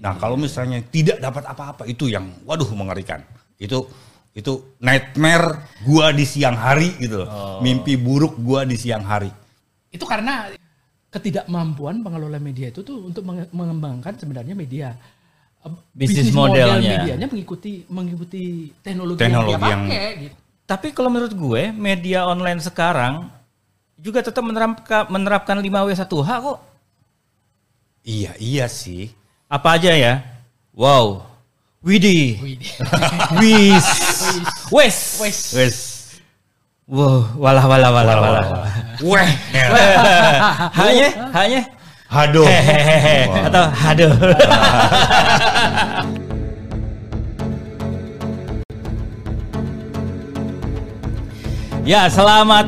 Nah, 0.00 0.16
kalau 0.16 0.34
misalnya 0.34 0.80
tidak 0.88 1.20
dapat 1.20 1.44
apa-apa 1.44 1.84
itu 1.84 2.08
yang 2.08 2.32
waduh 2.48 2.68
mengerikan. 2.72 3.20
Itu 3.60 3.84
itu 4.32 4.76
nightmare 4.80 5.68
gua 5.84 6.08
di 6.10 6.24
siang 6.24 6.56
hari 6.56 6.96
gitu 6.96 7.24
loh. 7.24 7.28
Oh. 7.28 7.58
Mimpi 7.60 8.00
buruk 8.00 8.40
gua 8.40 8.64
di 8.64 8.80
siang 8.80 9.04
hari. 9.04 9.28
Itu 9.92 10.08
karena 10.08 10.48
ketidakmampuan 11.10 12.00
pengelola 12.00 12.38
media 12.38 12.70
itu 12.70 12.80
tuh 12.80 13.02
untuk 13.02 13.26
menge- 13.26 13.50
mengembangkan 13.50 14.14
sebenarnya 14.16 14.54
media 14.54 14.94
Bisnis 15.92 16.32
model 16.32 16.80
modelnya. 16.80 17.04
medianya 17.04 17.26
mengikuti 17.28 17.84
mengikuti 17.92 18.72
teknologi, 18.80 19.20
Teknologi 19.20 19.52
yang 19.52 19.60
dia 19.60 19.68
yang- 19.68 19.84
pakai 19.84 20.08
gitu. 20.24 20.34
Tapi 20.64 20.86
kalau 20.94 21.10
menurut 21.12 21.34
gue 21.36 21.62
media 21.74 22.24
online 22.24 22.62
sekarang 22.64 23.28
juga 24.00 24.24
tetap 24.24 24.40
menerapkan 24.40 25.04
menerapkan 25.12 25.60
5W1H 25.60 26.30
kok. 26.40 26.58
Iya, 28.00 28.32
iya 28.40 28.64
sih. 28.70 29.12
Apa 29.50 29.74
aja 29.74 29.90
ya? 29.90 30.22
Wow. 30.70 31.26
Widih. 31.82 32.38
Wih, 32.38 32.54
Wis. 33.42 33.86
Wes. 34.70 34.96
Wes. 35.18 35.38
Wes. 35.58 35.76
Wow, 36.86 37.26
walah 37.34 37.66
walah 37.66 37.90
walah 37.90 38.14
walah. 38.22 38.46
Weh. 39.10 39.30
Hanya, 40.70 41.08
hanya 41.34 41.62
Haduh. 42.06 42.46
hehehe 42.46 43.26
atau 43.50 43.64
haduh. 43.70 44.14
ya, 51.86 52.06
selamat 52.10 52.66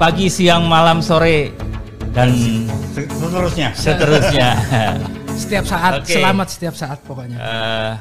pagi, 0.00 0.26
siang, 0.32 0.64
malam, 0.66 1.04
sore 1.04 1.52
dan 2.10 2.32
Seterusnya. 2.90 3.68
seterusnya. 3.76 4.48
Setiap 5.40 5.64
saat 5.64 6.04
Oke. 6.04 6.20
selamat 6.20 6.46
setiap 6.52 6.74
saat 6.76 6.98
pokoknya. 7.00 7.40
Eh, 7.40 7.92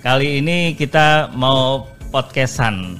kali 0.00 0.40
ini 0.40 0.72
kita 0.72 1.28
mau 1.36 1.84
podcastan. 2.08 2.96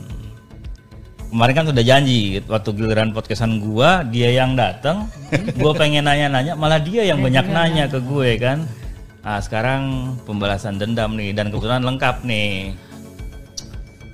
Kemarin 1.32 1.54
kan 1.56 1.66
sudah 1.72 1.80
janji 1.80 2.44
waktu 2.44 2.70
giliran 2.76 3.16
podcastan 3.16 3.56
gua 3.64 4.04
dia 4.04 4.28
yang 4.28 4.60
datang, 4.60 5.08
gua 5.56 5.72
pengen 5.72 6.04
nanya-nanya 6.04 6.52
malah 6.52 6.78
dia 6.84 7.00
yang 7.08 7.24
banyak 7.24 7.48
nanya 7.48 7.88
ke 7.88 7.96
gue 8.04 8.36
kan. 8.36 8.68
Nah, 9.24 9.40
sekarang 9.40 10.14
pembalasan 10.28 10.76
dendam 10.76 11.16
nih 11.16 11.32
dan 11.32 11.48
kebetulan 11.48 11.80
lengkap 11.80 12.20
nih. 12.28 12.76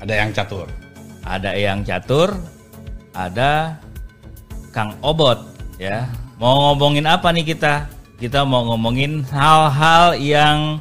Ada 0.06 0.12
yang 0.22 0.30
catur. 0.30 0.70
Ada 1.26 1.50
yang 1.58 1.78
catur, 1.82 2.30
ada 3.10 3.74
Kang 4.70 4.94
Obot 5.02 5.42
ya. 5.82 6.06
Mau 6.38 6.70
ngomongin 6.70 7.10
apa 7.10 7.34
nih 7.34 7.42
kita? 7.42 7.95
Kita 8.16 8.48
mau 8.48 8.64
ngomongin 8.64 9.28
hal-hal 9.28 10.16
yang 10.16 10.80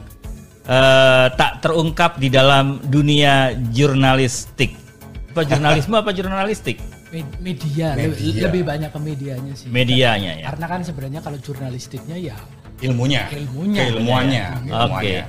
eh, 0.64 1.28
tak 1.36 1.60
terungkap 1.60 2.16
di 2.16 2.32
dalam 2.32 2.80
dunia 2.88 3.52
jurnalistik. 3.76 4.76
Apa 5.36 5.44
jurnalisme 5.44 5.96
apa 6.00 6.16
jurnalistik? 6.16 6.80
Med- 7.12 7.38
Media, 7.44 7.92
le- 7.94 8.16
Media. 8.16 8.44
lebih 8.48 8.64
banyak 8.64 8.90
ke 8.90 9.00
medianya 9.04 9.54
sih. 9.54 9.68
Medianya 9.68 10.32
ya. 10.42 10.48
Karena 10.52 10.66
kan 10.68 10.80
sebenarnya 10.82 11.20
kalau 11.20 11.38
jurnalistiknya 11.40 12.16
ya 12.16 12.38
Ilmunya. 12.84 13.28
Ilmunya. 13.32 13.82
Keilmuannya. 13.88 14.46
Oke. 14.52 14.68
Ilmuannya. 14.72 15.24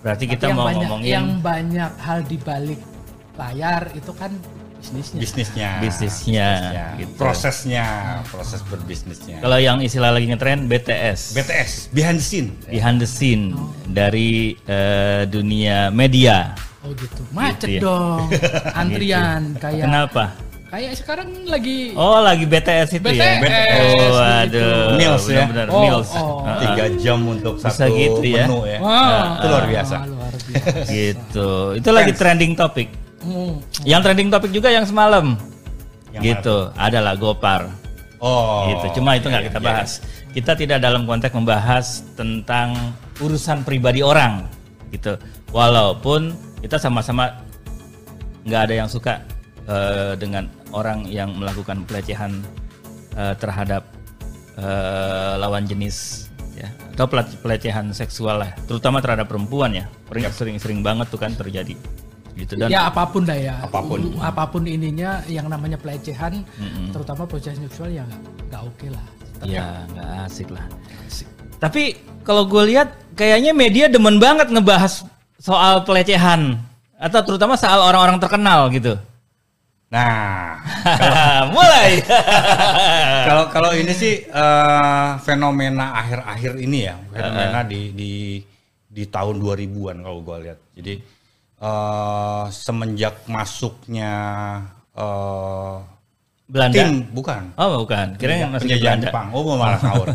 Berarti 0.00 0.24
tapi 0.24 0.32
kita 0.32 0.44
yang 0.48 0.56
mau 0.56 0.66
banyak, 0.66 0.78
ngomongin 0.88 1.10
yang 1.12 1.26
banyak 1.38 1.92
hal 2.00 2.18
di 2.24 2.36
balik 2.40 2.80
layar 3.36 3.82
itu 3.94 4.12
kan 4.16 4.32
bisnisnya. 4.80 5.18
Bisnisnya. 5.20 5.68
Bisnisnya, 5.78 6.48
gitu. 6.96 7.12
Prosesnya. 7.14 7.86
Proses 8.26 8.64
berbisnisnya. 8.64 9.38
kalau 9.38 9.56
yang 9.56 9.78
istilah 9.78 10.10
lagi 10.10 10.26
ngetren 10.26 10.66
BTS. 10.66 11.36
BTS. 11.36 11.70
Behind 11.92 12.16
the 12.16 12.24
scene. 12.24 12.48
behind 12.66 12.96
the 12.96 13.06
scene 13.06 13.52
dari 13.86 14.56
eh, 14.64 15.22
dunia 15.26 15.88
media. 15.90 16.56
Oh 16.80 16.90
gitu. 16.90 17.20
Macet 17.30 17.68
Gitu 17.68 17.76
ya. 17.76 17.80
dong. 17.84 18.24
Antrian 18.80 19.42
kayak 19.54 19.84
Kenapa? 19.84 20.24
kayak 20.70 20.92
sekarang 20.96 21.28
lagi 21.44 21.92
Oh 21.92 22.22
lagi 22.22 22.46
BTS 22.46 22.88
itu 22.96 23.08
ya? 23.10 23.36
BTS, 23.36 23.84
Oh 23.84 23.90
gitu. 23.90 24.16
aduh. 24.16 24.80
Meals 24.96 25.24
ya? 25.26 25.44
Benar-benar 25.44 25.66
Oh, 25.68 25.82
meals. 25.84 26.08
oh. 26.14 26.40
Heeh. 26.40 26.58
Tiga 26.62 26.84
jam 26.96 27.18
untuk 27.26 27.54
Bisa 27.58 27.68
satu 27.74 27.92
gitu 27.92 28.22
ya? 28.24 28.46
menu 28.48 28.58
ya. 28.64 28.78
Wah, 28.80 29.24
Itu 29.36 29.46
luar 29.46 29.64
biasa. 29.68 29.96
luar 30.08 30.32
biasa. 30.32 30.76
Gitu. 30.88 31.50
Itu 31.76 31.90
lagi 31.90 32.12
trending 32.14 32.52
topik. 32.54 32.88
Hmm. 33.20 33.60
Yang 33.84 34.00
trending 34.08 34.28
topik 34.32 34.50
juga 34.52 34.68
yang 34.72 34.88
semalam. 34.88 35.36
Yang 36.12 36.22
gitu. 36.36 36.56
Adalah 36.74 37.14
Gopar. 37.16 37.68
Oh. 38.20 38.68
gitu. 38.68 39.00
Cuma 39.00 39.16
itu 39.16 39.28
nggak 39.28 39.44
iya, 39.44 39.50
kita 39.52 39.60
iya. 39.60 39.68
bahas. 39.68 39.90
Kita 40.30 40.52
tidak 40.56 40.78
dalam 40.84 41.08
konteks 41.08 41.32
membahas 41.32 41.86
tentang 42.16 42.96
urusan 43.20 43.64
pribadi 43.64 44.00
orang. 44.04 44.44
Gitu. 44.92 45.16
Walaupun 45.52 46.32
kita 46.60 46.76
sama-sama 46.76 47.40
nggak 48.44 48.62
ada 48.68 48.74
yang 48.84 48.88
suka 48.88 49.20
eh, 49.68 50.12
dengan 50.16 50.48
orang 50.72 51.04
yang 51.08 51.32
melakukan 51.36 51.84
pelecehan 51.84 52.40
eh, 53.16 53.34
terhadap 53.36 53.84
eh, 54.56 55.34
lawan 55.36 55.64
jenis 55.68 56.28
ya 56.56 56.68
atau 56.96 57.06
pele- 57.08 57.38
pelecehan 57.40 57.92
seksual 57.96 58.44
lah 58.44 58.50
terutama 58.68 59.00
terhadap 59.00 59.28
perempuan 59.28 59.72
ya 59.72 59.86
Sering- 60.10 60.34
sering-sering 60.34 60.80
banget 60.84 61.08
tuh 61.08 61.20
kan 61.20 61.32
terjadi 61.32 61.76
gitu. 62.40 62.56
Dan 62.56 62.72
ya 62.72 62.88
apa 62.88 63.04
pun 63.04 63.22
dah 63.28 63.36
ya. 63.36 63.60
Apa 63.60 63.80
pun. 63.84 64.00
Apa 64.16 64.48
pun 64.48 64.64
ininya 64.64 65.20
yang 65.28 65.46
namanya 65.52 65.76
pelecehan, 65.76 66.40
terutama 66.90 67.28
pelecehan 67.28 67.60
seksual 67.68 67.92
ya 67.92 68.02
nggak 68.08 68.22
nggak 68.48 68.62
oke 68.64 68.86
lah. 68.88 69.06
ya 69.44 69.84
nggak 69.92 70.08
asik 70.28 70.48
lah. 70.52 70.64
Tapi 71.60 71.96
kalau 72.24 72.48
gue 72.48 72.72
lihat 72.72 72.96
kayaknya 73.16 73.52
media 73.52 73.86
demen 73.92 74.16
banget 74.16 74.48
ngebahas 74.48 75.04
soal 75.36 75.84
pelecehan. 75.84 76.56
Atau 77.00 77.24
terutama 77.24 77.56
soal 77.56 77.80
orang-orang 77.80 78.20
terkenal 78.20 78.68
gitu. 78.72 78.96
Nah, 79.90 80.60
mulai. 81.56 81.98
Kalau 83.26 83.44
kalau 83.50 83.70
ini 83.74 83.90
sih 83.90 84.22
eh, 84.22 85.08
fenomena 85.18 85.98
akhir-akhir 85.98 86.62
ini 86.62 86.86
ya, 86.86 86.94
fenomena 87.10 87.66
di 87.66 87.90
di 87.90 88.12
di 88.86 89.04
tahun 89.06 89.38
2000-an 89.42 90.02
kalau 90.02 90.18
gua 90.22 90.38
lihat. 90.38 90.58
Jadi 90.78 90.94
eh, 91.60 92.44
semenjak 92.50 93.28
masuknya 93.28 94.12
eh, 94.96 95.76
Belanda? 96.50 96.74
tim 96.74 97.06
bukan. 97.14 97.54
Oh 97.54 97.86
bukan. 97.86 98.18
Kira 98.18 98.42
yang 98.42 98.50
di 98.58 98.66
penjajahan 98.66 98.98
Belanda. 98.98 99.10
Jepang. 99.12 99.26
Oh, 99.30 99.54
malah 99.54 99.78
ngawur. 99.78 100.08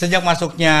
Sejak 0.00 0.24
masuknya 0.24 0.74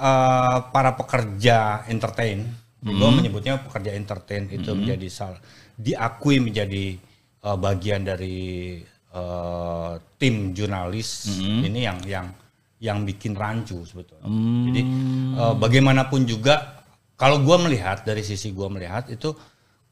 eh, 0.00 0.56
para 0.72 0.96
pekerja 0.96 1.84
entertain, 1.92 2.48
gue 2.80 3.10
menyebutnya 3.12 3.60
pekerja 3.60 3.92
entertain 3.92 4.48
itu 4.48 4.72
menjadi 4.72 5.08
sal 5.12 5.36
diakui 5.76 6.40
menjadi 6.40 6.96
eh, 7.44 7.56
bagian 7.60 8.08
dari 8.08 8.80
eh, 9.12 9.92
tim 10.16 10.56
jurnalis 10.56 11.28
ini 11.44 11.84
yang 11.84 12.00
yang 12.08 12.26
yang 12.82 13.06
bikin 13.06 13.38
rancu 13.38 13.84
sebetulnya. 13.84 14.26
Jadi 14.72 14.82
eh, 15.36 15.54
bagaimanapun 15.60 16.24
juga 16.24 16.81
kalau 17.22 17.38
gue 17.38 17.56
melihat 17.70 18.02
dari 18.02 18.26
sisi 18.26 18.50
gue 18.50 18.66
melihat 18.66 19.06
itu 19.06 19.30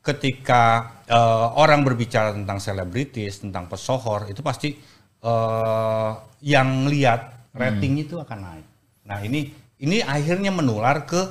ketika 0.03 0.63
eh, 1.07 1.47
orang 1.55 1.87
berbicara 1.87 2.35
tentang 2.35 2.59
selebritis, 2.59 3.47
tentang 3.47 3.71
pesohor 3.71 4.27
itu 4.27 4.43
pasti 4.43 4.75
eh, 5.23 6.11
yang 6.43 6.91
lihat 6.91 7.55
rating 7.55 8.03
itu 8.03 8.19
akan 8.19 8.39
naik. 8.43 8.67
Nah 9.07 9.23
ini 9.23 9.47
ini 9.79 10.03
akhirnya 10.03 10.51
menular 10.51 11.07
ke 11.07 11.23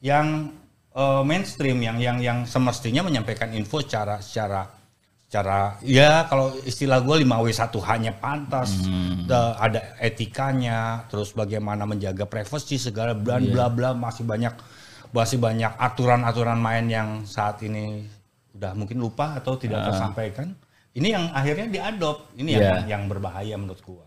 yang 0.00 0.48
eh, 0.96 1.22
mainstream 1.28 1.84
yang 1.84 2.00
yang 2.00 2.16
yang 2.24 2.38
semestinya 2.48 3.04
menyampaikan 3.04 3.52
info 3.52 3.84
secara 3.84 4.24
secara 4.24 4.64
secara 5.28 5.76
ya 5.84 6.28
kalau 6.32 6.52
istilah 6.64 7.00
gue 7.04 7.24
5W1 7.28 7.72
hanya 7.88 8.12
pantas 8.16 8.84
da- 9.24 9.56
ada 9.56 9.96
etikanya 9.96 11.08
terus 11.08 11.32
bagaimana 11.32 11.88
menjaga 11.88 12.28
privasi 12.28 12.76
segala 12.76 13.16
bla 13.16 13.40
bla 13.40 13.72
bla 13.72 13.90
masih 13.96 14.28
banyak 14.28 14.52
masih 15.12 15.38
banyak 15.38 15.72
aturan-aturan 15.76 16.56
main 16.56 16.88
yang 16.88 17.08
saat 17.28 17.60
ini 17.62 18.08
udah 18.56 18.72
mungkin 18.72 18.96
lupa 19.00 19.36
atau 19.36 19.56
tidak 19.60 19.92
tersampaikan. 19.92 20.56
Ini 20.92 21.08
yang 21.08 21.24
akhirnya 21.32 21.68
diadop 21.72 22.32
ini 22.36 22.56
yang 22.56 22.84
Iya. 22.84 22.96
yang 22.96 23.02
berbahaya 23.08 23.56
menurut 23.56 23.80
gua. 23.84 24.04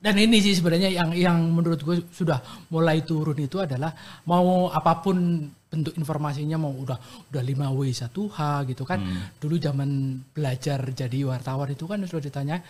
Dan 0.00 0.16
ini 0.16 0.40
sih 0.40 0.56
sebenarnya 0.56 0.88
yang 0.88 1.12
yang 1.12 1.38
menurut 1.52 1.80
gue 1.84 2.08
sudah 2.08 2.40
mulai 2.72 3.04
turun 3.04 3.36
itu 3.36 3.60
adalah 3.60 3.92
mau 4.24 4.72
apa 4.72 5.04
pun 5.04 5.44
bentuk 5.68 5.92
informasinya 6.00 6.56
mau 6.56 6.72
udah 6.72 6.96
udah 7.28 7.42
5W 7.44 7.84
1H 7.92 8.38
gitu 8.72 8.88
kan. 8.88 8.96
Dulu 9.36 9.60
zaman 9.60 10.16
belajar 10.32 10.80
jadi 10.96 11.28
wartawan 11.28 11.68
itu 11.68 11.84
kan 11.84 12.00
sudah 12.08 12.24
ditanya 12.32 12.64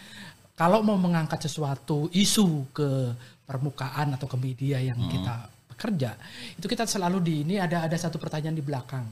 kalau 0.59 0.83
mau 0.83 0.99
mengangkat 0.99 1.47
sesuatu 1.47 2.11
isu 2.11 2.75
ke 2.75 3.15
permukaan 3.47 4.19
atau 4.19 4.27
ke 4.27 4.35
media 4.35 4.83
yang 4.83 4.99
kita 5.07 5.47
bekerja, 5.81 6.13
itu 6.61 6.69
kita 6.69 6.85
selalu 6.85 7.25
di 7.25 7.35
ini 7.41 7.57
ada 7.57 7.89
ada 7.89 7.97
satu 7.97 8.21
pertanyaan 8.21 8.53
di 8.53 8.61
belakang. 8.61 9.09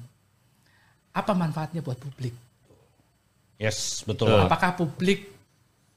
Apa 1.16 1.32
manfaatnya 1.32 1.80
buat 1.80 1.96
publik? 1.96 2.36
yes 3.58 4.06
betul 4.06 4.30
Apakah 4.30 4.78
publik 4.78 5.34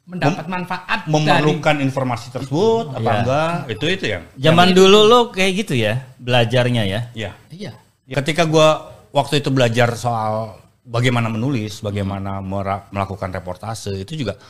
mendapat 0.09 0.50
manfaat 0.50 1.06
dari 1.06 1.13
memerlukan 1.13 1.77
informasi 1.77 2.33
tersebut 2.33 2.89
apa 2.89 2.97
Iya. 3.06 3.13
enggak 3.21 3.53
itu 3.69 3.85
itu 3.85 4.06
yang 4.09 4.23
Zaman 4.33 4.73
dulu 4.73 5.00
lo 5.06 5.19
kayak 5.29 5.51
gitu 5.62 5.77
ya 5.77 6.01
belajarnya 6.18 6.83
ya. 6.89 7.01
ya 7.13 7.31
iya 7.53 7.77
ketika 8.09 8.50
gua 8.50 8.89
waktu 9.13 9.45
itu 9.45 9.53
belajar 9.53 9.94
soal 9.94 10.57
bagaimana 10.81 11.29
menulis 11.29 11.85
bagaimana 11.85 12.41
melakukan 12.89 13.29
reportase 13.29 13.94
itu 13.94 14.25
juga 14.25 14.41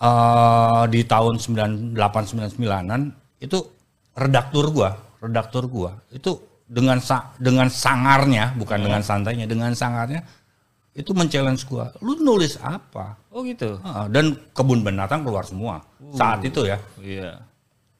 eh, 0.00 0.82
di 0.88 1.04
tahun 1.04 1.36
9899an 1.36 3.00
itu 3.44 3.58
redaktur 4.16 4.72
gua 4.72 4.96
redaktur 5.22 5.66
gua 5.70 5.98
itu 6.12 6.36
dengan 6.66 6.98
sa- 6.98 7.30
dengan 7.38 7.70
sangarnya 7.70 8.52
bukan 8.58 8.82
dengan 8.82 9.02
santainya 9.02 9.46
dengan 9.46 9.70
sangarnya 9.72 10.22
itu 10.96 11.12
men-challenge 11.12 11.68
gua. 11.68 11.92
Lu 12.00 12.16
nulis 12.16 12.56
apa? 12.56 13.20
Oh 13.28 13.44
gitu. 13.44 13.76
Ah, 13.84 14.08
dan 14.08 14.32
kebun 14.56 14.80
binatang 14.80 15.28
keluar 15.28 15.44
semua. 15.44 15.84
Saat 16.16 16.40
itu 16.48 16.64
ya. 16.64 16.80
Iya. 16.96 17.36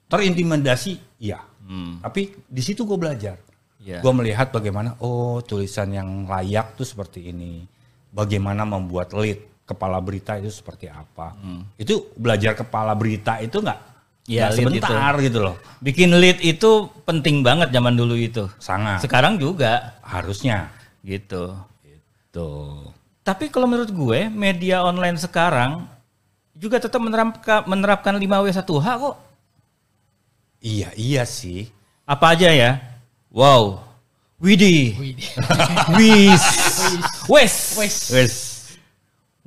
terintimidasi 0.07 1.19
iya. 1.19 1.35
Hmm. 1.67 1.99
tapi 1.99 2.31
di 2.47 2.63
situ 2.63 2.87
gue 2.87 2.95
belajar. 2.95 3.35
Iya. 3.83 3.99
gue 3.99 4.13
melihat 4.15 4.55
bagaimana 4.55 4.95
oh 5.03 5.43
tulisan 5.43 5.91
yang 5.91 6.25
layak 6.25 6.79
tuh 6.79 6.87
seperti 6.87 7.29
ini. 7.29 7.67
Bagaimana 8.09 8.63
membuat 8.63 9.11
lead 9.13 9.63
kepala 9.67 9.99
berita 9.99 10.39
itu 10.39 10.49
seperti 10.49 10.87
apa. 10.87 11.35
Itu 11.75 12.15
belajar 12.15 12.55
kepala 12.55 12.95
berita 12.95 13.37
itu 13.43 13.59
nggak 13.59 13.96
Nggak 14.27 14.51
lead 14.51 14.59
sebentar 14.59 15.13
gitu 15.23 15.39
loh 15.39 15.55
Bikin 15.79 16.09
lead 16.19 16.43
itu 16.43 16.91
penting 17.07 17.39
banget 17.47 17.71
zaman 17.71 17.95
dulu 17.95 18.11
itu. 18.19 18.51
sangat 18.59 18.99
Sekarang 18.99 19.39
juga 19.39 19.95
harusnya 20.03 20.67
gitu. 21.01 21.55
tuh 22.29 22.91
Tapi 23.23 23.47
kalau 23.47 23.67
menurut 23.67 23.87
gue 23.87 24.27
media 24.27 24.83
online 24.83 25.15
sekarang 25.15 25.87
juga 26.51 26.79
tetap 26.79 26.99
menerapkan 26.99 27.63
menerapkan 27.67 28.15
5W1H 28.17 28.87
kok. 28.99 29.15
iya 30.59 30.89
iya 30.97 31.23
sih 31.23 31.69
Apa 32.03 32.35
aja 32.35 32.47
ya? 32.51 32.79
Wow. 33.31 33.83
Widih. 34.39 34.95
Wih, 34.95 35.15
Wis. 35.99 36.45
Wes. 37.27 37.55
wes 37.75 37.95
wes 38.13 38.33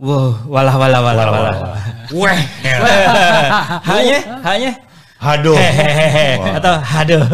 Wow, 0.01 0.33
walah 0.49 0.75
walah 0.81 1.01
walah 1.05 1.25
walah. 1.29 1.55
weh 2.25 2.41
Hanya, 3.85 4.19
hanya 4.49 4.73
haduh 5.21 5.53
hehehe 5.53 6.41
atau 6.57 6.75
haduh. 6.81 7.21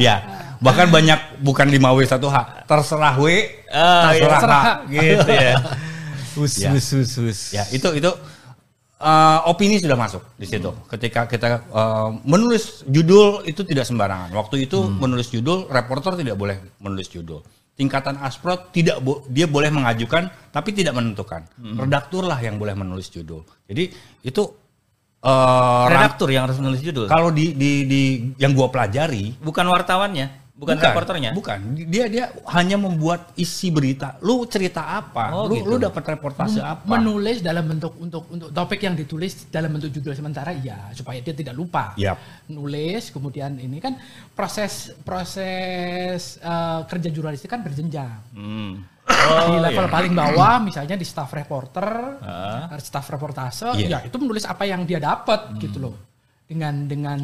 ya 0.00 0.24
bahkan 0.64 0.88
banyak 0.88 1.20
bukan 1.44 1.68
5W1H 1.68 2.64
terserah 2.64 3.14
W 3.20 3.26
iya, 3.28 4.16
terserah 4.16 4.40
H 4.40 4.40
terserah. 4.40 4.64
gitu 4.88 5.30
ya. 5.30 5.54
Hus 6.34 6.58
Ya. 6.58 6.74
hus 6.74 6.88
hus 6.90 7.12
hus. 7.14 7.40
Ya 7.54 7.62
itu 7.70 7.86
itu 7.94 8.10
eh, 8.98 9.38
opini 9.46 9.78
sudah 9.78 9.94
masuk 9.94 10.24
di 10.34 10.48
situ. 10.48 10.66
Ketika 10.90 11.28
kita 11.30 11.62
eh, 11.62 12.08
menulis 12.26 12.82
judul 12.88 13.44
itu 13.46 13.62
tidak 13.62 13.86
sembarangan. 13.86 14.32
Waktu 14.34 14.66
itu 14.66 14.82
menulis 14.88 15.30
judul, 15.30 15.70
reporter 15.70 16.18
tidak 16.18 16.34
boleh 16.34 16.58
menulis 16.82 17.06
judul. 17.06 17.38
Tingkatan 17.74 18.18
asprot 18.18 18.70
tidak 18.70 19.02
bo- 19.02 19.26
dia 19.26 19.44
boleh 19.44 19.66
mengajukan 19.68 20.30
tapi 20.48 20.70
tidak 20.70 20.94
menentukan. 20.94 21.42
Redaktur 21.58 22.22
lah 22.22 22.38
yang 22.38 22.54
boleh 22.54 22.72
menulis 22.72 23.08
judul. 23.08 23.42
Jadi 23.66 23.90
itu 24.22 24.42
ran- 25.20 25.90
Redaktur 25.90 26.28
yang 26.28 26.46
harus 26.46 26.60
menulis 26.60 26.78
judul. 26.80 27.08
kalau 27.08 27.32
di 27.32 27.50
di 27.50 27.70
di 27.82 28.02
yang 28.36 28.52
gua 28.52 28.68
pelajari 28.68 29.34
Bukan 29.40 29.64
wartawannya, 29.64 30.43
bukan, 30.64 30.80
reporternya. 30.80 31.30
Bukan, 31.32 31.58
dia 31.84 32.04
dia 32.08 32.24
hanya 32.50 32.76
membuat 32.76 33.30
isi 33.34 33.68
berita. 33.68 34.16
Lu 34.20 34.44
cerita 34.44 34.96
apa? 34.96 35.30
Oh, 35.30 35.44
lu 35.46 35.60
gitu. 35.60 35.68
lu 35.70 35.76
dapat 35.78 36.16
reportase 36.16 36.58
apa? 36.58 36.88
menulis 36.88 37.38
dalam 37.40 37.68
bentuk 37.68 37.92
untuk 37.98 38.24
untuk 38.28 38.48
topik 38.48 38.80
yang 38.80 38.94
ditulis 38.94 39.46
dalam 39.48 39.68
bentuk 39.70 39.90
judul 39.90 40.12
sementara 40.12 40.50
ya 40.54 40.88
supaya 40.90 41.20
dia 41.20 41.32
tidak 41.32 41.52
lupa 41.52 41.92
Yap. 41.94 42.16
nulis 42.48 43.10
kemudian 43.10 43.56
ini 43.56 43.78
kan 43.78 43.94
proses 44.32 44.94
proses 45.04 46.38
eh, 46.38 46.80
kerja 46.84 47.08
jurnalistik 47.08 47.48
kan 47.48 47.60
berjenjang 47.60 48.16
Hmm. 48.32 48.80
di 49.04 49.56
level 49.60 49.86
paling 49.86 50.12
bawah 50.12 50.58
misalnya 50.60 50.96
di 50.96 51.04
staff 51.04 51.28
reporter 51.30 52.18
Ah. 52.20 52.72
staff 52.78 53.04
reportase 53.06 53.68
Iya. 53.74 53.86
ya 53.86 53.98
itu 54.08 54.16
menulis 54.16 54.44
apa 54.44 54.64
yang 54.64 54.82
dia 54.82 54.96
dapat 54.96 55.52
gitu 55.58 55.78
loh 55.78 55.94
dengan 56.44 56.84
dengan 56.84 57.20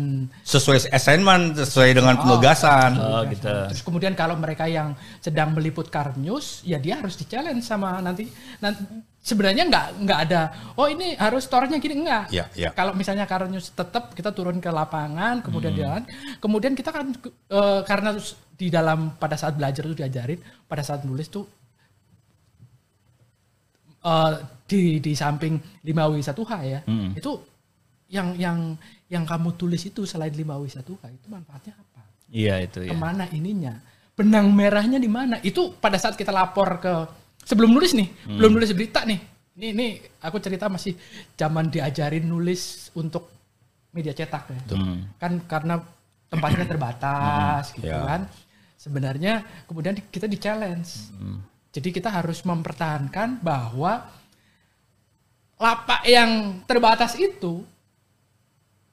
sesuai 0.49 0.89
assignment, 0.97 1.53
sesuai 1.53 1.93
dengan 1.93 2.17
penugasan. 2.17 2.97
Oh 2.97 3.21
gitu. 3.29 3.53
Terus 3.69 3.85
kemudian 3.85 4.17
kalau 4.17 4.33
mereka 4.41 4.65
yang 4.65 4.97
sedang 5.21 5.53
meliput 5.53 5.93
car 5.93 6.17
news, 6.17 6.65
ya 6.65 6.81
dia 6.81 6.97
harus 7.05 7.21
di 7.21 7.29
challenge 7.29 7.61
sama 7.61 8.01
nanti. 8.01 8.33
nanti 8.65 8.81
sebenarnya 9.21 9.69
nggak 9.69 9.87
nggak 10.09 10.21
ada. 10.25 10.43
Oh 10.81 10.89
ini 10.89 11.13
harus 11.21 11.45
storenya 11.45 11.77
gini 11.77 12.01
enggak. 12.01 12.33
Ya, 12.33 12.49
ya. 12.57 12.73
Kalau 12.73 12.97
misalnya 12.97 13.29
car 13.29 13.45
news 13.45 13.69
tetap 13.77 14.17
kita 14.17 14.33
turun 14.33 14.57
ke 14.57 14.73
lapangan, 14.73 15.45
kemudian 15.45 15.77
Hmm. 15.77 15.81
jalan, 15.85 16.03
kemudian 16.41 16.73
kita 16.73 16.89
kan 16.89 17.13
eh, 17.29 17.81
karena 17.85 18.17
di 18.57 18.73
dalam 18.73 19.21
pada 19.21 19.37
saat 19.37 19.53
belajar 19.61 19.85
itu 19.85 20.01
diajarin, 20.01 20.41
pada 20.65 20.81
saat 20.81 21.05
nulis 21.05 21.29
tuh 21.29 21.45
eh, 24.01 24.33
di 24.65 24.97
di 25.05 25.13
samping 25.13 25.61
5W1H 25.85 26.53
ya, 26.65 26.81
Hmm. 26.89 27.13
itu 27.13 27.37
yang 28.09 28.33
yang 28.41 28.59
yang 29.11 29.27
kamu 29.27 29.53
tulis 29.55 29.83
itu 29.83 30.07
selain 30.07 30.31
5W1H 30.31 30.79
itu 31.11 31.27
manfaatnya 31.27 31.75
apa? 31.75 32.03
Iya 32.31 32.63
itu 32.63 32.79
ya. 32.81 32.91
ke 32.91 32.97
mana 32.97 33.27
ininya 33.29 33.75
benang 34.15 34.47
merahnya 34.49 34.97
di 34.97 35.09
mana 35.09 35.41
itu 35.41 35.75
pada 35.75 35.97
saat 35.97 36.15
kita 36.15 36.31
lapor 36.31 36.79
ke 36.79 36.93
sebelum 37.43 37.69
nulis 37.69 37.91
nih 37.91 38.07
Hmm. 38.25 38.39
belum 38.39 38.53
nulis 38.53 38.71
berita 38.71 39.03
nih 39.03 39.19
ini 39.57 39.67
ini 39.69 39.87
aku 40.21 40.39
cerita 40.39 40.69
masih 40.69 40.95
zaman 41.35 41.67
diajarin 41.69 42.23
nulis 42.23 42.93
untuk 42.93 43.27
media 43.91 44.13
cetak 44.13 44.45
ya 44.47 44.61
Hmm. 44.71 45.11
kan 45.17 45.43
karena 45.43 45.83
tempatnya 46.29 46.63
terbatas 46.65 47.75
gitu 47.75 47.89
ya. 47.89 48.07
kan 48.07 48.23
sebenarnya 48.77 49.33
kemudian 49.67 49.93
di- 49.93 50.07
kita 50.07 50.25
di 50.25 50.39
challenge 50.39 51.11
Hmm. 51.11 51.43
jadi 51.69 51.89
kita 51.91 52.09
harus 52.13 52.45
mempertahankan 52.45 53.41
bahwa 53.41 54.07
lapak 55.57 56.07
yang 56.07 56.31
terbatas 56.65 57.17
itu 57.17 57.65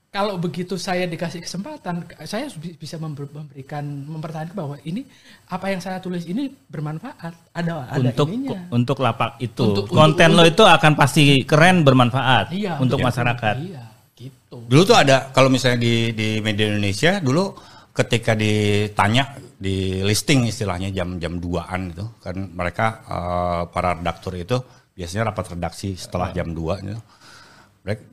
kalau 0.07 0.39
begitu 0.39 0.79
saya 0.79 1.03
dikasih 1.03 1.43
kesempatan, 1.43 2.01
saya 2.23 2.47
bi- 2.55 2.73
bisa 2.73 2.95
member- 2.95 3.27
memberikan 3.29 3.83
mempertahankan 3.83 4.55
bahwa 4.55 4.75
ini 4.81 5.03
apa 5.47 5.69
yang 5.69 5.83
saya 5.83 5.99
tulis 5.99 6.23
ini 6.23 6.47
bermanfaat. 6.47 7.33
Ada 7.53 7.91
ada 7.91 8.09
untuk 8.15 8.27
ininya. 8.31 8.59
untuk 8.71 8.97
lapak 8.97 9.37
itu 9.37 9.61
Untuk- 9.61 9.87
konten 9.91 10.31
untuk- 10.31 10.41
lo 10.41 10.49
itu 10.49 10.63
akan 10.63 10.91
pasti 10.95 11.43
keren 11.43 11.83
bermanfaat 11.83 12.49
Iya, 12.51 12.79
untuk 12.79 13.03
betul. 13.03 13.07
masyarakat. 13.11 13.55
Iya, 13.61 13.83
gitu. 14.15 14.57
Dulu 14.65 14.81
tuh 14.83 14.97
ada 14.97 15.29
kalau 15.29 15.51
misalnya 15.51 15.83
di 15.83 16.15
di 16.15 16.27
media 16.39 16.65
Indonesia 16.71 17.19
dulu 17.19 17.53
ketika 17.91 18.33
ditanya 18.33 19.35
di 19.57 20.05
listing 20.05 20.45
istilahnya 20.45 20.93
jam-jam 20.93 21.37
2-an 21.37 21.81
itu 21.91 22.05
kan 22.21 22.35
mereka 22.53 22.85
eh, 23.05 23.61
para 23.69 23.97
redaktur 23.97 24.33
itu 24.37 24.57
biasanya 24.93 25.29
rapat 25.29 25.53
redaksi 25.53 25.93
setelah 25.93 26.31
jam 26.31 26.49
2 26.49 26.73
gitu. 26.81 27.01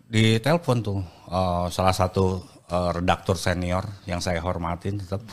Di 0.07 0.39
telepon 0.39 0.79
tuh 0.85 1.01
eh, 1.27 1.67
salah 1.75 1.95
satu 1.95 2.39
eh, 2.71 2.91
redaktur 2.95 3.35
senior 3.35 3.83
yang 4.07 4.23
saya 4.23 4.39
hormatin 4.39 5.03
tetap 5.03 5.25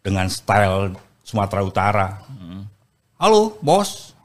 dengan 0.00 0.26
style 0.32 0.96
Sumatera 1.22 1.62
Utara. 1.62 2.08
Halo, 3.20 3.54
bos. 3.62 4.16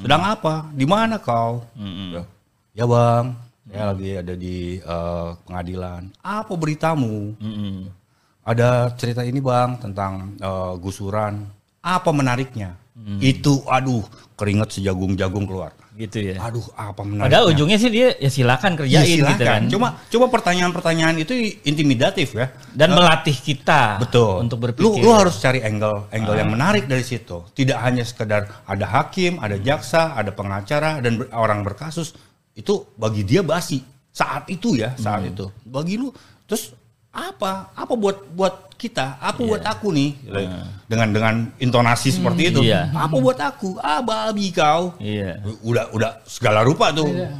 Sedang 0.00 0.24
apa? 0.24 0.64
Di 0.72 0.88
mana 0.88 1.20
kau? 1.20 1.60
Ya, 1.76 2.24
Ya, 2.72 2.84
Bang. 2.88 3.36
Saya 3.70 3.92
lagi 3.92 4.10
ada 4.16 4.34
di 4.34 4.80
eh, 4.80 5.28
pengadilan. 5.44 6.08
Apa 6.24 6.52
beritamu? 6.56 7.36
Mm-mm. 7.36 7.92
Ada 8.40 8.90
cerita 8.96 9.20
ini, 9.22 9.38
Bang, 9.44 9.76
tentang 9.76 10.40
eh, 10.40 10.72
gusuran. 10.80 11.44
Apa 11.84 12.10
menariknya? 12.10 12.74
Itu 13.20 13.64
aduh, 13.68 14.04
keringet 14.36 14.76
sejagung-jagung 14.76 15.44
keluar. 15.44 15.72
Gitu 16.00 16.32
ya. 16.32 16.40
Aduh, 16.40 16.64
apa 16.72 17.04
menariknya? 17.04 17.28
Padahal 17.28 17.44
ujungnya 17.52 17.76
sih 17.76 17.90
dia 17.92 18.08
ya 18.16 18.30
silakan 18.32 18.72
Ya, 18.88 19.04
kerjain 19.04 19.18
gitu 19.20 19.44
kan. 19.44 19.62
Cuma 19.68 19.88
coba 20.08 20.26
pertanyaan-pertanyaan 20.32 21.20
itu 21.20 21.36
intimidatif 21.68 22.32
ya. 22.32 22.56
Dan 22.72 22.96
melatih 22.96 23.36
kita 23.36 24.00
Betul. 24.00 24.40
untuk 24.48 24.64
berpikir. 24.64 24.88
Lu, 24.88 24.96
lu 24.96 25.12
harus 25.12 25.36
cari 25.36 25.60
angle 25.60 26.08
angle 26.08 26.36
yang 26.40 26.48
menarik 26.48 26.88
dari 26.88 27.04
situ. 27.04 27.44
Tidak 27.52 27.76
hanya 27.76 28.00
sekedar 28.00 28.64
ada 28.64 28.86
hakim, 28.88 29.36
ada 29.44 29.60
jaksa, 29.60 30.16
ada 30.16 30.32
pengacara 30.32 31.04
dan 31.04 31.20
ber- 31.20 31.28
orang 31.36 31.60
berkasus. 31.60 32.16
Itu 32.56 32.88
bagi 32.96 33.20
dia 33.28 33.44
basi 33.44 33.84
saat 34.08 34.48
itu 34.48 34.80
ya, 34.80 34.96
saat 34.96 35.28
itu. 35.28 35.52
Bagi 35.68 36.00
lu 36.00 36.08
terus 36.48 36.72
apa? 37.10 37.74
Apa 37.74 37.92
buat 37.98 38.22
buat 38.34 38.54
kita? 38.78 39.18
Apa 39.18 39.42
buat 39.42 39.62
aku 39.66 39.90
nih? 39.90 40.10
Dengan 40.86 41.08
dengan 41.10 41.34
intonasi 41.58 42.14
seperti 42.14 42.54
itu. 42.54 42.60
Iya. 42.62 42.90
Apa 42.94 43.16
buat 43.18 43.38
aku? 43.38 43.76
Ah, 43.82 43.98
babi 43.98 44.54
kau. 44.54 44.94
Iya. 45.02 45.42
Udah 45.66 45.90
udah 45.90 46.10
segala 46.24 46.62
rupa 46.62 46.94
tuh. 46.94 47.10
Iya. 47.10 47.34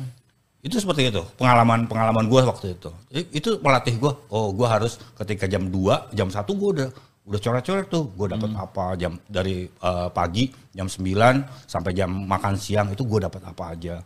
Itu 0.60 0.76
seperti 0.76 1.08
itu 1.08 1.24
pengalaman 1.40 1.88
pengalaman 1.88 2.28
gue 2.28 2.40
waktu 2.44 2.66
itu. 2.76 2.90
Itu 3.32 3.50
melatih 3.64 3.96
gue. 3.96 4.12
Oh 4.28 4.52
gue 4.52 4.68
harus 4.68 5.00
ketika 5.16 5.48
jam 5.48 5.70
2 5.72 6.12
jam 6.12 6.28
1 6.28 6.36
gue 6.44 6.70
udah 6.76 6.88
udah 7.24 7.40
coret-coret 7.40 7.86
tuh. 7.88 8.04
Gue 8.12 8.26
dapat 8.28 8.50
apa 8.52 8.84
jam 9.00 9.16
dari 9.24 9.64
eh, 9.64 10.08
pagi 10.12 10.52
jam 10.76 10.90
9 10.90 11.64
sampai 11.64 11.96
jam 11.96 12.10
makan 12.12 12.54
siang 12.60 12.92
itu 12.92 13.06
gue 13.06 13.24
dapat 13.24 13.40
apa 13.46 13.64
aja. 13.72 13.96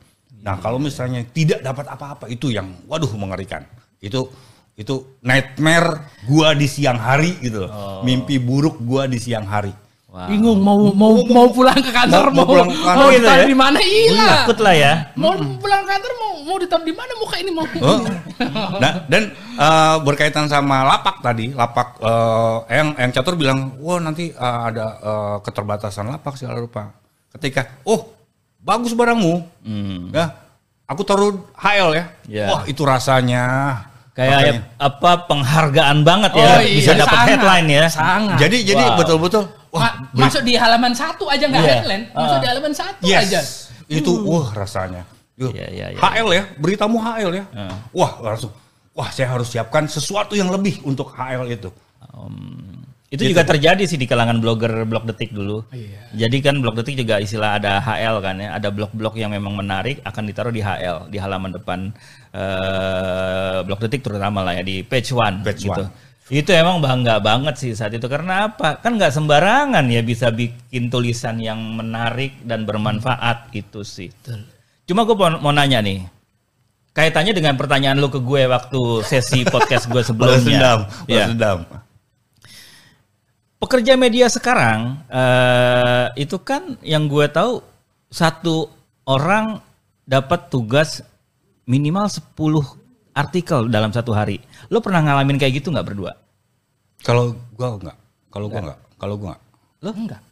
Nah, 0.45 0.61
kalau 0.61 0.77
misalnya 0.77 1.25
tidak 1.33 1.65
dapat 1.65 1.89
apa-apa 1.89 2.29
itu 2.29 2.53
yang 2.53 2.69
waduh 2.85 3.09
mengerikan. 3.17 3.65
Itu 3.97 4.29
itu 4.75 5.19
nightmare 5.21 6.03
gua 6.25 6.51
di 6.53 6.67
siang 6.67 6.97
hari 6.97 7.39
gitu 7.39 7.65
loh. 7.65 8.03
Mimpi 8.03 8.37
buruk 8.37 8.79
gua 8.81 9.07
di 9.07 9.17
siang 9.17 9.45
hari. 9.45 9.71
Wow. 10.09 10.31
Bingung 10.31 10.59
mau 10.63 10.79
mau 10.95 11.11
mau 11.27 11.47
pulang 11.51 11.75
ke 11.75 11.91
kantor 11.91 12.31
Mau- 12.31 12.35
mau 12.35 12.39
mau 12.39 12.47
pulang 12.47 12.69
ke 12.71 12.79
kantor 12.79 12.95
mau 12.97 13.11
gitu 13.11 13.19
ditaruh 13.19 13.35
ya? 13.37 13.47
di 13.51 13.57
mana 13.59 13.79
iya. 13.83 14.27
Takut 14.39 14.59
lah 14.63 14.75
ya. 14.77 14.93
Mau 15.15 15.33
pulang 15.59 15.81
ke 15.83 15.89
kantor 15.91 16.13
mau 16.15 16.33
mau 16.45 16.57
ditaruh 16.57 16.87
di 16.87 16.95
mana 16.95 17.13
muka 17.19 17.37
ini 17.37 17.51
mau. 17.51 17.67
Oh. 17.83 17.99
Nah, 18.79 18.93
dan 19.07 19.23
eh, 19.35 19.97
berkaitan 20.01 20.47
sama 20.47 20.87
lapak 20.87 21.19
tadi, 21.19 21.51
lapak 21.51 21.99
eh, 21.99 22.57
yang 22.73 22.89
yang 22.95 23.11
catur 23.11 23.35
bilang, 23.35 23.75
wah 23.79 23.99
nanti 23.99 24.31
eh, 24.31 24.59
ada 24.71 24.87
eh, 24.99 25.37
keterbatasan 25.43 26.07
lapak 26.07 26.39
segala 26.39 26.63
rupa. 26.63 26.95
Ketika, 27.35 27.83
oh 27.83 28.15
bagus 28.63 28.95
barangmu, 28.95 29.35
Hmm. 29.67 30.15
ya, 30.15 30.31
aku 30.87 31.03
taruh 31.03 31.35
HL 31.53 31.91
ya, 31.91 32.05
Ya. 32.31 32.47
wah 32.49 32.63
itu 32.65 32.87
rasanya. 32.87 33.43
Kayak 34.15 34.39
Makanya. 34.39 34.61
apa 34.79 35.11
penghargaan 35.27 35.99
banget 36.01 36.31
ya 36.33 36.47
Oh, 36.47 36.59
bisa 36.63 36.93
iya, 36.95 37.03
dapat 37.03 37.19
sangat, 37.19 37.29
headline 37.35 37.67
ya. 37.69 37.85
Sangat. 37.91 38.37
Jadi 38.39 38.57
jadi 38.63 38.85
betul-betul, 38.95 39.43
Ma- 39.43 39.75
wah 39.75 39.91
beri- 40.09 40.23
masuk 40.23 40.43
di 40.43 40.55
halaman 40.55 40.93
satu 40.95 41.25
aja 41.27 41.45
nggak 41.45 41.59
Iya. 41.61 41.73
headline, 41.75 42.05
masuk 42.09 42.31
Ah. 42.31 42.41
di 42.41 42.47
halaman 42.47 42.73
satu 42.73 43.03
yes, 43.05 43.23
aja. 43.27 43.41
itu 43.91 44.13
wah 44.23 44.55
rasanya. 44.55 45.03
Yuh, 45.35 45.51
Iya, 45.51 45.67
iya, 45.69 45.87
iya. 45.91 45.99
HL 45.99 46.29
ya, 46.31 46.43
beritamu 46.55 46.97
HL 46.97 47.33
ya, 47.33 47.45
Ah. 47.53 47.75
wah 47.91 48.13
langsung, 48.23 48.55
wah 48.93 49.11
saya 49.11 49.27
harus 49.29 49.51
siapkan 49.51 49.83
sesuatu 49.85 50.33
yang 50.33 50.47
lebih 50.47 50.79
untuk 50.83 51.11
HL 51.11 51.51
itu. 51.51 51.75
Itu 53.15 53.23
juga 53.25 53.47
terjadi 53.47 53.83
sih 53.87 53.95
di 53.95 54.05
kalangan 54.05 54.43
blogger 54.43 54.83
blog 54.85 55.07
detik 55.07 55.31
dulu. 55.31 55.63
Iya. 55.71 56.27
Jadi 56.27 56.37
kan 56.43 56.59
blog 56.59 56.75
detik 56.75 56.99
juga 56.99 57.23
istilah 57.23 57.57
ada 57.57 57.79
HL 57.79 58.19
kan 58.19 58.35
ya, 58.37 58.49
ada 58.53 58.69
blog-blog 58.75 59.15
yang 59.15 59.31
memang 59.31 59.55
menarik 59.55 60.03
akan 60.03 60.23
ditaruh 60.27 60.51
di 60.51 60.59
HL 60.59 61.07
di 61.09 61.19
halaman 61.19 61.55
depan 61.55 61.95
eh 62.35 63.59
blog 63.63 63.79
detik 63.81 64.03
terutama 64.03 64.43
lah 64.43 64.59
ya 64.59 64.63
di 64.63 64.83
page 64.83 65.11
one 65.11 65.41
Page 65.41 65.63
gitu. 65.63 65.83
one. 65.87 65.91
Itu 66.25 66.57
emang 66.57 66.81
bangga 66.81 67.21
banget 67.21 67.55
sih 67.61 67.71
saat 67.73 67.93
itu 67.93 68.09
karena 68.09 68.49
apa? 68.49 68.81
Kan 68.81 68.97
nggak 68.97 69.13
sembarangan 69.13 69.85
ya 69.87 70.01
bisa 70.01 70.33
bikin 70.33 70.89
tulisan 70.89 71.37
yang 71.37 71.61
menarik 71.77 72.41
dan 72.43 72.65
bermanfaat 72.65 73.53
itu 73.53 73.85
sih. 73.85 74.09
Cuma 74.85 75.05
gue 75.05 75.13
mau, 75.13 75.29
mau 75.39 75.53
nanya 75.53 75.85
nih, 75.85 76.01
kaitannya 76.93 77.37
dengan 77.37 77.55
pertanyaan 77.55 78.01
lu 78.01 78.09
ke 78.09 78.21
gue 78.21 78.49
waktu 78.49 78.81
sesi 79.05 79.45
podcast 79.53 79.85
gue 79.85 80.01
Balas 80.01 80.09
sebelumnya. 80.09 80.41
dendam, 80.41 80.81
balas 80.89 81.09
Ya. 81.13 81.25
dendam. 81.29 81.59
Pekerja 83.65 83.97
media 83.97 84.29
sekarang 84.29 85.01
eh, 85.09 86.07
itu 86.21 86.37
kan 86.45 86.77
yang 86.85 87.09
gue 87.09 87.25
tahu 87.33 87.65
satu 88.13 88.69
orang 89.09 89.57
dapat 90.05 90.53
tugas 90.53 91.01
minimal 91.65 92.07
10 92.13 92.37
artikel 93.17 93.71
dalam 93.73 93.89
satu 93.95 94.13
hari. 94.13 94.43
Lo 94.69 94.85
pernah 94.85 95.01
ngalamin 95.01 95.41
kayak 95.41 95.65
gitu 95.65 95.73
nggak 95.73 95.87
berdua? 95.87 96.13
Kalau 97.01 97.37
gua 97.57 97.79
enggak, 97.79 97.97
kalau 98.29 98.47
gua 98.51 98.61
enggak, 98.61 98.81
kalau 99.01 99.15
gua 99.17 99.29
enggak. 99.33 99.43
Lo 99.81 99.91
enggak. 99.95 100.23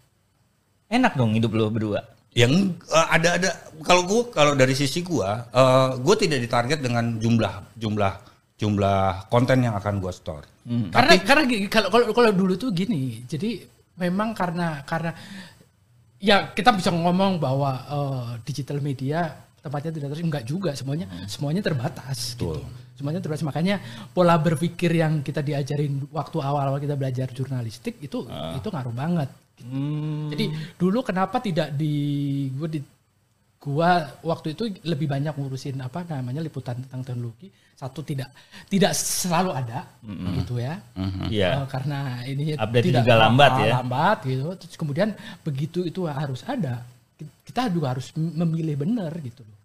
Enak 0.93 1.12
dong 1.17 1.33
hidup 1.33 1.53
lo 1.57 1.73
berdua. 1.73 2.01
Yang 2.37 2.77
eh, 2.93 3.07
ada 3.09 3.29
ada 3.41 3.51
kalau 3.81 4.03
gua 4.05 4.23
kalau 4.29 4.53
dari 4.53 4.77
sisi 4.77 5.01
gua, 5.01 5.49
eh, 5.49 5.91
gua 6.01 6.15
tidak 6.19 6.45
ditarget 6.45 6.85
dengan 6.85 7.17
jumlah 7.17 7.81
jumlah 7.81 8.12
jumlah 8.61 9.33
konten 9.33 9.65
yang 9.65 9.75
akan 9.79 10.03
gua 10.03 10.12
store. 10.12 10.51
Karena 10.64 11.12
karena 11.23 11.42
gini, 11.45 11.66
kalau 11.66 11.88
kalau 11.90 12.07
kalau 12.14 12.31
dulu 12.31 12.54
tuh 12.54 12.71
gini, 12.71 13.26
jadi 13.26 13.66
memang 13.99 14.31
karena 14.33 14.87
karena 14.87 15.11
ya 16.23 16.54
kita 16.54 16.71
bisa 16.78 16.95
ngomong 16.95 17.42
bahwa 17.42 17.71
eh, 17.90 18.28
digital 18.47 18.78
media 18.78 19.35
tempatnya 19.62 19.95
tidak 19.95 20.09
terus 20.14 20.23
enggak 20.26 20.45
juga 20.47 20.71
semuanya 20.75 21.07
semuanya 21.26 21.62
terbatas 21.62 22.35
gitu. 22.35 22.62
Semuanya 22.99 23.19
terbatas 23.23 23.47
makanya 23.47 23.83
pola 24.14 24.38
berpikir 24.38 24.90
yang 24.95 25.23
kita 25.23 25.42
diajarin 25.42 26.02
waktu 26.11 26.38
awal-awal 26.38 26.78
kita 26.78 26.95
belajar 26.95 27.26
jurnalistik 27.31 27.99
itu 28.02 28.26
itu 28.31 28.69
ngaruh 28.71 28.95
banget. 28.95 29.31
gitu. 29.59 29.71
Jadi 30.35 30.45
dulu 30.78 31.02
kenapa 31.07 31.38
tidak 31.42 31.75
di 31.75 31.95
gue 32.54 32.69
di 32.71 32.81
gua 33.62 34.11
waktu 34.26 34.59
itu 34.59 34.66
lebih 34.83 35.07
banyak 35.07 35.38
ngurusin 35.38 35.78
apa 35.78 36.02
namanya 36.11 36.42
liputan 36.42 36.83
tentang 36.83 37.07
teknologi 37.07 37.47
satu 37.83 38.01
tidak 38.01 38.31
tidak 38.71 38.95
selalu 38.95 39.51
ada 39.53 39.83
gitu 40.39 40.57
ya 40.57 40.79
Iya. 41.27 41.51
Eh, 41.59 41.67
karena 41.67 41.99
ini 42.23 42.55
Update 42.55 42.95
juga 42.95 43.15
lambat 43.19 43.53
ya. 43.59 43.73
lambat 43.77 44.19
gitu 44.23 44.47
terus 44.55 44.75
kemudian 44.75 45.11
begitu 45.43 45.83
itu 45.83 46.07
harus 46.07 46.47
ada 46.47 46.87
kita 47.43 47.67
juga 47.69 47.91
harus 47.93 48.15
memilih 48.15 48.79
benar 48.79 49.11
gitu 49.19 49.43
loh 49.43 49.59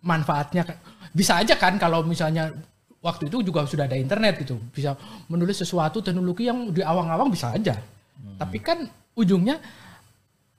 manfaatnya 0.00 0.62
kan- 0.62 0.78
bisa 1.10 1.42
aja 1.42 1.54
kan 1.54 1.74
kalau 1.74 2.00
misalnya 2.02 2.54
waktu 2.98 3.26
itu 3.26 3.42
juga 3.42 3.62
sudah 3.62 3.84
ada 3.84 3.94
internet 3.94 4.38
gitu 4.40 4.58
bisa 4.70 4.94
menulis 5.26 5.58
sesuatu 5.58 5.98
teknologi 5.98 6.46
yang 6.46 6.70
di 6.70 6.80
awang-awang 6.80 7.28
bisa 7.28 7.50
aja 7.50 7.74
Hmm. 8.16 8.38
tapi 8.38 8.58
kan 8.58 8.78
ujungnya 9.12 9.60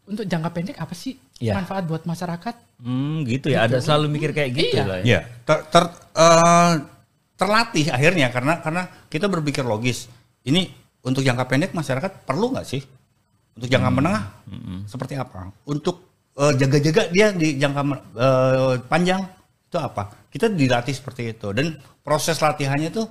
untuk 0.05 0.23
jangka 0.23 0.49
pendek 0.51 0.77
apa 0.77 0.93
sih 0.93 1.15
Iya. 1.37 1.55
manfaat 1.55 1.83
buat 1.83 2.03
masyarakat 2.03 2.55
Hmm, 2.77 3.25
gitu 3.25 3.49
ya. 3.49 3.65
Ada 3.65 3.81
selalu 3.81 4.05
mikir 4.11 4.29
kayak 4.31 4.51
gitu 4.51 4.77
Iya. 4.77 4.85
lah 4.85 4.97
ya. 5.01 5.05
Ya, 5.07 5.19
ter, 5.43 5.57
ter- 5.67 5.97
eh, 6.15 6.73
terlatih 7.37 7.93
akhirnya 7.93 8.33
karena 8.33 8.59
karena 8.59 8.83
kita 9.07 9.29
berpikir 9.29 9.63
logis. 9.63 10.09
Ini 10.43 10.67
untuk 11.05 11.21
jangka 11.21 11.45
pendek 11.45 11.71
masyarakat 11.77 12.25
perlu 12.25 12.51
nggak 12.57 12.67
sih? 12.67 12.81
Untuk 13.57 13.69
jangka 13.69 13.89
menengah 13.93 14.23
seperti 14.89 15.15
apa? 15.15 15.53
Untuk 15.69 16.03
eh, 16.35 16.53
jaga-jaga 16.57 17.07
dia 17.13 17.31
di 17.31 17.55
jangka 17.61 17.81
eh, 18.17 18.73
panjang 18.89 19.21
itu 19.69 19.77
apa? 19.77 20.09
Kita 20.27 20.49
dilatih 20.49 20.93
seperti 20.97 21.37
itu 21.37 21.47
dan 21.53 21.77
proses 22.01 22.41
latihannya 22.41 22.89
tuh 22.89 23.07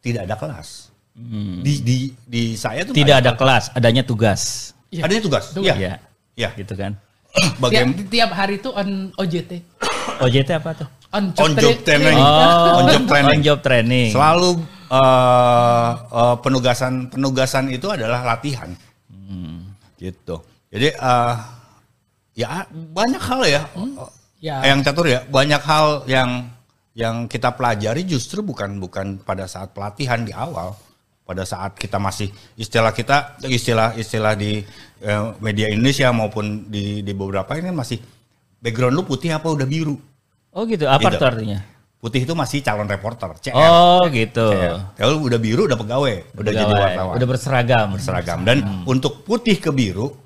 tidak 0.00 0.26
ada 0.26 0.36
kelas. 0.40 0.90
Di, 1.16 1.80
di 1.80 2.12
di 2.28 2.60
saya 2.60 2.84
tuh 2.84 2.92
Tidak 2.92 3.16
ada 3.24 3.32
kelas, 3.32 3.72
adanya 3.72 4.04
tugas. 4.04 4.72
Iya. 4.92 5.08
Adanya 5.08 5.22
tugas. 5.24 5.44
Tugas. 5.56 5.76
Iya. 5.76 5.96
Ya. 5.96 5.96
Ya. 6.36 6.48
Gitu 6.52 6.76
kan. 6.76 6.92
tiap, 7.32 7.56
Bagaimana 7.60 8.04
tiap 8.08 8.30
hari 8.36 8.60
itu 8.60 8.68
on 8.72 9.12
OJT 9.16 9.60
OJT 10.20 10.48
apa 10.56 10.70
tuh? 10.72 10.88
On 11.16 11.24
On 11.32 11.52
job 11.56 11.76
tra- 11.80 11.96
training. 11.96 12.18
Oh, 12.20 12.78
On 12.78 12.84
job 12.92 13.04
training. 13.08 13.38
On 13.40 13.46
job 13.46 13.58
training. 13.64 14.08
Selalu 14.12 14.50
eh, 14.92 15.90
eh, 15.96 16.36
penugasan 16.44 16.92
penugasan 17.08 17.64
itu 17.72 17.86
adalah 17.88 18.20
latihan. 18.22 18.70
Gitu. 19.96 20.36
Jadi 20.68 20.88
eh, 20.92 21.34
ya 22.36 22.68
banyak 22.70 23.22
hal 23.22 23.40
ya. 23.48 23.62
ya 24.44 24.56
Yang 24.68 24.78
catur 24.92 25.06
ya, 25.08 25.20
banyak 25.24 25.62
hal 25.64 26.04
yang 26.04 26.30
yang 26.96 27.28
kita 27.28 27.52
pelajari 27.52 28.08
justru 28.08 28.40
bukan 28.40 28.80
bukan 28.80 29.20
pada 29.20 29.44
saat 29.44 29.72
pelatihan 29.76 30.24
di 30.24 30.32
awal, 30.32 30.72
pada 31.28 31.44
saat 31.44 31.76
kita 31.76 32.00
masih 32.00 32.32
istilah 32.56 32.92
kita 32.92 33.36
istilah 33.44 33.92
istilah 33.96 34.32
di 34.32 34.64
eh, 35.04 35.22
media 35.44 35.68
Indonesia 35.68 36.08
maupun 36.12 36.68
di 36.72 37.04
di 37.04 37.12
beberapa 37.12 37.52
ini 37.56 37.72
masih 37.72 38.00
background 38.60 38.96
lu 38.96 39.02
putih 39.04 39.36
apa 39.36 39.48
udah 39.48 39.68
biru. 39.68 39.96
Oh 40.56 40.64
gitu. 40.64 40.88
Apa 40.88 41.12
Gitu. 41.12 41.20
artinya? 41.20 41.60
Putih 41.96 42.22
itu 42.24 42.32
masih 42.32 42.60
calon 42.60 42.86
reporter, 42.86 43.34
CR. 43.40 43.56
Oh 43.56 44.04
gitu. 44.08 44.46
Kalau 44.94 45.20
udah 45.20 45.36
biru 45.36 45.64
udah 45.66 45.76
pegawai, 45.76 46.16
udah 46.32 46.52
jadi 46.52 46.72
wartawan. 46.72 47.12
Udah 47.18 47.28
berseragam. 47.28 47.86
berseragam. 47.92 48.38
Dan 48.40 48.56
untuk 48.84 49.20
putih 49.22 49.60
ke 49.60 49.68
biru 49.68 50.16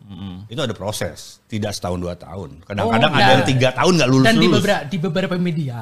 itu 0.50 0.58
ada 0.58 0.74
proses, 0.74 1.38
tidak 1.46 1.70
setahun 1.70 1.98
dua 1.98 2.18
tahun. 2.18 2.66
Kadang-kadang 2.66 3.10
Oh, 3.14 3.18
ada 3.22 3.32
yang 3.38 3.46
tiga 3.46 3.70
tahun 3.70 3.92
nggak 4.02 4.10
lulus 4.10 4.26
dan 4.26 4.34
di 4.36 4.48
beberapa 4.50 4.82
di 4.82 4.96
beberapa 4.98 5.34
media 5.38 5.80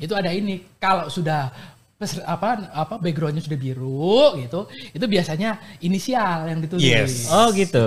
itu 0.00 0.12
ada 0.16 0.32
ini 0.32 0.56
kalau 0.80 1.12
sudah 1.12 1.52
apa 2.24 2.48
apa 2.72 2.96
backgroundnya 2.96 3.44
sudah 3.44 3.60
biru 3.60 4.32
gitu 4.40 4.64
itu 4.96 5.04
biasanya 5.04 5.60
inisial 5.84 6.48
yang 6.48 6.64
ditulis 6.64 6.80
Yes. 6.80 7.28
Oh 7.28 7.52
gitu. 7.52 7.84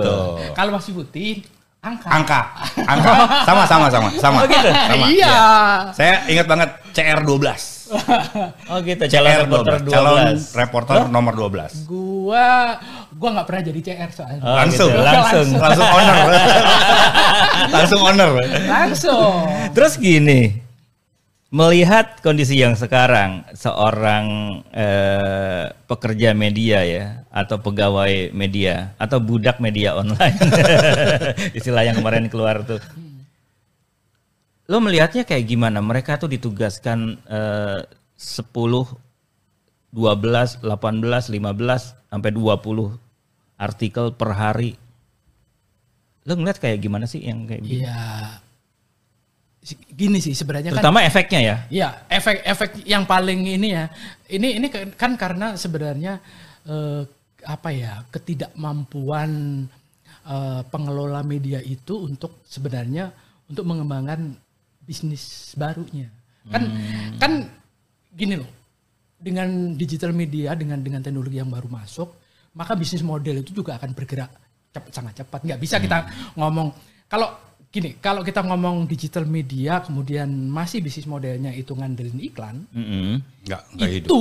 Kalau 0.54 0.70
masih 0.70 0.94
putih 0.94 1.42
angka 1.84 2.08
Angka, 2.08 2.40
angka, 2.80 3.12
sama 3.44 3.62
sama 3.68 3.86
sama 3.92 4.08
sama. 4.16 4.38
Oh, 4.40 4.48
gitu? 4.48 4.70
Sama, 4.72 5.04
iya 5.06 5.36
Saya 5.92 6.24
ingat 6.26 6.46
banget 6.48 6.70
CR 6.90 7.20
12 7.20 7.36
Oh 8.72 8.78
gitu. 8.80 9.02
Calon 9.04 9.28
CR 9.28 9.40
reporter 9.44 9.74
12 9.78 9.92
Calon 9.92 10.16
12. 10.40 10.56
reporter 10.56 10.96
nomor 11.12 11.32
12 11.36 11.84
gua 11.84 12.80
gua 13.12 13.28
nggak 13.36 13.46
pernah 13.46 13.62
jadi 13.62 13.80
CR 13.84 14.10
soalnya 14.10 14.40
Oh, 14.40 14.56
Langsung. 14.56 14.88
gitu. 14.90 15.04
Langsung. 15.04 15.46
Langsung 15.60 15.86
owner. 15.86 16.16
Langsung 17.76 18.00
owner. 18.02 18.30
langsung 18.64 19.34
Terus 19.76 19.92
gini, 20.00 20.40
melihat 21.54 22.18
kondisi 22.18 22.58
yang 22.58 22.74
sekarang 22.74 23.46
seorang 23.54 24.58
eh, 24.74 25.70
pekerja 25.86 26.34
media 26.34 26.82
ya 26.82 27.22
atau 27.30 27.62
pegawai 27.62 28.34
media 28.34 28.90
atau 28.98 29.22
budak 29.22 29.62
media 29.62 29.94
online. 29.94 30.34
Istilah 31.58 31.86
yang 31.86 32.02
kemarin 32.02 32.26
keluar 32.26 32.66
tuh. 32.66 32.82
Lo 34.66 34.82
melihatnya 34.82 35.22
kayak 35.22 35.46
gimana? 35.46 35.78
Mereka 35.78 36.18
tuh 36.18 36.26
ditugaskan 36.26 37.22
eh, 37.30 37.86
10 38.18 38.50
12 38.50 39.94
18 39.94 40.58
15 40.58 42.10
sampai 42.10 42.30
20 42.34 43.62
artikel 43.62 44.10
per 44.10 44.30
hari. 44.34 44.74
Lo 46.26 46.34
ngeliat 46.34 46.58
kayak 46.58 46.82
gimana 46.82 47.06
sih 47.06 47.22
yang 47.22 47.46
kayak 47.46 47.62
gitu? 47.62 47.86
Iya. 47.86 48.42
Gini 49.96 50.20
sih 50.20 50.36
sebenarnya 50.36 50.76
kan 50.76 50.84
Terutama 50.84 51.00
efeknya 51.00 51.40
ya. 51.40 51.56
Ya, 51.72 51.88
efek-efek 52.12 52.84
yang 52.84 53.08
paling 53.08 53.48
ini 53.48 53.72
ya, 53.72 53.88
ini 54.28 54.60
ini 54.60 54.66
kan- 54.68 55.16
karena 55.16 55.56
sebenarnya 55.56 56.20
eh, 56.68 57.02
apa 57.44 57.68
ya 57.72 58.04
ketidakmampuan 58.12 59.30
eh, 60.24 60.62
pengelola 60.68 61.24
media 61.24 61.64
itu 61.64 62.04
untuk 62.04 62.44
sebenarnya 62.44 63.08
untuk 63.48 63.64
mengembangkan 63.64 64.36
bisnis 64.84 65.52
barunya. 65.56 66.12
Kan 66.44 66.62
kan 67.16 67.32
gini 68.12 68.36
loh, 68.36 68.50
dengan 69.16 69.72
digital 69.72 70.12
media 70.12 70.52
dengan 70.52 70.76
dengan 70.84 71.00
teknologi 71.00 71.40
yang 71.40 71.48
baru 71.48 71.72
masuk, 71.72 72.12
maka 72.52 72.76
bisnis 72.76 73.00
model 73.00 73.40
itu 73.40 73.56
juga 73.56 73.80
akan 73.80 73.96
bergerak 73.96 74.28
cepat 74.68 74.90
sangat 74.92 75.14
cepat. 75.24 75.40
Nggak 75.40 75.60
bisa 75.60 75.80
kita 75.80 76.04
ngomong 76.36 76.68
kalau 77.08 77.32
gini, 77.74 77.98
kalau 77.98 78.22
kita 78.22 78.38
ngomong 78.46 78.86
digital 78.86 79.26
media 79.26 79.82
kemudian 79.82 80.30
masih 80.30 80.78
bisnis 80.78 81.10
modelnya 81.10 81.50
itu 81.50 81.74
ngandelin 81.74 82.22
iklan, 82.22 82.62
Mm-mm. 82.70 83.18
Nggak, 83.42 83.62
nggak 83.74 83.90
hidup. 83.90 84.06
itu 84.06 84.20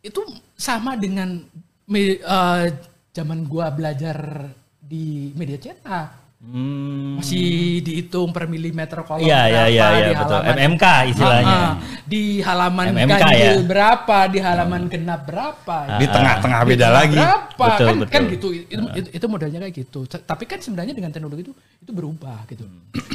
itu 0.00 0.20
sama 0.56 0.96
dengan 0.96 1.44
me- 1.84 2.16
eh, 2.16 2.66
zaman 3.12 3.44
gua 3.44 3.68
belajar 3.68 4.48
di 4.80 5.28
media 5.36 5.60
cetak. 5.60 6.29
Hmm. 6.40 7.20
Masih 7.20 7.84
dihitung 7.84 8.32
per 8.32 8.48
milimeter 8.48 9.04
kolom 9.04 9.20
Iya, 9.20 9.44
iya, 9.44 9.64
iya, 9.68 9.84
berapa, 9.84 9.92
iya, 9.92 10.08
di 10.08 10.14
betul. 10.16 10.38
halaman- 10.40 10.56
MMK 10.56 10.84
istilahnya. 11.12 11.52
Ah, 11.52 11.60
ah. 11.60 11.74
di 12.08 12.22
halaman 12.40 12.86
MMK 12.90 13.12
ganjil 13.12 13.36
ya. 13.36 13.52
berapa, 13.68 14.18
di 14.24 14.38
halaman 14.40 14.82
genap 14.88 15.20
berapa. 15.28 15.76
Di 16.00 16.06
Ah, 16.08 16.12
tengah-tengah 16.16 16.60
Di 16.64 16.68
beda 16.72 16.80
tengah 16.80 16.96
lagi. 16.96 17.18
Berapa 17.20 17.66
Betul, 17.68 17.84
kan, 17.86 17.94
betul. 18.00 18.08
kan 18.16 18.22
gitu. 18.24 18.48
Itu, 18.56 18.84
itu, 18.96 19.08
itu 19.12 19.26
modelnya 19.28 19.58
kayak 19.60 19.74
gitu. 19.76 20.00
Tapi 20.08 20.44
kan 20.48 20.58
sebenarnya 20.64 20.94
dengan 20.96 21.12
teknologi 21.12 21.42
itu 21.44 21.52
itu 21.52 21.92
berubah 21.92 22.38
gitu. 22.48 22.64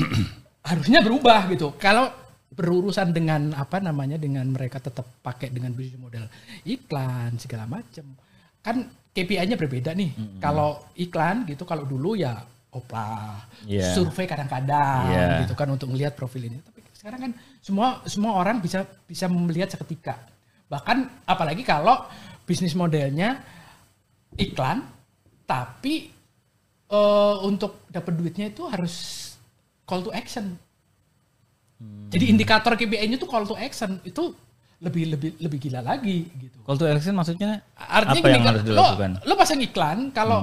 Harusnya 0.70 1.00
berubah 1.02 1.50
gitu. 1.50 1.74
Kalau 1.76 2.06
berurusan 2.54 3.10
dengan 3.10 3.58
apa 3.58 3.82
namanya 3.82 4.16
dengan 4.16 4.46
mereka 4.48 4.78
tetap 4.78 5.04
pakai 5.20 5.50
dengan 5.50 5.74
bisnis 5.74 5.98
model 5.98 6.30
iklan 6.62 7.36
segala 7.36 7.66
macam. 7.66 8.06
Kan 8.62 8.86
KPI-nya 9.12 9.58
berbeda 9.58 9.98
nih. 9.98 10.14
Kalau 10.38 10.78
iklan 10.94 11.50
gitu 11.50 11.66
kalau 11.66 11.90
dulu 11.90 12.14
ya 12.14 12.38
oplah, 12.76 13.48
Iya. 13.64 13.96
survei 13.96 14.28
kadang-kadang 14.28 15.02
Iya. 15.08 15.26
gitu 15.42 15.56
kan 15.56 15.68
untuk 15.68 15.88
melihat 15.90 16.12
profil 16.12 16.46
ini. 16.46 16.60
Tapi 16.60 16.84
sekarang 16.92 17.20
kan 17.22 17.32
semua 17.60 18.04
semua 18.04 18.36
orang 18.36 18.60
bisa 18.60 18.84
bisa 19.02 19.26
melihat 19.26 19.72
seketika. 19.72 20.20
Bahkan 20.68 21.24
apalagi 21.24 21.64
kalau 21.64 22.04
bisnis 22.44 22.74
modelnya 22.74 23.40
iklan, 24.36 24.84
tapi 25.44 26.12
eh, 26.86 27.36
untuk 27.42 27.88
dapat 27.88 28.14
duitnya 28.14 28.46
itu 28.48 28.68
harus 28.68 28.94
call 29.84 30.02
to 30.02 30.12
action. 30.12 30.54
Jadi 32.08 32.30
indikator 32.30 32.74
KPI-nya 32.74 33.18
tuh 33.18 33.28
call 33.28 33.44
to 33.44 33.56
action 33.56 34.00
itu 34.02 34.32
lebih 34.80 35.12
lebih 35.12 35.30
lebih 35.40 35.58
gila 35.60 35.82
lagi 35.82 36.28
gitu. 36.32 36.58
Call 36.64 36.76
to 36.76 36.86
action 36.86 37.14
maksudnya 37.14 37.64
Artinya 37.76 38.22
apa 38.22 38.30
yang 38.30 38.44
harus 38.46 38.62
lo, 38.62 38.68
dilakukan? 38.70 39.12
lo 39.24 39.34
pasang 39.36 39.60
iklan 39.60 39.98
kalau 40.12 40.40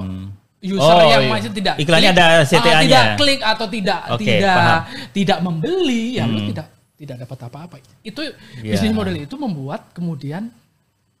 user 0.63 0.79
Oh, 0.95 1.03
yang 1.05 1.23
iya. 1.23 1.29
masih 1.29 1.51
tidak 1.51 1.75
Iklannya 1.75 2.09
klik, 2.09 2.17
ada 2.17 2.25
ah, 2.25 2.41
CTA-nya. 2.41 2.81
tidak 2.81 3.05
klik 3.19 3.41
atau 3.43 3.65
tidak 3.67 3.99
Oke, 4.09 4.23
tidak 4.23 4.55
paham. 4.55 4.81
tidak 5.11 5.39
membeli 5.39 6.03
ya 6.15 6.23
lo 6.23 6.39
tidak 6.41 6.67
tidak 6.93 7.17
dapat 7.19 7.37
apa-apa. 7.43 7.75
Itu 8.01 8.21
Iya. 8.57 8.71
bisnis 8.71 8.91
model 8.91 9.15
itu 9.19 9.35
membuat 9.35 9.91
kemudian 9.91 10.47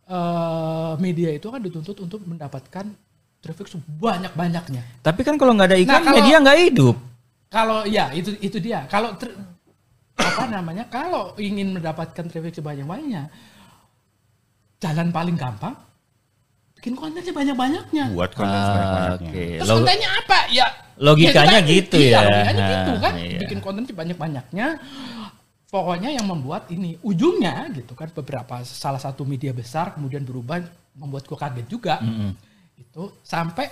eh, 0.05 0.91
media 0.97 1.29
itu 1.29 1.45
akan 1.45 1.59
dituntut 1.61 1.95
untuk 1.97 2.23
mendapatkan 2.23 2.85
traffic 3.39 3.67
sebanyak-banyaknya. 3.69 4.83
Tapi 4.99 5.21
kan 5.21 5.35
kalau 5.35 5.51
nggak 5.53 5.67
ada 5.67 5.77
iklan 5.77 5.91
Nah, 5.93 6.01
kalau- 6.01 6.17
media 6.17 6.35
nggak 6.39 6.59
hidup. 6.61 6.95
Kalau 7.47 7.77
ya 7.83 8.09
itu 8.11 8.31
itu 8.39 8.57
dia. 8.57 8.87
Kalau 8.87 9.13
ter- 9.13 9.35
apa 10.13 10.43
namanya? 10.45 10.87
Kalau 10.87 11.35
ingin 11.35 11.71
mendapatkan 11.71 12.23
traffic 12.25 12.53
sebanyak-banyaknya, 12.53 13.27
jalan 14.79 15.09
paling 15.09 15.35
gampang 15.35 15.75
bikin 16.83 16.99
konten 16.99 17.23
sebanyak-banyaknya. 17.23 18.11
Buat 18.11 18.35
konten 18.35 18.59
Ah, 18.59 18.67
sebanyak-banyaknya. 18.67 19.31
Oke. 19.31 19.45
Terus 19.63 19.69
kontennya 19.71 20.09
apa? 20.19 20.39
Ya 20.51 20.67
Logikanya 20.99 21.59
ya 21.63 21.71
gitu 21.71 21.95
Iya, 21.95 22.11
ya. 22.11 22.19
Logikanya 22.27 22.63
gitu 22.67 22.91
Nah, 22.91 22.99
kan. 22.99 23.13
iya. 23.15 23.39
Bikin 23.39 23.59
konten 23.63 23.83
sebanyak-banyaknya. 23.87 24.67
Pokoknya 25.71 26.09
yang 26.11 26.27
membuat 26.27 26.67
ini 26.69 26.99
ujungnya 27.01 27.71
gitu 27.71 27.95
kan 27.95 28.11
beberapa 28.11 28.61
salah 28.67 28.99
satu 28.99 29.23
media 29.23 29.55
besar 29.55 29.95
kemudian 29.95 30.27
berubah 30.27 30.59
membuat 30.99 31.23
gua 31.23 31.39
kaget 31.47 31.71
juga. 31.71 32.03
Itu 32.75 33.15
sampai 33.23 33.71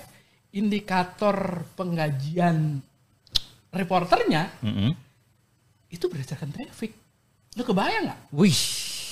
indikator 0.55 1.67
penggajian 1.75 2.79
reporternya 3.71 4.55
Mm-mm. 4.63 4.91
itu 5.91 6.05
berdasarkan 6.07 6.49
traffic. 6.55 6.95
Lu 7.59 7.67
kebayang 7.67 8.07
nggak? 8.07 8.19
Wih, 8.31 8.55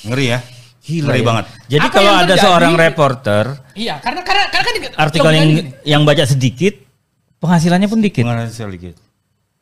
Ngeri 0.07 0.25
ya. 0.33 0.39
Gila 0.79 1.07
Ngeri 1.07 1.19
ya. 1.19 1.25
banget. 1.25 1.45
Jadi 1.67 1.85
Apa 1.85 1.93
kalau 1.93 2.11
ada 2.11 2.23
terjadi? 2.25 2.41
seorang 2.41 2.73
reporter 2.75 3.45
Iya, 3.73 3.95
karena 3.99 4.21
karena 4.21 4.43
karena 4.47 4.63
kan 4.65 4.75
artikel 4.97 5.31
yang 5.31 5.47
gini. 5.49 5.69
yang 5.83 6.01
baca 6.03 6.23
sedikit, 6.23 6.73
penghasilannya 7.37 7.87
pun 7.87 7.99
dikit. 7.99 8.23
Ngeri 8.23 8.49
sedikit. 8.49 8.95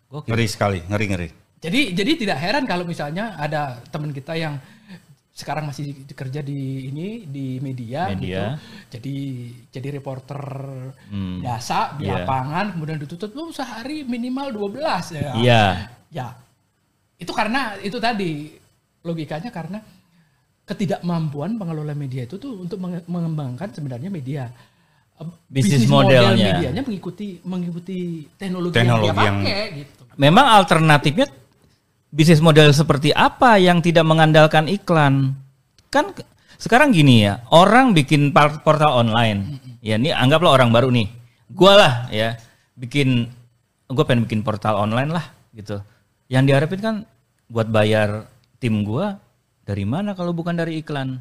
Gokil. 0.08 0.30
Ngeri 0.30 0.46
sekali, 0.48 0.80
ngeri-ngeri. 0.82 1.30
Jadi 1.58 1.80
jadi 1.92 2.12
tidak 2.16 2.38
heran 2.38 2.64
kalau 2.64 2.84
misalnya 2.84 3.34
ada 3.36 3.82
teman 3.84 4.10
kita 4.10 4.34
yang 4.34 4.56
sekarang 5.34 5.70
masih 5.70 5.94
kerja 6.10 6.42
di 6.42 6.88
ini 6.88 7.22
di 7.24 7.58
media, 7.60 8.10
Media. 8.10 8.18
gitu. 8.18 8.46
Jadi 8.94 9.16
jadi 9.70 9.88
reporter 9.92 10.42
Hmm. 11.08 11.42
biasa 11.42 11.98
di 11.98 12.06
Iya. 12.06 12.24
lapangan 12.24 12.74
kemudian 12.74 12.98
dituntut 12.98 13.32
lu 13.32 13.50
sehari 13.52 14.02
minimal 14.02 14.50
12 14.50 15.14
ya. 15.14 15.34
Iya. 15.36 15.64
Ya. 16.10 16.28
Itu 17.16 17.34
karena 17.34 17.78
itu 17.78 17.98
tadi 17.98 18.54
logikanya 19.02 19.50
karena 19.50 19.78
ketidakmampuan 20.68 21.56
pengelola 21.56 21.96
media 21.96 22.28
itu 22.28 22.36
tuh 22.36 22.60
untuk 22.60 22.78
menge- 22.78 23.08
mengembangkan 23.08 23.72
sebenarnya 23.72 24.12
media 24.12 24.52
Bisnis 25.50 25.90
model 25.90 26.38
modelnya. 26.38 26.62
medianya 26.62 26.82
mengikuti 26.86 27.42
mengikuti 27.42 28.30
teknologi, 28.38 28.78
Teknologi 28.78 29.10
yang 29.18 29.38
dia 29.42 29.50
yang- 29.50 29.72
gitu. 29.82 30.02
Memang 30.14 30.46
alternatifnya 30.62 31.26
bisnis 32.14 32.38
model 32.38 32.70
seperti 32.70 33.10
apa 33.18 33.58
yang 33.58 33.82
tidak 33.82 34.06
mengandalkan 34.06 34.70
iklan? 34.70 35.34
Kan 35.90 36.14
sekarang 36.62 36.94
gini 36.94 37.26
ya, 37.26 37.42
orang 37.50 37.98
bikin 37.98 38.30
portal 38.62 38.94
online. 38.94 39.58
Ya 39.82 39.98
ini 39.98 40.14
anggaplah 40.14 40.54
orang 40.54 40.70
baru 40.70 40.94
nih. 40.94 41.10
Gua 41.50 41.74
lah 41.74 41.94
ya 42.14 42.38
bikin 42.78 43.26
gue 43.88 44.04
pengen 44.06 44.30
bikin 44.30 44.46
portal 44.46 44.78
online 44.78 45.10
lah 45.10 45.26
gitu. 45.50 45.82
Yang 46.30 46.44
diharapin 46.46 46.82
kan 46.84 46.96
buat 47.50 47.66
bayar 47.72 48.30
tim 48.62 48.86
gua 48.86 49.18
dari 49.68 49.84
mana 49.84 50.16
kalau 50.16 50.32
bukan 50.32 50.56
dari 50.56 50.80
iklan? 50.80 51.20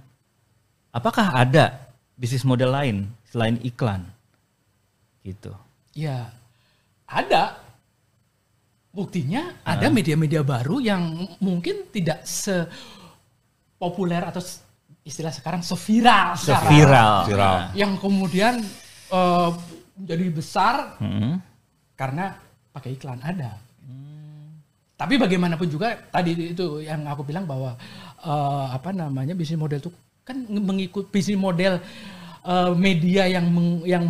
Apakah 0.95 1.35
ada 1.35 1.91
bisnis 2.15 2.47
model 2.47 2.71
lain 2.71 3.11
selain 3.27 3.59
iklan? 3.67 4.07
Gitu. 5.27 5.51
Ya, 5.99 6.31
ada. 7.11 7.59
Buktinya 8.95 9.51
ada 9.67 9.91
media-media 9.91 10.47
baru 10.47 10.79
yang 10.81 11.27
mungkin 11.43 11.91
tidak 11.91 12.23
sepopuler 12.25 14.23
atau 14.25 14.41
istilah 15.03 15.35
sekarang 15.35 15.61
seviral 15.67 16.39
sekarang. 16.39 16.71
Seviral. 16.71 17.27
Viral. 17.29 17.77
Yang 17.77 17.93
kemudian 18.01 18.55
eh, 19.11 19.51
menjadi 19.99 20.25
besar 20.33 20.97
Mm-mm. 21.03 21.43
karena 21.99 22.41
pakai 22.73 22.95
iklan 22.95 23.21
ada. 23.21 23.67
Tapi 24.97 25.21
bagaimanapun 25.21 25.69
juga 25.69 25.93
tadi 26.09 26.57
itu 26.57 26.81
yang 26.81 27.05
aku 27.05 27.21
bilang 27.21 27.45
bahwa 27.45 27.77
eh, 28.19 28.67
apa 28.73 28.91
namanya 28.91 29.33
bisnis 29.33 29.57
model 29.57 29.79
itu 29.79 29.91
kan 30.23 30.37
mengikut 30.49 31.09
bisnis 31.09 31.37
model 31.37 31.79
eh, 32.43 32.73
media 32.75 33.27
yang 33.27 33.47
meng- 33.49 33.85
yang 33.85 34.05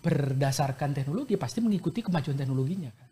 berdasarkan 0.00 0.92
teknologi 0.92 1.34
pasti 1.34 1.58
mengikuti 1.60 2.02
kemajuan 2.02 2.34
teknologinya 2.34 2.90
kan. 2.90 3.08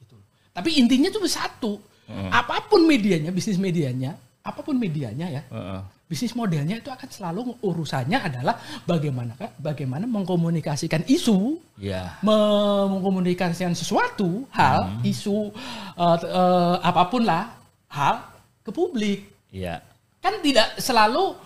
Gitu. 0.00 0.16
Tapi 0.50 0.70
intinya 0.78 1.10
cuma 1.10 1.26
satu. 1.26 1.80
Apa 2.28 2.68
pun 2.68 2.84
medianya, 2.84 3.32
bisnis 3.32 3.56
medianya, 3.56 4.12
apa 4.44 4.60
pun 4.60 4.76
medianya 4.76 5.24
ya, 5.24 5.42
Heeh. 5.48 5.80
bisnis 6.04 6.36
modelnya 6.36 6.76
itu 6.76 6.92
akan 6.92 7.08
selalu 7.08 7.56
urusannya 7.64 8.20
adalah 8.20 8.60
bagaimana 8.84 9.32
bagaimana 9.56 10.04
mengkomunikasikan 10.04 11.08
isu 11.08 11.56
Ya. 11.80 12.20
me- 12.20 12.92
mengkomunikasikan 12.92 13.72
sesuatu 13.72 14.44
hal 14.52 15.00
isu 15.00 15.48
eh, 15.96 16.18
eh, 16.28 16.76
apa 16.84 17.08
pun 17.08 17.24
lah 17.24 17.56
hal 17.88 18.20
ke 18.60 18.68
publik 18.68 19.32
Iya. 19.54 19.78
kan 20.18 20.42
tidak 20.42 20.74
selalu 20.82 21.38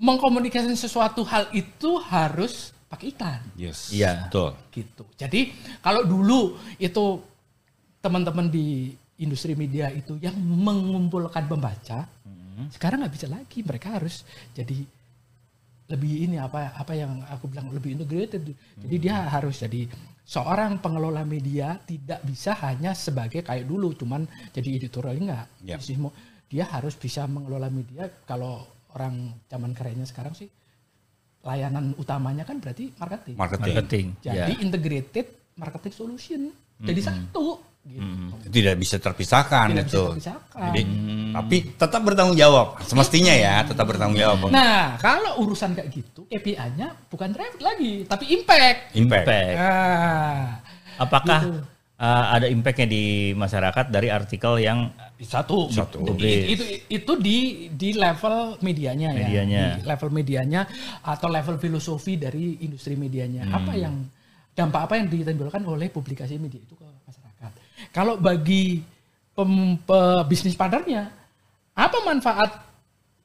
mengkomunikasikan 0.00 0.74
sesuatu 0.74 1.20
hal 1.28 1.52
itu 1.52 2.00
harus 2.00 2.72
pakai 2.88 3.12
iklan 3.12 3.40
Yes. 3.54 3.92
Iya. 3.92 4.26
Betul. 4.26 4.50
gitu 4.72 5.04
jadi 5.20 5.52
kalau 5.84 6.02
dulu 6.08 6.56
itu 6.80 7.20
teman-teman 8.00 8.48
di 8.48 8.96
industri 9.20 9.52
media 9.54 9.92
itu 9.92 10.16
yang 10.18 10.34
mengumpulkan 10.40 11.44
pembaca 11.44 12.08
sekarang 12.70 13.02
nggak 13.02 13.14
bisa 13.14 13.26
lagi 13.26 13.66
mereka 13.66 13.98
harus 13.98 14.22
jadi 14.54 14.86
lebih 15.84 16.30
ini 16.30 16.36
apa 16.40 16.72
apa 16.72 16.96
yang 16.96 17.20
aku 17.28 17.50
bilang 17.50 17.68
lebih 17.68 17.98
integrated 17.98 18.40
jadi 18.80 18.96
dia 18.96 19.16
harus 19.28 19.60
jadi 19.60 19.84
seorang 20.24 20.80
pengelola 20.80 21.20
media 21.28 21.76
tidak 21.84 22.24
bisa 22.24 22.56
hanya 22.64 22.96
sebagai 22.96 23.44
kayak 23.44 23.68
dulu 23.68 23.92
cuman 23.92 24.24
jadi 24.56 24.80
editorial 24.80 25.20
enggak. 25.20 25.46
Yap. 25.68 25.80
Dia 26.48 26.64
harus 26.70 26.94
bisa 26.94 27.24
mengelola 27.26 27.68
media 27.68 28.06
kalau 28.24 28.62
orang 28.94 29.34
zaman 29.50 29.74
kerennya 29.74 30.06
sekarang 30.06 30.34
sih 30.36 30.46
layanan 31.44 31.92
utamanya 32.00 32.44
kan 32.48 32.56
berarti 32.58 32.88
marketing. 32.96 33.34
Marketing. 33.36 33.74
Marketing. 33.74 34.06
Jadi 34.24 34.52
ya. 34.56 34.62
integrated 34.64 35.26
marketing 35.60 35.92
solution. 35.92 36.40
Jadi 36.80 37.00
satu 37.00 37.60
gitu. 37.84 38.48
Tidak 38.48 38.74
bisa 38.80 38.96
terpisahkan 38.96 39.68
Tidak 39.70 39.84
bisa 39.84 39.92
itu. 39.92 40.04
terpisahkan. 40.16 40.60
Jadi 40.72 40.82
tapi 41.34 41.56
tetap 41.76 42.00
bertanggung 42.00 42.38
jawab. 42.38 42.80
Semestinya 42.86 43.34
ya, 43.34 43.60
tetap 43.66 43.84
bertanggung 43.90 44.16
jawab. 44.16 44.48
Nah, 44.48 44.94
kalau 45.02 45.44
urusan 45.44 45.74
kayak 45.74 45.90
gitu, 45.92 46.24
KPI-nya 46.30 46.94
bukan 47.10 47.34
traffic 47.34 47.60
lagi, 47.60 48.06
tapi 48.06 48.24
impact. 48.38 48.94
Impact. 48.96 49.26
Impact. 49.26 49.56
Nah, 49.58 50.42
Apakah 50.94 51.40
Gitu. 51.42 51.58
uh, 51.98 52.24
ada 52.38 52.46
impactnya 52.46 52.86
di 52.86 53.04
masyarakat 53.34 53.90
dari 53.90 54.08
artikel 54.14 54.62
yang 54.62 54.94
satu, 55.16 55.70
Satu. 55.70 56.02
I- 56.18 56.52
Itu 56.52 56.64
itu 56.90 57.12
di 57.16 57.36
di 57.70 57.94
level 57.94 58.58
medianya, 58.60 59.14
Medianya. 59.14 59.62
ya, 59.70 59.76
di 59.78 59.84
level 59.84 60.10
medianya 60.10 60.66
atau 61.00 61.28
level 61.28 61.56
filosofi 61.56 62.14
dari 62.14 62.58
industri 62.60 62.94
medianya. 62.94 63.46
Apa 63.46 63.72
yang 63.72 64.02
dampak 64.50 64.86
apa 64.86 64.94
yang 64.96 65.06
ditimbulkan 65.06 65.62
oleh 65.62 65.86
publikasi 65.86 66.34
media 66.34 66.58
itu 66.58 66.74
ke 66.74 66.86
masyarakat? 67.06 67.50
Kalau 67.90 68.18
bagi 68.18 68.82
pem, 69.30 69.50
pe- 69.78 70.24
bisnis 70.24 70.54
partnernya, 70.54 71.10
apa 71.72 71.98
manfaat 72.02 72.50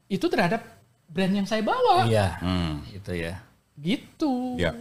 itu 0.06 0.26
terhadap 0.26 0.62
brand 1.06 1.34
yang 1.34 1.46
saya 1.46 1.62
bawa? 1.62 2.06
iya 2.06 2.38
Hmm. 2.38 2.86
itu 2.88 3.14
ya. 3.14 3.42
Gitu. 3.76 4.58
Ya. 4.58 4.74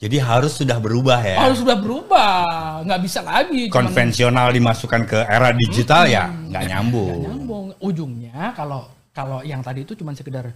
Jadi 0.00 0.16
harus 0.16 0.56
sudah 0.56 0.80
berubah 0.80 1.20
ya. 1.20 1.36
Harus 1.44 1.60
sudah 1.60 1.76
berubah, 1.76 2.80
nggak 2.88 3.00
bisa 3.04 3.20
lagi. 3.20 3.68
cuman- 3.68 3.92
Konvensional 3.92 4.48
dimasukkan 4.48 5.02
ke 5.04 5.18
era 5.22 5.52
digital 5.52 6.08
ya 6.08 6.24
nggak 6.26 6.64
nyambung. 6.66 7.12
Nggak 7.12 7.24
nyambung. 7.28 7.64
Ujungnya 7.78 8.56
kalau 8.56 8.88
kalau 9.12 9.44
yang 9.44 9.60
tadi 9.60 9.84
itu 9.84 9.92
cuma 9.92 10.16
sekedar 10.16 10.48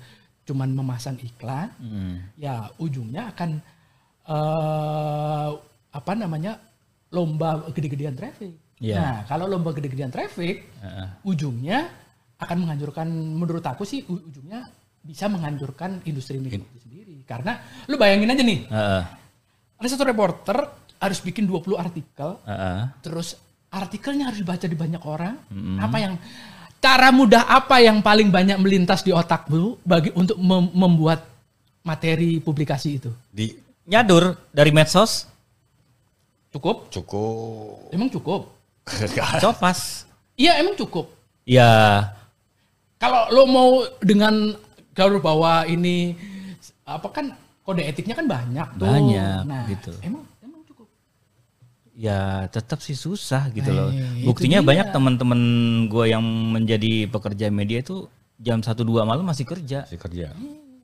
cuman 0.45 0.73
memasang 0.73 1.21
iklan, 1.21 1.69
ya 2.35 2.73
ujungnya 2.77 3.29
akan 3.31 3.61
eh 4.25 5.49
apa 5.95 6.13
namanya 6.15 6.57
lomba 7.13 7.69
gede-gedean 7.71 8.17
traffic. 8.17 8.53
Iya. 8.81 8.97
Nah 8.97 9.15
kalau 9.25 9.47
lomba 9.47 9.71
gede-gedean 9.71 10.11
traffic, 10.11 10.67
Heeh. 10.81 11.07
ujungnya 11.23 11.87
akan 12.41 12.67
menghancurkan 12.67 13.07
menurut 13.13 13.63
aku 13.63 13.85
sih 13.85 14.03
ujungnya 14.03 14.67
bisa 15.01 15.29
menghancurkan 15.29 16.01
industri 16.03 16.41
itu 16.41 16.65
sendiri. 16.81 17.23
Karena 17.25 17.57
lu 17.87 17.95
bayangin 17.95 18.33
aja 18.33 18.43
nih, 18.43 18.61
Heeh. 18.67 19.03
Ada 19.75 19.89
satu 19.89 20.05
reporter 20.05 20.57
harus 20.99 21.19
bikin 21.21 21.45
20 21.45 21.77
artikel, 21.77 22.39
Heeh. 22.43 22.81
terus 23.01 23.37
artikelnya 23.69 24.31
harus 24.31 24.41
dibaca 24.41 24.65
di 24.65 24.75
banyak 24.75 25.03
orang. 25.05 25.35
Apa 25.77 25.97
yang 25.99 26.15
cara 26.79 27.09
mudah 27.11 27.45
apa 27.45 27.81
yang 27.81 28.01
paling 28.01 28.29
banyak 28.29 28.57
melintas 28.57 29.01
di 29.01 29.11
otakmu 29.11 29.83
bagi 29.83 30.15
untuk 30.15 30.39
mem- 30.39 30.73
membuat 30.73 31.27
materi 31.83 32.39
publikasi 32.39 32.89
itu? 32.97 33.11
Di 33.29 33.53
Nyadur 33.85 34.49
dari 34.49 34.73
medsos, 34.73 35.29
Cukup? 36.49 36.89
cukup. 36.89 37.91
Emang 37.91 38.09
cukup? 38.09 38.49
copas. 39.45 40.07
Iya, 40.39 40.63
emang 40.63 40.79
cukup. 40.79 41.11
Ya, 41.45 42.09
Kalau 42.97 43.29
lo 43.29 43.45
mau 43.45 43.71
dengan 44.01 44.57
garis 44.97 45.21
bahwa 45.21 45.69
ini 45.69 46.17
apa 46.89 47.11
kan 47.13 47.37
kode 47.65 47.83
etiknya 47.83 48.15
kan 48.15 48.27
banyak 48.27 48.69
tuh. 48.77 48.85
Banyak, 48.85 49.43
Nah, 49.43 49.65
gitu. 49.67 49.93
Emang 50.01 50.23
emang 50.39 50.61
cukup. 50.65 50.87
ya 51.91 52.21
tetap 52.47 52.79
sih 52.79 52.93
susah 52.95 53.49
gitu 53.51 53.67
Nah, 53.67 53.77
loh. 53.79 53.91
itu 53.91 54.27
Buktinya 54.27 54.59
dia. 54.59 54.67
banyak 54.67 54.87
teman-teman 54.91 55.41
gue 55.87 56.05
yang 56.07 56.21
menjadi 56.51 57.07
pekerja 57.07 57.49
media 57.49 57.81
itu 57.81 58.05
jam 58.37 58.59
1 58.59 58.83
2 58.83 59.03
malam 59.03 59.25
masih 59.25 59.43
kerja. 59.43 59.85
Si 59.85 59.97
kerja. 59.97 60.35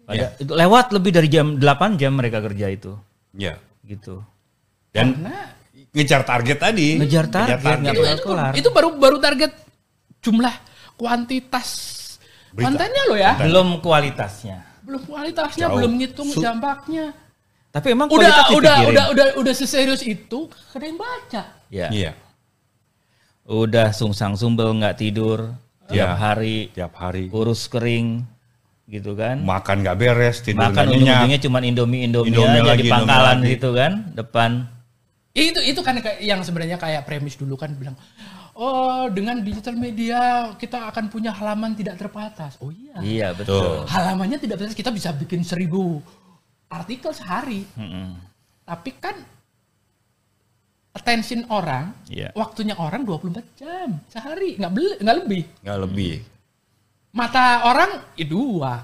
Pada, 0.03 0.35
itu 0.35 0.51
lewat 0.51 0.90
lebih 0.90 1.11
dari 1.11 1.29
jam 1.29 1.55
8 1.55 1.95
jam 1.95 2.12
mereka 2.12 2.40
kerja 2.40 2.66
itu 2.66 2.97
Ya. 3.31 3.61
gitu. 3.83 4.25
Dan 4.90 5.14
Karena 5.14 5.55
ngejar 5.90 6.23
target 6.25 6.59
tadi. 6.59 6.88
Ngejar 6.97 7.27
target, 7.27 7.59
nggak 7.62 7.93
itu, 7.93 8.01
kelar 8.01 8.16
itu, 8.16 8.25
kelar. 8.25 8.53
itu 8.57 8.69
baru 8.71 8.88
baru 8.93 9.16
target 9.19 9.53
jumlah 10.21 10.55
kuantitas 10.95 11.69
Berita. 12.51 12.64
kontennya 12.66 13.03
lo 13.07 13.16
ya. 13.16 13.33
Belum 13.37 13.69
kualitasnya. 13.79 14.66
Belum 14.90 15.03
kualitasnya, 15.07 15.64
Jauh. 15.64 15.74
belum 15.79 15.92
ngitung 15.96 16.29
Su- 16.29 16.42
dampaknya. 16.42 17.14
Tapi 17.70 17.94
emang 17.94 18.11
Udah 18.11 18.18
kualitas 18.26 18.46
udah 18.50 18.74
dipikirin. 18.74 18.90
udah 18.90 19.05
udah 19.09 19.26
udah 19.38 19.55
seserius 19.55 20.03
itu 20.03 20.40
ada 20.68 20.83
yang 20.83 20.98
baca. 20.98 21.42
Ya. 21.70 21.87
Iya. 21.88 22.12
Udah 23.44 23.90
sungsang 23.90 24.35
sumbel 24.35 24.74
nggak 24.74 24.96
tidur 24.96 25.55
tiap 25.87 26.11
Ya. 26.11 26.14
hari 26.14 26.70
Tiap 26.70 26.94
hari 26.94 27.26
kurus 27.26 27.66
kering 27.66 28.22
gitu 28.87 29.14
kan. 29.14 29.38
makan 29.40 29.83
nggak 29.83 29.96
beres, 29.96 30.38
tidur 30.40 30.66
Makan 30.66 30.90
ujung-ujungnya 30.90 31.38
cuma 31.40 31.59
Indomie 31.61 32.03
Indomie, 32.03 32.31
Indomie 32.31 32.59
aja 32.59 32.66
lagi, 32.68 32.76
di 32.76 32.83
Indomie 32.85 32.90
pangkalan 32.92 33.38
lagi. 33.38 33.50
gitu 33.55 33.68
kan 33.70 33.92
depan. 34.12 34.50
Ya, 35.31 35.42
itu 35.46 35.61
itu 35.62 35.81
kan 35.81 35.94
kayak 35.96 36.18
yang 36.20 36.42
sebenarnya 36.42 36.74
kayak 36.74 37.07
premis 37.07 37.38
dulu 37.38 37.55
kan 37.55 37.70
bilang 37.72 37.94
oh 38.61 39.09
dengan 39.09 39.40
digital 39.40 39.73
media 39.75 40.53
kita 40.55 40.92
akan 40.92 41.09
punya 41.09 41.33
halaman 41.33 41.73
tidak 41.73 41.96
terbatas. 41.96 42.61
Oh 42.61 42.68
iya. 42.68 43.01
Iya 43.01 43.29
betul. 43.33 43.88
Halamannya 43.88 44.37
tidak 44.37 44.61
terbatas 44.61 44.77
kita 44.77 44.92
bisa 44.92 45.16
bikin 45.16 45.40
seribu 45.40 46.05
artikel 46.68 47.11
sehari. 47.11 47.64
Mm-mm. 47.75 48.20
Tapi 48.68 48.90
kan 49.01 49.16
attention 50.90 51.46
orang, 51.49 51.94
Iya. 52.11 52.35
waktunya 52.35 52.75
orang 52.77 53.07
24 53.07 53.42
jam 53.59 53.99
sehari, 54.11 54.59
nggak 54.59 54.73
beli, 54.75 54.92
nggak 55.01 55.16
lebih. 55.25 55.42
Nggak 55.64 55.79
lebih. 55.88 56.14
Mata 57.11 57.66
orang 57.66 57.90
ya 58.14 58.27
dua. 58.29 58.75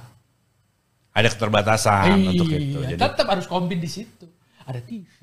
Ada 1.17 1.29
keterbatasan 1.33 2.07
untuk 2.29 2.49
itu. 2.51 2.79
Iya, 2.83 2.97
Jadi 2.97 3.01
tetap 3.01 3.27
harus 3.31 3.47
kompet 3.47 3.79
di 3.79 3.89
situ. 3.89 4.27
Ada 4.67 4.83
TV, 4.83 5.15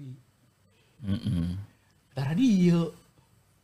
Mm-mm. 1.03 1.59
ada 2.15 2.21
radio. 2.31 2.87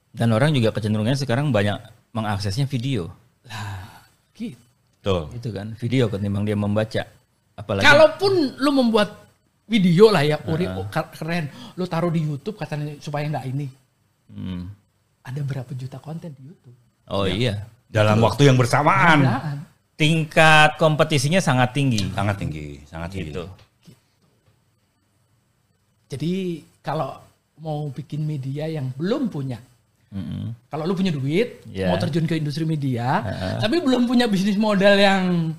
Dan 0.10 0.34
orang 0.34 0.52
juga 0.52 0.74
kecenderungannya 0.74 1.20
sekarang 1.20 1.54
banyak 1.54 1.78
mengaksesnya 2.12 2.66
video, 2.66 3.14
Lah, 3.46 4.02
gitu. 4.34 4.58
betul. 4.98 5.22
itu 5.38 5.50
kan 5.54 5.68
video 5.78 6.10
ketimbang 6.10 6.44
dia 6.50 6.58
membaca. 6.58 7.06
Apalagi 7.54 7.86
Kalaupun 7.86 8.58
lu 8.58 8.72
membuat 8.74 9.14
video 9.70 10.10
lah 10.10 10.26
ya, 10.26 10.42
oh, 10.42 10.58
ke- 10.90 11.12
keren. 11.14 11.46
Lu 11.78 11.86
taruh 11.86 12.10
di 12.10 12.26
YouTube 12.26 12.58
katanya 12.58 12.98
supaya 12.98 13.30
nggak 13.30 13.46
ini. 13.54 13.68
Hmm. 14.34 14.74
Ada 15.22 15.46
berapa 15.46 15.70
juta 15.78 16.02
konten 16.02 16.34
di 16.34 16.50
YouTube? 16.50 16.78
Oh 17.10 17.30
iya, 17.30 17.66
Dalam 17.86 18.18
waktu 18.22 18.50
yang 18.50 18.58
bersamaan. 18.58 19.26
Tingkat 19.94 20.80
kompetisinya 20.80 21.38
sangat 21.44 21.76
tinggi. 21.76 22.10
Sangat 22.16 22.40
tinggi, 22.40 22.80
sangat 22.88 23.10
tinggi. 23.14 23.30
Gitu. 23.36 23.46
Jadi 26.10 26.34
kalau 26.82 27.20
mau 27.62 27.92
bikin 27.94 28.26
media 28.26 28.66
yang 28.66 28.90
belum 28.98 29.30
punya 29.30 29.60
Mm-mm. 30.10 30.58
kalau 30.68 30.84
lu 30.84 30.94
punya 30.94 31.10
duit, 31.10 31.62
Iya. 31.66 31.88
mau 31.88 31.98
terjun 31.98 32.26
ke 32.26 32.34
industri 32.34 32.64
media, 32.64 33.22
tapi 33.58 33.78
belum 33.78 34.04
punya 34.04 34.26
bisnis 34.26 34.56
modal 34.56 34.94
yang 34.94 35.54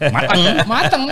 Matang. 0.00 0.38
mateng, 0.64 1.02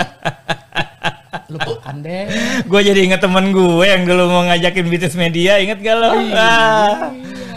lupakan 1.52 1.96
deh. 1.98 2.24
Gue 2.62 2.80
jadi 2.82 3.00
inget 3.00 3.20
temen 3.20 3.50
gue 3.50 3.84
yang 3.84 4.02
dulu 4.02 4.26
mau 4.28 4.42
ngajakin 4.44 4.86
bisnis 4.86 5.14
media, 5.14 5.58
inget 5.58 5.78
gak 5.78 5.96
lo? 5.96 6.10
Iya. 6.16 6.34
Ah. 6.36 6.90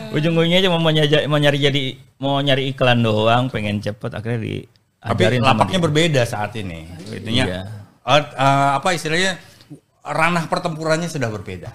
Ujung-ujungnya 0.10 0.62
cuma 0.64 0.78
mau, 0.78 0.90
nyaja- 0.90 1.26
mau 1.26 1.38
nyari 1.38 1.58
jadi 1.60 1.84
mau 2.18 2.38
nyari 2.40 2.74
iklan 2.74 3.00
doang, 3.00 3.46
pengen 3.48 3.78
cepet 3.78 4.10
akhirnya 4.12 4.40
di 4.40 4.56
Tapi 5.00 5.40
lapaknya 5.40 5.80
berbeda 5.80 6.22
saat 6.24 6.52
ini. 6.56 6.90
Itunya 7.08 7.46
Iya. 7.46 7.62
eh, 8.04 8.22
eh, 8.36 8.70
apa 8.76 8.90
istilahnya 8.92 9.38
ranah 10.02 10.46
pertempurannya 10.46 11.06
sudah 11.06 11.30
berbeda. 11.30 11.70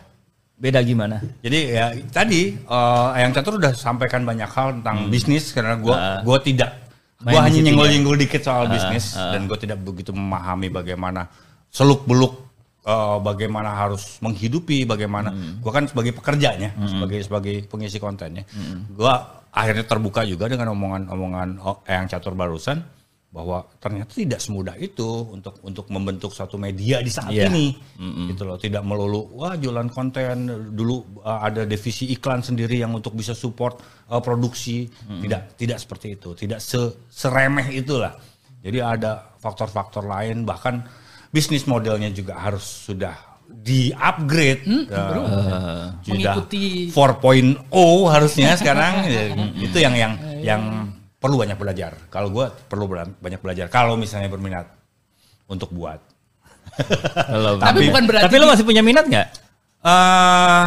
Beda 0.55 0.81
gimana? 0.81 1.19
Jadi 1.43 1.59
ya 1.75 1.91
tadi 2.09 2.55
eh, 2.55 3.09
yang 3.19 3.31
catur 3.31 3.59
udah 3.59 3.75
sampaikan 3.75 4.23
banyak 4.23 4.47
hal 4.47 4.81
tentang 4.81 5.11
bisnis 5.11 5.51
karena 5.51 5.75
gua 5.77 5.97
gua 6.23 6.39
tidak 6.41 6.83
Hmm. 7.15 7.31
Main 7.31 7.35
gua 7.35 7.41
di 7.41 7.47
hanya 7.47 7.57
situ 7.57 7.67
nyenggol-nyenggol 7.71 8.17
dikit 8.21 8.43
soal 8.45 8.65
bisnis 8.69 9.15
dan 9.17 9.47
gua 9.49 9.57
tidak 9.57 9.79
begitu 9.81 10.11
memahami 10.13 10.69
bagaimana 10.69 11.25
seluk 11.71 12.05
beluk 12.05 12.35
eh, 12.85 13.19
bagaimana 13.23 13.71
harus 13.73 14.19
menghidupi 14.21 14.85
bagaimana 14.85 15.31
Hmm. 15.33 15.63
gua 15.63 15.73
kan 15.73 15.85
sebagai 15.89 16.13
pekerjanya 16.13 16.75
sebagai 16.85 17.25
sebagai 17.25 17.55
pengisi 17.65 17.97
kontennya. 17.97 18.45
Gua 18.93 19.41
akhirnya 19.55 19.87
terbuka 19.87 20.27
juga 20.27 20.51
dengan 20.51 20.75
omongan-omongan 20.75 21.49
oh, 21.63 21.81
yang 21.87 22.11
catur 22.11 22.35
barusan 22.35 22.83
bahwa 23.35 23.67
ternyata 23.83 24.15
tidak 24.15 24.39
semudah 24.39 24.79
itu 24.79 25.03
untuk 25.27 25.59
untuk 25.61 25.91
membentuk 25.91 26.31
satu 26.31 26.55
media 26.55 27.03
di 27.03 27.11
saat 27.11 27.35
Iya. 27.35 27.51
ini. 27.51 27.75
Gitu 28.31 28.47
loh 28.47 28.55
tidak 28.55 28.87
melulu 28.87 29.35
wah 29.35 29.59
jualan 29.59 29.91
konten 29.91 30.47
dulu 30.71 31.19
uh, 31.19 31.43
ada 31.43 31.67
divisi 31.67 32.07
iklan 32.09 32.41
sendiri 32.41 32.79
yang 32.79 32.95
untuk 32.95 33.11
bisa 33.13 33.35
support 33.35 33.83
uh, 34.07 34.23
produksi. 34.23 34.87
Tidak 35.03 35.59
tidak 35.59 35.79
seperti 35.79 36.15
itu 36.15 36.31
tidak 36.33 36.63
se 36.63 36.79
seremeh 37.11 37.75
itulah. 37.75 38.15
Jadi 38.63 38.79
ada 38.79 39.35
faktor-faktor 39.37 40.07
lain 40.07 40.47
bahkan 40.47 40.87
bisnis 41.29 41.67
modelnya 41.67 42.09
juga 42.09 42.39
harus 42.39 42.63
sudah 42.87 43.35
di 43.45 43.91
upgrade 43.93 44.63
Hmm, 44.63 44.85
Ya, 44.87 45.03
bro. 45.05 45.23
sudah 46.01 46.35
Mengikuti 46.39 46.63
4.0 46.89 47.67
harusnya 48.09 48.55
sekarang. 48.55 48.95
Itu 49.67 49.77
yang 49.77 49.95
yang 49.95 50.13
yang 50.41 50.63
perlu 51.25 51.41
banyak 51.41 51.57
belajar. 51.57 51.97
Kalau 52.13 52.29
gue 52.29 52.45
perlu 52.69 52.85
banyak 53.17 53.41
belajar. 53.41 53.73
Kalau 53.73 53.97
misalnya 53.97 54.29
berminat 54.29 54.69
untuk 55.49 55.73
buat. 55.73 55.97
Tapi 57.65 57.89
bukan 57.89 58.05
berarti 58.05 58.25
Tapi 58.29 58.37
lo 58.37 58.47
masih 58.53 58.67
punya 58.69 58.85
minat 58.85 59.09
nggak? 59.09 59.29
eh 59.85 60.67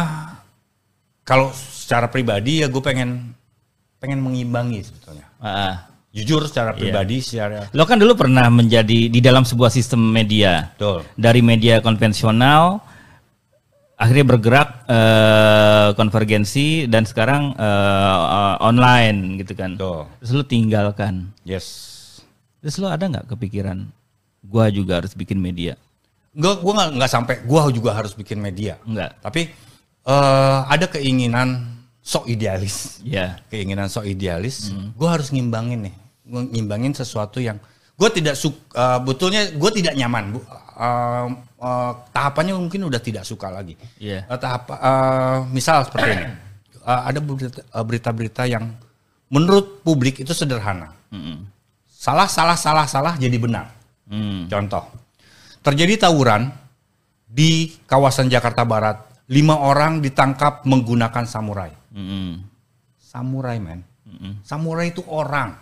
kalau 1.26 1.50
secara 1.50 2.06
pribadi 2.06 2.62
ya 2.62 2.70
gue 2.70 2.78
pengen 2.78 3.34
pengen 3.98 4.18
mengimbangi 4.22 4.82
sebetulnya. 4.82 5.26
Ah, 5.42 5.90
jujur 6.14 6.46
secara 6.46 6.70
Iya. 6.74 6.78
pribadi 6.78 7.16
secara 7.18 7.66
Lo 7.74 7.82
kan 7.82 7.98
dulu 7.98 8.14
pernah 8.14 8.46
menjadi 8.46 9.10
di 9.10 9.20
dalam 9.22 9.42
sebuah 9.42 9.70
sistem 9.70 10.02
media. 10.02 10.70
betul. 10.74 11.02
Dari 11.18 11.42
media 11.42 11.82
konvensional 11.82 12.78
akhirnya 13.98 14.24
bergerak 14.24 14.68
eh, 14.86 15.88
konvergensi 15.92 16.86
dan 16.86 17.02
sekarang 17.02 17.52
eh, 17.52 18.18
eh, 18.30 18.56
online 18.60 19.36
gitu 19.36 19.52
kan. 19.52 19.74
betul 19.74 20.06
Terus 20.20 20.30
lo 20.32 20.42
tinggalkan. 20.44 21.34
yes 21.42 21.66
Terus 22.58 22.78
lo 22.78 22.86
ada 22.86 23.04
nggak 23.04 23.26
kepikiran 23.28 23.86
gua 24.40 24.66
juga 24.68 24.98
harus 24.98 25.12
bikin 25.12 25.36
media? 25.36 25.74
gue 26.30 26.52
gue 26.54 26.70
nggak 26.70 26.90
nggak 26.94 27.10
sampai 27.10 27.34
gue 27.42 27.60
juga 27.72 27.90
harus 27.92 28.14
bikin 28.14 28.38
media 28.38 28.78
Enggak. 28.84 29.18
tapi 29.18 29.50
eh 30.04 30.58
ada 30.64 30.86
keinginan 30.86 31.66
sok 31.98 32.30
idealis 32.30 33.02
Ya. 33.02 33.42
keinginan 33.48 33.90
sok 33.90 34.06
idealis 34.06 34.70
Hmm. 34.70 34.94
gue 34.94 35.08
harus 35.08 35.28
ngimbangin 35.28 35.90
nih 35.90 35.94
gue 36.22 36.42
ngimbangin 36.54 36.94
sesuatu 36.94 37.42
yang 37.42 37.58
gue 37.92 38.08
tidak 38.12 38.38
suka 38.38 39.02
betulnya 39.02 39.50
gue 39.50 39.70
tidak 39.74 39.98
nyaman 39.98 40.30
bu 40.30 40.40
Eh, 40.78 41.26
eh, 41.58 41.92
tahapannya 42.08 42.54
mungkin 42.54 42.86
udah 42.86 42.98
tidak 42.98 43.22
suka 43.22 43.50
lagi 43.50 43.74
Iya. 43.98 44.24
Eh, 44.24 44.38
tahap 44.38 44.70
eh, 44.70 45.38
misal 45.50 45.82
seperti 45.82 46.08
ini 46.12 46.26
Eh, 46.80 47.02
ada 47.04 47.20
berita- 47.20 47.66
berita-berita 47.78 48.42
yang 48.44 48.64
menurut 49.28 49.82
publik 49.82 50.18
itu 50.18 50.32
sederhana 50.32 50.88
Mm-mm. 51.12 51.44
salah 51.84 52.24
salah 52.24 52.56
salah 52.56 52.86
salah 52.86 53.12
jadi 53.14 53.36
benar 53.36 53.76
Hmm. 54.08 54.48
Contoh, 54.48 54.88
terjadi 55.60 56.08
tawuran 56.08 56.48
di 57.28 57.76
kawasan 57.84 58.32
Jakarta 58.32 58.64
Barat. 58.64 58.96
Lima 59.28 59.60
orang 59.60 60.00
ditangkap 60.00 60.64
menggunakan 60.64 61.28
samurai. 61.28 61.68
Mm-mm. 61.92 62.40
Samurai, 62.96 63.60
men. 63.60 63.84
Mm-mm. 64.08 64.40
Samurai 64.40 64.88
itu 64.88 65.04
orang, 65.04 65.60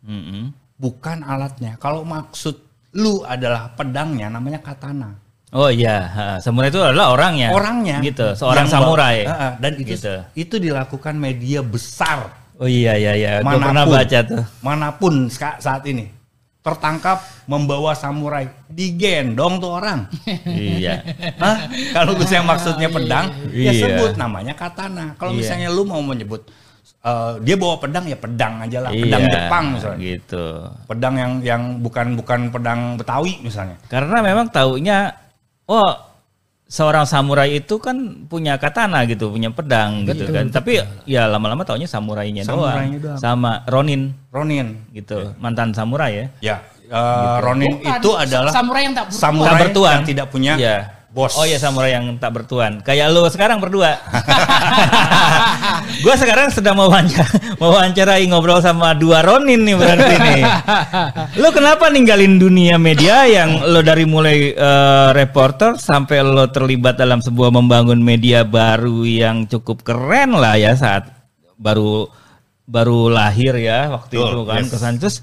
Mm-mm. 0.00 0.48
bukan 0.80 1.20
alatnya. 1.20 1.76
Kalau 1.76 2.08
maksud 2.08 2.56
lu 2.92 3.22
adalah 3.22 3.70
pedangnya, 3.72 4.26
namanya 4.26 4.58
katana. 4.58 5.14
Oh 5.50 5.66
iya, 5.66 6.06
samurai 6.38 6.70
itu 6.70 6.78
adalah 6.78 7.10
orangnya. 7.10 7.50
Orangnya. 7.50 7.98
Gitu, 7.98 8.38
seorang 8.38 8.66
Yang 8.66 8.74
samurai. 8.74 9.16
Ah, 9.26 9.52
dan 9.58 9.72
itu 9.74 9.98
Gitu. 9.98 10.14
itu 10.38 10.54
dilakukan 10.56 11.14
media 11.14 11.58
besar 11.60 12.38
Oh 12.54 12.68
iya 12.68 12.92
iya 12.92 13.12
iya, 13.16 13.30
mana 13.40 13.56
pun, 13.56 13.62
pernah 13.72 13.84
baca 13.88 14.18
tuh. 14.20 14.42
mana 14.60 14.88
pun 14.92 15.14
saat 15.32 15.80
ini. 15.88 16.12
Tertangkap 16.60 17.24
membawa 17.48 17.96
samurai, 17.96 18.52
digendong 18.68 19.56
tuh 19.58 19.80
orang. 19.80 20.04
iya. 20.44 21.00
Hah? 21.42 21.56
Kalau 21.96 22.12
misalnya 22.14 22.44
maksudnya 22.46 22.92
pedang, 22.92 23.32
ya 23.48 23.72
Iya. 23.72 23.80
sebut 23.80 24.12
namanya 24.14 24.52
katana. 24.52 25.16
Kalau 25.16 25.32
Iya. 25.32 25.40
misalnya 25.40 25.68
lu 25.72 25.88
mau 25.88 26.04
menyebut 26.04 26.44
eh, 27.00 27.32
dia 27.40 27.56
bawa 27.56 27.76
pedang 27.76 28.04
ya 28.04 28.14
pedang 28.14 28.54
aja 28.60 28.78
lah, 28.80 28.90
pedang 28.90 29.22
Iya, 29.22 29.32
Jepang 29.32 29.64
misalnya. 29.72 29.98
Gitu. 29.98 30.44
Pedang 30.86 31.14
yang 31.16 31.32
yang 31.40 31.62
bukan 31.78 32.06
bukan 32.14 32.40
pedang 32.48 32.80
Betawi 32.94 33.40
misalnya. 33.40 33.76
Karena 33.86 34.20
memang 34.20 34.46
taunya, 34.48 35.10
oh 35.64 35.92
seorang 36.66 37.02
samurai 37.02 37.50
itu 37.52 37.76
kan 37.76 37.96
punya 38.24 38.54
katana 38.54 39.02
gitu, 39.02 39.26
punya 39.28 39.50
pedang 39.50 40.06
gitu 40.06 40.28
kan. 40.28 40.46
Tapi 40.48 40.78
ya 41.04 41.26
lama-lama 41.26 41.64
taunya 41.64 41.84
samurainya 41.84 42.46
Samurainya 42.46 42.96
doang. 42.96 43.16
doang. 43.16 43.18
Sama 43.18 43.66
Ronin 43.66 44.14
Ronin. 44.30 44.78
gitu, 44.92 45.34
mantan 45.36 45.74
samurai 45.74 46.14
ya. 46.14 46.26
Ya, 46.38 46.56
eh, 46.86 47.36
Ronin 47.40 47.74
Bukan, 47.74 47.90
itu 47.96 48.10
adalah 48.14 48.52
samurai 48.52 48.82
yang 48.84 48.94
tak 48.94 49.04
bertuan. 49.08 49.18
samurai 49.20 49.50
Tak 49.50 49.60
bertuan. 49.66 49.92
yang 49.92 50.04
tidak 50.06 50.26
punya 50.30 50.52
Iya. 50.54 50.76
Bos. 51.10 51.34
Oh 51.34 51.42
ya 51.42 51.58
samurai 51.58 51.98
yang 51.98 52.14
tak 52.22 52.38
bertuan. 52.38 52.78
Kayak 52.86 53.10
lu 53.10 53.26
sekarang 53.26 53.58
berdua. 53.58 53.98
Gua 56.06 56.14
sekarang 56.14 56.54
sedang 56.54 56.78
mewawancara, 56.78 57.26
mewawancarai 57.58 58.24
ngobrol 58.30 58.62
sama 58.62 58.94
dua 58.94 59.26
Ronin 59.26 59.66
nih 59.66 59.74
berarti 59.74 60.14
nih. 60.16 60.42
Lu 61.42 61.50
kenapa 61.50 61.90
ninggalin 61.90 62.38
dunia 62.38 62.78
media 62.78 63.26
yang 63.26 63.66
lo 63.66 63.82
dari 63.82 64.06
mulai 64.06 64.54
eh, 64.54 65.08
reporter 65.12 65.76
sampai 65.76 66.22
lo 66.22 66.46
terlibat 66.48 66.96
dalam 66.96 67.18
sebuah 67.18 67.50
membangun 67.50 67.98
media 67.98 68.46
baru 68.46 69.02
yang 69.02 69.50
cukup 69.50 69.82
keren 69.82 70.38
lah 70.38 70.54
ya 70.54 70.78
saat 70.78 71.10
baru 71.58 72.06
baru 72.70 73.10
lahir 73.10 73.58
ya 73.58 73.90
waktu 73.90 74.14
Betul, 74.14 74.30
itu 74.30 74.40
kan 74.46 74.62
yes. 74.62 74.70
kesan 74.70 74.94
terus 75.02 75.16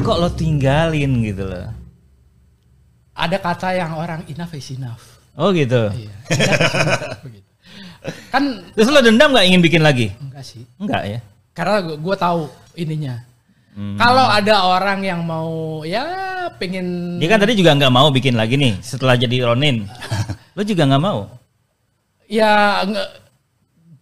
kok 0.00 0.16
lo 0.16 0.32
tinggalin 0.32 1.20
gitu 1.20 1.44
loh. 1.44 1.85
Ada 3.16 3.40
kata 3.40 3.72
yang 3.72 3.96
orang 3.96 4.28
enough 4.28 4.52
is 4.52 4.68
enough. 4.76 5.02
Oh 5.36 5.48
gitu. 5.56 5.88
Iya. 5.88 6.14
enough. 7.24 7.40
Kan 8.28 8.62
Terus 8.76 8.88
lo 8.92 9.00
dendam 9.00 9.32
nggak 9.32 9.46
ingin 9.48 9.62
bikin 9.64 9.82
lagi? 9.82 10.12
enggak 10.20 10.44
sih. 10.44 10.62
Enggak 10.76 11.02
ya. 11.08 11.18
Karena 11.56 11.80
gue 11.96 12.16
tahu 12.16 12.46
ininya. 12.76 13.16
Hmm. 13.76 13.96
Kalau 14.00 14.24
ada 14.28 14.54
orang 14.72 15.04
yang 15.04 15.20
mau 15.24 15.80
ya 15.84 16.04
pengen 16.56 17.18
Dia 17.20 17.28
kan 17.28 17.40
tadi 17.40 17.56
juga 17.56 17.76
nggak 17.76 17.92
mau 17.92 18.08
bikin 18.08 18.36
lagi 18.36 18.56
nih 18.56 18.80
setelah 18.80 19.16
jadi 19.16 19.48
Ronin. 19.48 19.84
lo 20.56 20.62
juga 20.64 20.84
nggak 20.88 21.04
mau. 21.04 21.28
ya 22.26 22.82
nggak 22.82 23.08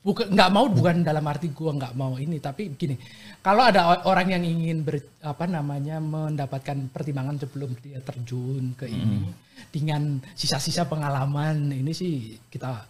bukan 0.04 0.28
nggak 0.30 0.50
mau 0.52 0.68
bukan 0.68 1.00
dalam 1.00 1.24
arti 1.24 1.48
gua 1.50 1.72
nggak 1.72 1.96
mau 1.96 2.20
ini 2.20 2.36
tapi 2.36 2.76
gini 2.76 2.92
kalau 3.40 3.64
ada 3.64 4.04
orang 4.04 4.36
yang 4.36 4.44
ingin 4.44 4.84
ber, 4.84 5.00
apa 5.24 5.48
namanya 5.48 5.96
mendapatkan 5.96 6.92
pertimbangan 6.92 7.40
sebelum 7.40 7.72
dia 7.80 8.04
terjun 8.04 8.76
ke 8.76 8.84
ini 8.84 9.32
dengan 9.72 10.20
sisa-sisa 10.36 10.84
pengalaman 10.84 11.72
ini 11.72 11.96
sih 11.96 12.36
kita 12.52 12.84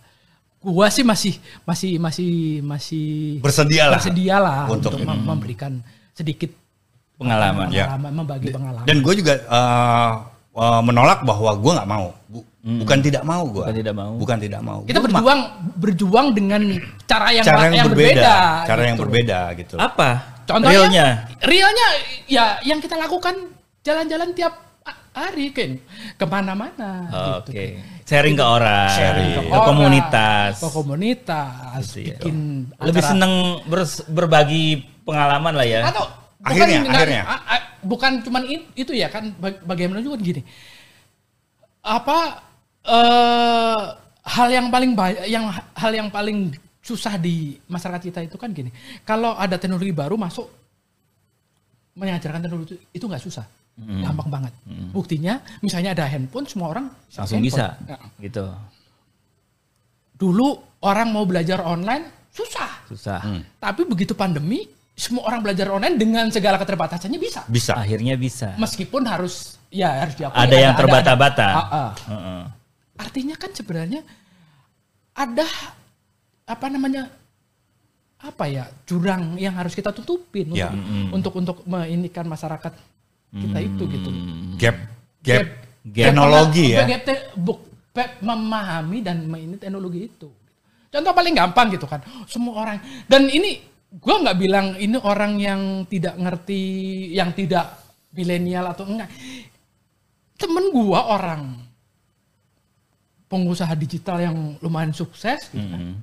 gua 0.59 0.91
sih 0.91 1.07
masih 1.07 1.39
masih 1.63 1.93
masih 2.03 2.33
masih 2.67 3.09
Bersedialah 3.39 3.95
bersedialah 3.95 4.61
untuk 4.67 4.99
untuk, 4.99 5.07
mem- 5.07 5.23
memberikan 5.25 5.73
sedikit 6.13 6.51
Pengalaman. 7.15 7.71
Ya. 7.71 7.87
pengalaman 7.87 8.11
membagi 8.11 8.51
pengalaman 8.51 8.87
Dan 8.91 8.99
gue 8.99 9.15
juga 9.15 9.39
eh, 9.39 10.13
menolak 10.83 11.23
bahwa 11.23 11.51
gue 11.55 11.73
nggak 11.79 11.91
mau. 11.91 12.11
Bu- 12.27 12.47
Bukan 12.65 12.99
tidak 12.99 13.23
mau 13.23 13.45
gue. 13.45 13.61
Bukan 13.61 13.77
tidak 13.77 13.93
mau. 13.93 14.13
Bukan 14.17 14.39
tidak 14.41 14.61
mau. 14.65 14.79
kita 14.83 14.97
Gua 14.97 15.05
ma- 15.05 15.13
berjuang 15.13 15.41
berjuang 15.77 16.27
dengan 16.33 16.63
cara 17.05 17.29
yang 17.29 17.45
cara 17.45 17.61
yang, 17.63 17.75
yang 17.77 17.87
berbeda, 17.93 18.35
cara 18.65 18.81
yang 18.83 18.97
gitu. 18.97 19.05
berbeda 19.05 19.39
gitu. 19.55 19.75
Apa? 19.77 20.09
Contohnya, 20.45 20.73
Realnya. 20.73 21.07
realnya 21.41 21.89
ya 22.25 22.45
yang 22.65 22.81
kita 22.81 22.97
lakukan 22.97 23.53
jalan-jalan 23.81 24.33
tiap 24.33 24.57
hari 25.13 25.53
kan 25.53 25.77
ke 26.17 26.25
mana-mana. 26.25 26.91
Oke. 27.39 27.53
gitu. 27.53 27.81
Sharing 28.05 28.33
ke 28.33 28.45
orang. 28.45 28.93
Sharing 28.93 29.29
ke, 29.31 29.41
orang, 29.47 29.65
komunitas. 29.67 30.53
Ke 30.57 30.69
komunitas, 30.69 31.81
Gitu 31.87 32.01
ya. 32.01 32.17
bikin 32.17 32.37
Lebih 32.77 33.03
seneng 33.03 33.33
bers- 33.65 34.05
berbagi 34.07 34.65
pengalaman 35.05 35.53
lah 35.53 35.65
ya. 35.65 35.81
atau 35.89 36.05
Akhirnya, 36.41 36.81
bukan, 36.81 36.93
akhirnya. 36.93 37.23
bukan 37.81 38.13
cuman 38.21 38.43
itu 38.75 38.93
ya 38.93 39.09
kan 39.09 39.33
bag- 39.37 39.65
bagaimana 39.65 40.01
juga 40.01 40.17
gini. 40.17 40.45
Apa 41.81 42.41
eh 42.85 43.83
hal 44.25 44.49
yang 44.49 44.69
paling 44.73 44.93
banyak 44.97 45.25
yang 45.29 45.49
hal 45.53 45.93
yang 45.93 46.09
paling 46.09 46.53
susah 46.85 47.17
di 47.17 47.57
masyarakat 47.65 48.03
kita 48.13 48.21
itu 48.25 48.37
kan 48.37 48.53
gini. 48.53 48.69
Kalau 49.09 49.37
ada 49.37 49.57
teknologi 49.57 49.93
baru 49.93 50.21
masuk 50.21 50.45
mengajarkan 51.97 52.45
teknologi 52.45 52.77
itu, 52.77 52.77
itu 52.93 53.05
nggak 53.09 53.25
susah. 53.25 53.47
Gampang 53.75 54.31
banget. 54.31 54.53
Buktinya 54.95 55.41
misalnya 55.65 55.99
ada 55.99 56.07
handphone 56.07 56.47
semua 56.47 56.71
orang 56.71 56.87
Langsung 57.11 57.43
handphone. 57.43 57.43
bisa. 57.43 57.65
Ya. 57.89 57.99
Gitu. 58.23 58.45
Dulu 60.15 60.49
orang 60.85 61.09
mau 61.11 61.25
belajar 61.27 61.65
online 61.65 62.31
susah. 62.31 62.71
Susah. 62.87 63.21
Tapi 63.59 63.83
begitu 63.89 64.13
pandemi 64.15 64.69
semua 64.95 65.27
orang 65.27 65.43
belajar 65.43 65.67
online 65.75 65.99
dengan 65.99 66.31
segala 66.31 66.55
keterbatasannya 66.61 67.19
bisa. 67.19 67.43
Bisa. 67.51 67.75
Akhirnya 67.75 68.15
bisa. 68.15 68.55
Meskipun 68.61 69.03
harus 69.11 69.59
ya 69.75 70.07
harus 70.07 70.15
diakui 70.15 70.39
Ada 70.39 70.57
yang 70.57 70.75
terbata-bata. 70.79 71.49
Ah. 71.51 71.93
Heeh. 72.07 72.43
Artinya 72.95 73.35
kan 73.35 73.51
sebenarnya 73.51 74.03
ada 75.15 75.47
apa 76.45 76.67
namanya 76.69 77.09
apa 78.21 78.45
ya 78.49 78.65
jurang 78.89 79.37
yang 79.37 79.53
harus 79.53 79.77
kita 79.77 79.93
tutupin 79.93 80.49
Ya. 80.51 80.73
untuk 81.13 81.13
untuk 81.13 81.35
untuk 81.37 81.57
meinikan 81.69 82.25
masyarakat 82.25 82.73
kita 83.35 83.59
itu 83.61 83.83
gitu. 83.91 84.11
Gap, 84.57 84.77
gap, 85.21 85.47
Gap. 85.91 86.07
teknologi 86.15 86.73
ya. 86.73 86.87
Gap 86.87 87.03
te- 87.03 87.27
buk- 87.35 87.67
gap 87.91 88.23
memahami 88.23 89.03
dan 89.03 89.27
ini 89.27 89.59
teknologi 89.59 90.07
itu. 90.07 90.31
Contoh 90.89 91.11
paling 91.11 91.35
gampang 91.35 91.75
gitu 91.75 91.87
kan. 91.91 92.01
Semua 92.25 92.63
orang 92.63 92.79
dan 93.11 93.27
ini 93.27 93.59
gua 93.99 94.23
nggak 94.23 94.39
bilang 94.39 94.67
ini 94.79 94.97
orang 95.03 95.33
yang 95.39 95.61
tidak 95.91 96.15
ngerti, 96.15 96.63
yang 97.13 97.35
tidak 97.35 97.75
milenial 98.15 98.71
atau 98.71 98.87
enggak. 98.87 99.11
Temen 100.35 100.71
gua 100.71 101.19
orang 101.19 101.59
pengusaha 103.35 103.75
digital 103.75 104.23
yang 104.23 104.37
lumayan 104.63 104.95
sukses 104.95 105.51
gitu 105.51 105.67
kan, 105.67 105.99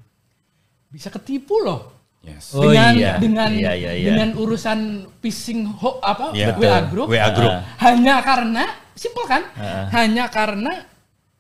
bisa 0.88 1.08
ketipu 1.08 1.56
loh 1.64 1.96
Yes. 2.22 2.54
Oh 2.54 2.62
dengan 2.62 2.94
iya. 2.94 3.18
dengan 3.18 3.50
Iya, 3.50 3.74
iya, 3.74 3.92
iya. 3.96 4.08
dengan 4.14 4.38
urusan 4.38 4.80
phishing 5.18 5.66
ho, 5.66 5.98
apa 6.02 6.30
Iya. 6.32 6.54
WA 6.54 6.80
group 6.86 7.08
WA 7.10 7.30
group. 7.32 7.50
hanya 7.80 8.22
karena 8.22 8.64
simpel 8.94 9.26
kan 9.26 9.42
Ah. 9.56 9.90
hanya 9.96 10.28
karena 10.28 10.86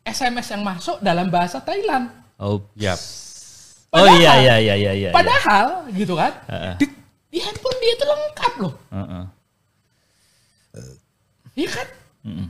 SMS 0.01 0.47
yang 0.49 0.63
masuk 0.63 0.97
dalam 0.99 1.29
bahasa 1.29 1.59
Thailand 1.59 2.09
Oh, 2.35 2.65
Yap. 2.73 2.97
oh 3.93 4.01
Padahal- 4.01 4.17
iya 4.17 4.33
iya 4.33 4.55
iya 4.57 4.75
iya 4.75 4.91
iya. 4.97 5.09
padahal 5.11 5.85
gitu 5.91 6.17
kan 6.17 6.33
Ah. 6.49 6.73
di, 6.73 6.89
di 7.29 7.37
handphone 7.37 7.77
dia 7.77 7.91
itu 7.93 8.05
lengkap 8.07 8.53
loh 8.57 8.73
Heeh. 8.89 9.23
iya 11.53 11.69
kan 11.69 11.87
Mm-mm. 12.23 12.47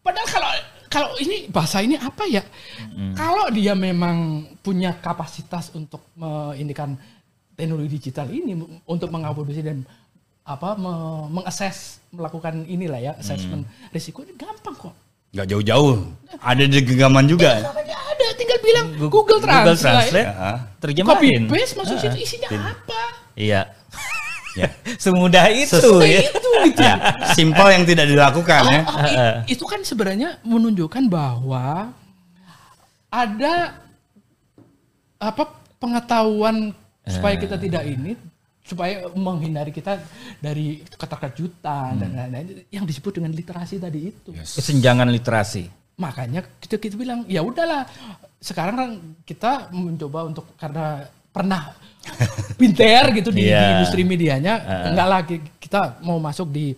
padahal 0.00 0.28
kalau 0.28 0.50
kalau 0.90 1.14
ini 1.16 1.46
bahasa 1.46 1.80
ini 1.80 1.94
apa 1.94 2.26
ya 2.26 2.42
kalau 3.14 3.46
dia 3.48 3.72
memang 3.72 4.16
punya 4.58 4.98
kapasitas 4.98 5.70
untuk 5.72 6.02
mengindikan 6.12 6.98
teknologi 7.54 8.02
digital 8.02 8.26
ini 8.26 8.58
untuk 8.84 9.08
mengakomodasi 9.08 9.62
dan 9.62 9.86
apa 10.42 10.74
me- 10.74 11.30
mengakses 11.30 12.02
melakukan 12.10 12.66
inilah 12.66 12.98
ya 12.98 13.12
assessment 13.14 13.62
risiko 13.88 14.20
ini 14.20 14.34
gampang 14.34 14.74
kok 14.74 14.94
Nggak 15.30 15.46
jauh-jauh. 15.46 15.94
Ada 16.42 16.66
di 16.66 16.82
genggaman 16.82 17.30
juga. 17.30 17.62
Namanya 17.62 17.94
ada 18.02 18.26
tinggal 18.34 18.58
bilang 18.66 18.86
Google, 18.98 19.10
Google 19.14 19.38
Translate, 19.38 19.78
Translate. 19.78 20.26
Ya. 20.26 20.34
copy 20.34 20.78
Terjemahin. 20.82 21.42
paste 21.46 21.74
masuk 21.78 21.96
situ 22.02 22.18
isinya 22.18 22.48
apa 22.50 23.02
Iya. 23.38 23.62
Ya. 24.52 24.68
Semudah 25.04 25.46
itu 25.48 25.78
Nah, 25.78 26.02
ya. 26.02 26.20
itu 26.26 26.48
gitu 26.66 26.80
ya. 26.90 26.94
Simpel 27.32 27.68
yang 27.70 27.84
tidak 27.84 28.06
dilakukan 28.06 28.62
ya. 28.66 28.80
Oh, 28.82 28.98
i- 29.46 29.54
itu 29.54 29.64
kan 29.64 29.80
sebenarnya 29.80 30.38
menunjukkan 30.42 31.06
bahwa 31.06 31.94
ada 33.08 33.54
apa 35.18 35.42
pengetahuan 35.76 36.72
supaya 37.04 37.34
kita 37.36 37.56
tidak 37.56 37.84
ini 37.84 38.14
supaya 38.60 39.10
menghindari 39.10 39.70
kita 39.70 39.98
dari 40.38 40.86
keterkejutan 40.86 41.98
dan 41.98 42.10
lain-lain 42.14 42.62
yang 42.70 42.86
disebut 42.86 43.18
dengan 43.18 43.34
literasi 43.34 43.82
tadi 43.82 44.14
itu. 44.14 44.30
Kesenjangan 44.30 45.10
literasi. 45.10 45.66
Makanya 45.98 46.46
kita 46.58 46.78
kita 46.78 46.94
bilang 46.94 47.26
ya 47.26 47.42
udahlah 47.42 47.84
sekarang 48.38 48.74
kan 48.76 48.90
kita 49.22 49.68
mencoba 49.70 50.24
untuk 50.24 50.54
karena 50.54 51.02
pernah 51.28 51.74
pinter 52.60 53.12
gitu 53.12 53.30
di, 53.30 53.44
di 53.44 53.48
Iya. 53.48 53.78
industri 53.78 54.02
medianya 54.02 54.54
enggak 54.88 55.08
lagi 55.08 55.36
kita 55.56 56.00
mau 56.00 56.16
masuk 56.16 56.48
di 56.48 56.72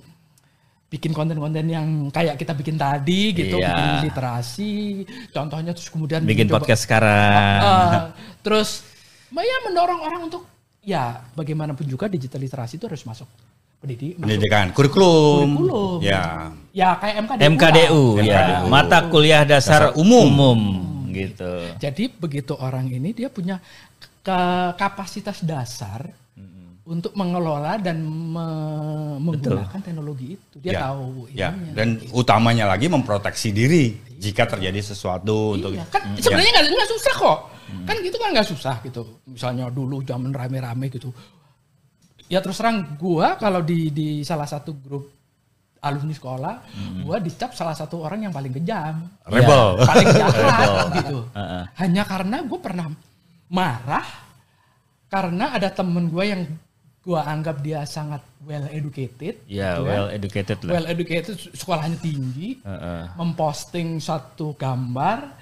bikin 0.87 1.11
konten-konten 1.11 1.65
yang 1.65 1.87
kayak 2.13 2.37
kita 2.37 2.53
bikin 2.53 2.77
tadi 2.77 3.33
gitu 3.33 3.57
Iya. 3.57 3.69
bikin 3.69 3.93
literasi 4.07 4.73
contohnya 5.33 5.73
terus 5.73 5.89
kemudian 5.89 6.21
Bikin 6.21 6.47
mencoba- 6.47 6.61
podcast 6.61 6.85
sekarang. 6.85 7.59
Uh, 7.59 8.01
terus 8.45 8.85
ya 9.33 9.57
mendorong 9.65 10.01
orang 10.03 10.29
untuk 10.29 10.45
ya 10.85 11.25
bagaimanapun 11.33 11.89
juga 11.89 12.05
digital 12.07 12.37
literasi 12.39 12.77
itu 12.77 12.85
harus 12.85 13.01
masuk 13.03 13.25
pendidik 13.81 14.15
masuk 14.15 14.29
Pendidikan, 14.29 14.67
kurikulum. 14.71 15.49
Kurikulum. 15.57 15.99
Ya. 16.05 16.53
ya 16.71 16.89
kayak 17.01 17.15
MKDU, 17.25 17.49
MKDU 17.49 18.03
lah. 18.13 18.23
ya, 18.23 18.41
MKDU. 18.45 18.65
mata 18.69 18.99
kuliah 19.09 19.43
dasar, 19.43 19.89
Dasar 19.89 19.97
umum. 19.97 20.29
umum 20.29 20.61
gitu. 21.09 21.53
Jadi 21.81 22.13
begitu 22.13 22.53
orang 22.55 22.89
ini 22.89 23.13
dia 23.13 23.29
punya 23.29 23.61
ke- 24.23 24.73
kapasitas 24.75 25.43
dasar 25.43 26.07
untuk 26.83 27.15
mengelola 27.15 27.79
dan 27.79 28.03
me- 28.03 29.19
menggunakan 29.19 29.79
teknologi 29.79 30.35
itu. 30.35 30.57
Dia 30.59 30.73
Ya. 30.73 30.81
tahu 30.85 31.07
Ya, 31.31 31.49
ininya. 31.49 31.73
dan 31.75 31.89
utamanya 32.11 32.65
lagi 32.67 32.87
memproteksi 32.87 33.51
diri 33.51 33.95
jika 34.19 34.47
terjadi 34.49 34.83
sesuatu 34.85 35.55
untuk 35.55 35.75
Iya, 35.75 35.87
kan 35.89 36.03
Ya. 36.13 36.23
sebenarnya 36.23 36.51
nggak 36.59 36.91
susah 36.91 37.15
kok. 37.17 37.39
Kan 37.83 37.97
gitu 38.01 38.17
kan 38.17 38.29
nggak 38.31 38.49
susah 38.49 38.75
gitu. 38.83 39.03
Misalnya 39.25 39.71
dulu 39.71 40.03
zaman 40.03 40.31
rame-rame 40.31 40.87
gitu. 40.89 41.15
Ya 42.27 42.41
terus 42.41 42.57
terang 42.57 42.97
gua 42.97 43.37
kalau 43.37 43.61
di 43.61 43.89
di 43.89 44.09
salah 44.23 44.45
satu 44.45 44.75
grup 44.75 45.07
alumni 45.79 46.13
sekolah, 46.13 46.55
gua 47.03 47.17
dicap 47.19 47.53
salah 47.53 47.75
satu 47.75 48.01
orang 48.01 48.23
yang 48.23 48.33
paling 48.33 48.51
kejam, 48.53 49.07
rebel. 49.25 49.83
paling 49.83 50.09
jahat 50.11 50.69
gitu. 50.99 51.19
Heeh. 51.33 51.63
Hanya 51.77 52.03
karena 52.03 52.37
gue 52.41 52.59
pernah 52.59 52.87
marah 53.53 54.07
karena 55.07 55.53
ada 55.53 55.69
temen 55.69 56.09
gue 56.09 56.25
yang 56.25 56.43
gua 57.03 57.27
anggap 57.27 57.61
dia 57.61 57.83
sangat 57.83 58.23
well 58.43 58.63
educated, 58.71 59.43
Ya, 59.45 59.75
gitu 59.77 59.85
well 59.85 60.07
kan. 60.09 60.17
educated 60.17 60.59
lah. 60.63 60.71
well 60.73 60.87
educated, 60.87 61.35
sekolahnya 61.53 61.99
tinggi, 61.99 62.63
Heeh. 62.63 63.03
memposting 63.19 63.99
satu 63.99 64.55
gambar 64.55 65.35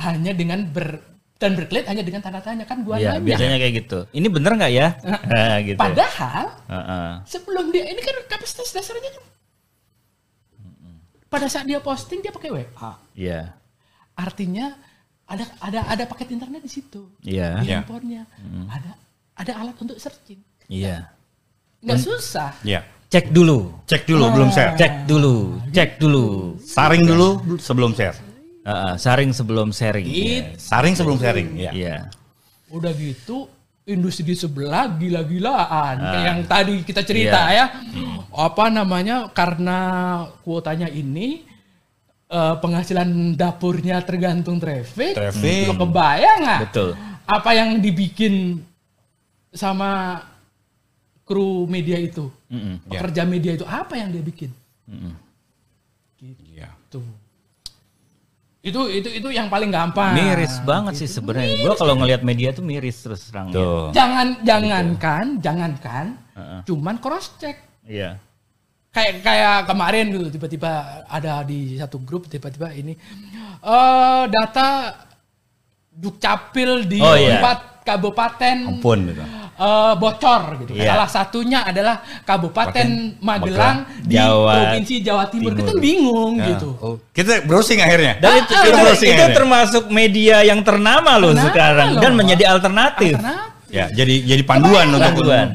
hanya 0.00 0.32
dengan 0.32 0.64
ber 0.66 0.98
dan 1.38 1.54
berklit 1.54 1.86
hanya 1.86 2.02
dengan 2.02 2.18
tanda 2.18 2.40
tanya 2.40 2.64
kan 2.64 2.82
gua 2.82 2.96
Iya, 2.98 3.14
nanya. 3.14 3.22
biasanya 3.22 3.56
kayak 3.60 3.74
gitu. 3.84 3.98
Ini 4.10 4.26
bener 4.26 4.52
nggak 4.56 4.72
ya? 4.74 4.88
Nah, 5.04 5.56
gitu. 5.68 5.78
Padahal 5.78 6.46
Heeh. 6.66 7.08
sebelum 7.22 7.68
dia 7.68 7.84
ini 7.86 8.00
kan 8.00 8.16
kapasitas 8.26 8.72
dasarnya 8.72 9.12
kan 9.12 9.24
pada 11.28 11.46
saat 11.46 11.68
dia 11.68 11.78
posting 11.78 12.24
dia 12.24 12.32
pakai 12.32 12.48
WA. 12.50 12.92
Iya. 13.12 13.52
Artinya 14.16 14.72
ada 15.28 15.44
ada 15.60 15.78
ada 15.86 16.02
paket 16.08 16.32
internet 16.32 16.64
di 16.64 16.70
situ. 16.72 17.04
Iya. 17.20 17.60
Di 17.60 17.68
Iya. 17.68 17.84
handphonenya. 17.84 18.22
Ada 18.66 18.90
ada 19.38 19.52
alat 19.60 19.76
untuk 19.78 20.00
searching. 20.00 20.40
Iya. 20.66 21.12
Nggak 21.84 22.00
susah. 22.00 22.52
Ya. 22.64 22.80
Cek 23.08 23.32
dulu. 23.32 23.72
Cek 23.88 24.04
dulu 24.04 24.24
belum 24.32 24.50
share. 24.52 24.76
Cek 24.76 25.08
dulu. 25.08 25.56
Cek 25.72 25.90
dulu. 25.96 26.56
Saring 26.60 27.04
dulu 27.04 27.28
sebelum 27.56 27.92
share. 27.92 28.16
Heeh, 28.68 28.94
saring 29.00 29.32
sebelum 29.32 29.68
sharing. 29.72 30.04
Iya. 30.04 30.42
Saring 30.60 30.92
sebelum 30.92 31.16
sharing. 31.16 31.48
Ya. 31.56 31.72
Iya. 31.72 31.96
Udah 32.68 32.92
gitu 32.92 33.48
industri 33.88 34.28
di 34.28 34.36
sebelah 34.36 34.92
gila-gilaan 35.00 35.96
kayak 35.96 36.24
yang 36.28 36.40
tadi 36.44 36.84
kita 36.84 37.00
cerita 37.00 37.48
Iya. 37.48 37.64
ya. 37.72 38.20
Apa 38.36 38.68
namanya 38.68 39.32
karena 39.32 39.78
kuotanya 40.44 40.92
ini 40.92 41.48
eh, 42.28 42.54
penghasilan 42.60 43.34
dapurnya 43.34 44.04
tergantung 44.04 44.60
traffic. 44.60 45.16
Traffic. 45.16 45.72
Lo 45.72 45.74
kebayang 45.80 46.38
nggak? 46.44 46.60
Betul. 46.68 46.90
Apa 47.28 47.50
yang 47.52 47.80
dibikin 47.80 48.64
sama 49.52 50.22
kru 51.24 51.68
media 51.68 52.00
itu? 52.00 52.32
Mm-mm. 52.48 52.84
Ya. 52.88 53.00
Pekerja 53.00 53.22
media 53.28 53.52
itu 53.56 53.64
apa 53.68 53.96
yang 53.96 54.12
dia 54.12 54.24
bikin? 54.24 54.52
Ya. 56.56 56.72
Tuh. 56.88 57.04
Itu 58.58 58.90
itu 58.90 59.08
itu 59.22 59.28
yang 59.30 59.46
paling 59.46 59.70
gampang. 59.70 60.18
Miris 60.18 60.58
banget 60.66 60.98
sih 60.98 61.08
sebenarnya. 61.08 61.62
Gua 61.62 61.78
kalau 61.78 61.94
ngelihat 61.94 62.26
media 62.26 62.50
tuh 62.50 62.64
miris 62.66 62.98
terus 63.00 63.30
terang. 63.30 63.54
Tuh. 63.54 63.94
Jangan 63.94 64.42
jangankan, 64.42 65.24
jangankan, 65.38 66.06
Heeh. 66.34 66.60
cuman 66.66 66.96
cross 66.98 67.38
check. 67.38 67.56
Iya. 67.86 68.18
Kayak 68.88 69.20
kayak 69.20 69.56
kemarin 69.64 70.04
gitu 70.08 70.26
tiba-tiba 70.32 70.72
ada 71.06 71.44
di 71.44 71.76
satu 71.76 72.00
grup 72.00 72.24
tiba-tiba 72.26 72.72
ini 72.72 72.96
eh 73.58 74.22
data 74.26 74.96
dukcapil 75.90 76.86
di 76.86 76.98
Oh, 76.98 77.12
iya. 77.12 77.38
empat 77.38 77.58
kabupaten 77.84 78.56
Ampun 78.70 78.98
gitu. 79.08 79.22
eh, 79.58 79.92
bocor 79.96 80.42
gitu. 80.62 80.72
Iya. 80.72 80.94
Salah 80.94 81.08
satunya 81.10 81.64
adalah 81.64 81.98
Kabupaten 82.22 82.88
Magelang 83.18 83.82
di 83.98 84.14
Jawa 84.14 84.54
Provinsi 84.54 84.94
Jawa 85.00 85.24
Timur. 85.26 85.50
Kita 85.52 85.72
Timur. 85.72 85.82
bingung 85.82 86.32
Ya. 86.36 86.46
gitu. 86.54 86.68
Oh, 86.78 86.94
kita 87.10 87.42
browsing 87.42 87.80
akhirnya. 87.80 88.20
Dan 88.20 88.30
itu, 88.38 88.52
Ah, 88.54 88.60
itu, 88.60 88.68
kita 88.70 88.78
browsing 88.78 89.08
itu 89.08 89.16
akhirnya. 89.18 89.34
termasuk 89.34 89.84
media 89.90 90.36
yang 90.42 90.60
ternama 90.62 91.12
loh 91.16 91.32
Ternama 91.32 91.46
sekarang 91.50 91.88
dan 91.98 92.10
loh. 92.12 92.16
menjadi 92.16 92.44
alternatif. 92.46 93.14
Alternatif. 93.16 93.68
Ya, 93.68 93.84
jadi 93.90 94.14
jadi 94.24 94.42
panduan 94.44 94.86
untuk 94.88 95.12
Panduan. 95.18 95.46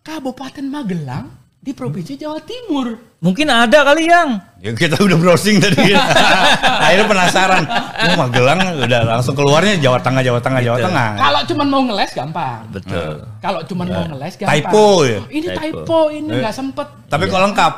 Kabupaten 0.00 0.64
Magelang 0.64 1.26
di 1.66 1.74
Provinsi 1.74 2.14
Jawa 2.14 2.38
Timur. 2.46 2.94
Mungkin 3.18 3.50
ada 3.50 3.82
kali 3.82 4.06
yang 4.06 4.38
Ya 4.62 4.70
kita 4.70 5.02
udah 5.02 5.18
browsing 5.18 5.58
tadi. 5.58 5.98
Akhirnya 6.86 7.06
penasaran. 7.10 7.62
Oh, 7.66 8.14
Magelang 8.22 8.86
udah 8.86 9.00
langsung 9.02 9.34
keluarnya 9.34 9.74
Jawa 9.82 9.98
Tengah, 9.98 10.22
Jawa 10.22 10.38
Tengah, 10.38 10.62
Jawa 10.62 10.78
Gitu. 10.78 10.86
Tengah. 10.86 11.08
Kalau 11.18 11.40
cuman 11.50 11.66
mau 11.66 11.82
ngeles 11.82 12.10
gampang. 12.14 12.60
betul. 12.70 13.12
Kalau 13.42 13.60
cuman 13.66 13.86
mau 13.90 14.04
ngeles 14.14 14.34
gampang. 14.38 14.54
Typo 14.62 14.86
ya? 15.02 15.20
Ini 15.26 15.46
Typo. 15.50 15.58
typo, 15.82 15.98
ini 16.14 16.30
nggak 16.38 16.54
sempet. 16.54 16.86
Tapi 17.10 17.24
kok 17.26 17.42
lengkap? 17.50 17.72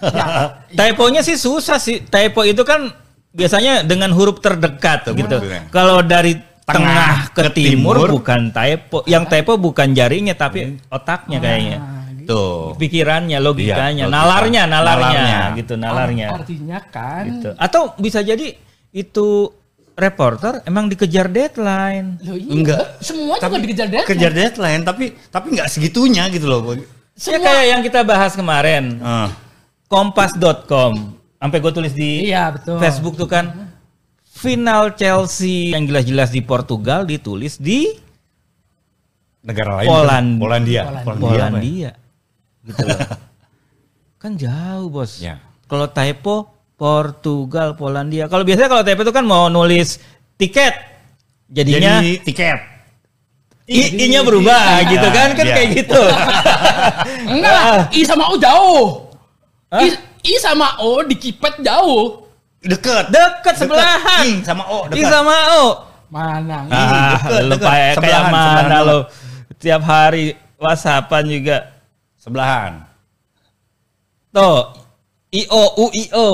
Ya, 0.00 0.26
Typonya 0.80 1.20
sih 1.20 1.36
susah 1.36 1.76
sih. 1.76 2.00
Typo 2.08 2.40
itu 2.40 2.64
kan 2.64 2.88
biasanya 3.36 3.84
dengan 3.84 4.16
huruf 4.16 4.40
terdekat 4.40 5.12
gitu. 5.12 5.36
Kalau 5.68 6.00
dari 6.00 6.40
tengah, 6.64 7.28
Tengah 7.28 7.36
ke, 7.36 7.42
ke 7.46 7.50
timur, 7.52 8.00
timur. 8.00 8.08
bukan 8.16 8.48
typo. 8.48 9.04
Yang 9.04 9.24
typo 9.28 9.60
bukan 9.60 9.92
jarinya 9.92 10.32
tapi 10.32 10.80
otaknya 10.88 11.36
kayaknya. 11.36 11.95
Tuh. 12.26 12.74
Pikirannya, 12.74 13.38
logikanya, 13.38 14.02
Iya, 14.02 14.06
logika. 14.06 14.18
nalarnya, 14.18 14.62
nalarnya, 14.64 15.08
Nalarnya. 15.16 15.38
gitu, 15.54 15.74
nalarnya. 15.74 16.28
Artinya 16.34 16.78
kan, 16.84 17.24
Gitu. 17.24 17.50
Atau 17.56 17.94
bisa 17.96 18.20
jadi 18.20 18.52
itu 18.90 19.50
reporter 19.92 20.60
emang 20.62 20.86
dikejar 20.86 21.26
deadline. 21.26 22.20
loh 22.20 22.34
iya, 22.34 22.50
Enggak. 22.50 23.00
semua 23.00 23.38
juga 23.38 23.56
dikejar 23.56 23.88
deadline. 23.88 24.10
Kejar 24.10 24.32
deadline 24.32 24.82
tapi 24.82 25.04
tapi 25.26 25.46
nggak 25.54 25.68
segitunya 25.68 26.28
gitu 26.28 26.44
loh. 26.44 26.60
Ya 26.68 26.84
Semua- 27.16 27.40
kayak 27.42 27.64
yang 27.66 27.80
kita 27.80 28.00
bahas 28.02 28.32
kemarin, 28.32 29.00
Ah. 29.00 29.32
kompas.com. 29.86 31.16
Sampai 31.36 31.58
gue 31.58 31.72
tulis 31.72 31.92
di 31.92 32.26
Iya 32.26 32.52
betul. 32.52 32.76
Facebook 32.76 33.14
tuh 33.14 33.24
kan 33.24 33.72
final 34.26 34.92
Chelsea 34.92 35.72
yang 35.72 35.84
jelas-jelas 35.84 36.28
di 36.28 36.40
Portugal 36.40 37.04
ditulis 37.04 37.56
di 37.56 37.88
Negara 39.40 39.78
lain. 39.78 39.86
Poland- 39.86 40.36
Polandia. 40.36 40.82
Polandia. 41.00 41.22
Polandia. 41.22 41.90
Gitu 42.66 42.82
loh. 42.82 42.98
kan 44.22 44.32
jauh, 44.34 44.90
Bos. 44.90 45.22
Ya. 45.22 45.38
Kalau 45.66 45.86
typo 45.86 46.50
Portugal, 46.76 47.72
Polandia. 47.74 48.26
Kalau 48.26 48.42
biasanya 48.42 48.68
kalau 48.68 48.84
typo 48.84 49.00
itu 49.02 49.14
kan 49.14 49.24
mau 49.24 49.46
nulis 49.46 49.96
tiket. 50.36 50.74
Jadinya 51.46 52.02
Jadi 52.02 52.26
tiket. 52.26 52.58
I- 53.66 53.98
I-nya 53.98 54.22
berubah 54.22 54.78
Iya, 54.78 54.90
gitu 54.94 55.08
kan 55.10 55.28
kan 55.34 55.42
iya. 55.42 55.54
kayak 55.58 55.68
gitu. 55.74 56.02
Enggak 57.34 57.50
lah, 57.52 57.66
I 57.90 58.00
sama 58.06 58.30
O 58.30 58.38
jauh. 58.38 59.10
I, 59.74 59.90
I 60.22 60.32
sama 60.38 60.78
O 60.78 61.02
di 61.02 61.18
kipet 61.18 61.58
jauh. 61.66 62.30
Deket. 62.62 63.10
Dekat 63.10 63.54
sebelahan. 63.58 64.22
I 64.22 64.46
sama 64.46 64.62
O 64.70 64.86
I 64.86 65.02
dekat. 65.02 65.10
sama 65.10 65.34
O. 65.58 65.62
Mana? 66.06 66.62
Ah, 66.70 67.18
deket, 67.18 67.42
deket. 67.50 67.66
kayak 67.66 67.92
kayak 67.98 67.98
Sebelahan, 67.98 68.30
mana 68.30 68.46
sebelahan 68.46 68.82
lo? 68.86 68.98
Tiap 69.58 69.82
hari 69.82 70.24
WhatsAppan 70.62 71.24
juga. 71.26 71.56
Sebelahan. 72.26 72.82
Tuh. 74.34 74.74
IO 75.30 75.62
UIO. 75.78 76.28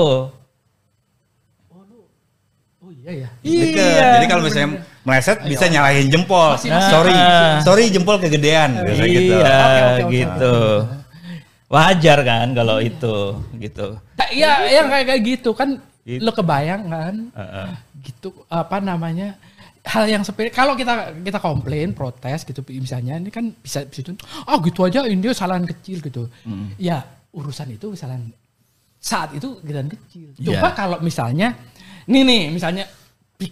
Oh 2.81 2.91
iya 2.91 3.11
ya. 3.13 3.29
Deket. 3.39 3.77
Iya. 3.77 4.07
Jadi 4.17 4.25
kalau 4.25 4.41
misalnya 4.41 4.69
meleset 5.03 5.37
bisa 5.45 5.69
nyalahin 5.69 6.09
jempol. 6.09 6.57
Masih- 6.57 6.71
masih- 6.71 6.89
sorry, 6.89 7.13
Ah. 7.13 7.61
sorry 7.61 7.83
jempol 7.87 8.17
kegedean. 8.17 8.73
Biasa 8.75 9.03
gitu. 9.05 9.33
Iya, 9.35 9.45
Oke, 9.45 9.53
oke, 9.53 9.93
oke. 10.01 10.11
gitu. 10.11 10.55
Wajar 11.69 12.19
kan 12.21 12.47
kalau 12.53 12.77
itu 12.77 13.15
gitu. 13.57 13.87
Nah, 14.13 14.29
Iya, 14.29 14.51
yang 14.67 14.87
kayak 14.89 15.05
kayak 15.07 15.21
gitu 15.23 15.49
kan 15.53 15.69
Gitu. 16.03 16.21
lo 16.21 16.31
kebayang 16.31 16.83
kan? 16.85 17.15
Heeh. 17.31 17.67
Gitu 18.03 18.29
apa 18.47 18.77
namanya? 18.77 19.37
Hal 19.83 20.07
yang 20.07 20.23
sepele 20.23 20.47
kalau 20.47 20.73
kita 20.73 21.11
kita 21.19 21.37
komplain, 21.37 21.91
protes 21.91 22.47
gitu 22.47 22.63
misalnya 22.71 23.19
ini 23.19 23.27
kan 23.27 23.51
bisa 23.51 23.83
bisa 23.83 23.99
itu, 23.99 24.15
ah 24.43 24.55
gitu 24.63 24.79
aja 24.81 25.03
ini 25.03 25.19
kesalahan 25.19 25.67
kecil 25.67 25.99
gitu. 25.99 26.31
Ya, 26.79 27.03
urusan 27.29 27.67
itu 27.69 27.91
kesalahan 27.91 28.31
saat 28.97 29.35
itu 29.35 29.59
kesalahan 29.59 29.91
kecil. 29.91 30.31
Coba 30.39 30.71
Iya. 30.71 30.71
kalau 30.71 30.97
misalnya 31.03 31.59
nih 32.05 32.23
nih 32.23 32.43
misalnya 32.49 32.87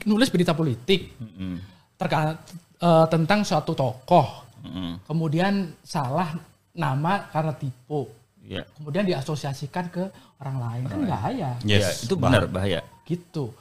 nulis 0.08 0.32
berita 0.32 0.56
politik 0.56 1.12
Mm-mm. 1.20 1.60
terkait 2.00 2.40
eh, 2.80 3.06
tentang 3.12 3.44
suatu 3.44 3.76
tokoh, 3.76 4.48
Mm-mm. 4.64 5.04
kemudian 5.04 5.76
salah 5.84 6.32
nama 6.72 7.28
karena 7.28 7.52
tipu, 7.52 8.08
Iya. 8.42 8.64
kemudian 8.80 9.04
diasosiasikan 9.04 9.92
ke 9.92 10.08
orang 10.40 10.58
lain 10.58 10.84
kan 10.88 11.00
bahaya 11.06 11.52
Yes, 11.62 12.08
Iya, 12.08 12.08
itu 12.08 12.16
benar 12.16 12.48
bahaya. 12.48 12.80
gitu. 13.04 13.52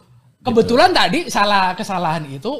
Kebetulan 0.41 0.91
tadi 0.91 1.29
salah 1.29 1.77
kesalahan 1.77 2.25
itu 2.25 2.53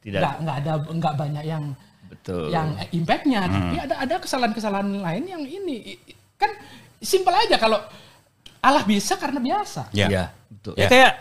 Tidak. 0.00 0.20
nggak 0.20 0.34
nggak 0.40 0.56
ada 0.64 0.72
nggak 0.88 1.14
banyak 1.14 1.44
yang 1.44 1.64
Betul. 2.08 2.48
yang 2.48 2.72
impactnya, 2.90 3.40
tapi 3.46 3.76
ada 3.76 3.94
ada 4.00 4.14
kesalahan-kesalahan 4.18 4.88
lain 4.88 5.24
yang 5.28 5.42
ini 5.44 5.94
kan 6.34 6.48
simpel 6.98 7.36
aja 7.36 7.60
kalau 7.60 7.76
Allah 8.60 8.84
bisa 8.84 9.16
karena 9.16 9.40
biasa. 9.40 9.88
Ya. 9.92 10.08
Iya, 10.08 10.24
betul. 10.48 10.74
Ya. 10.76 10.80
Ya, 10.80 10.88
kayak 10.88 11.12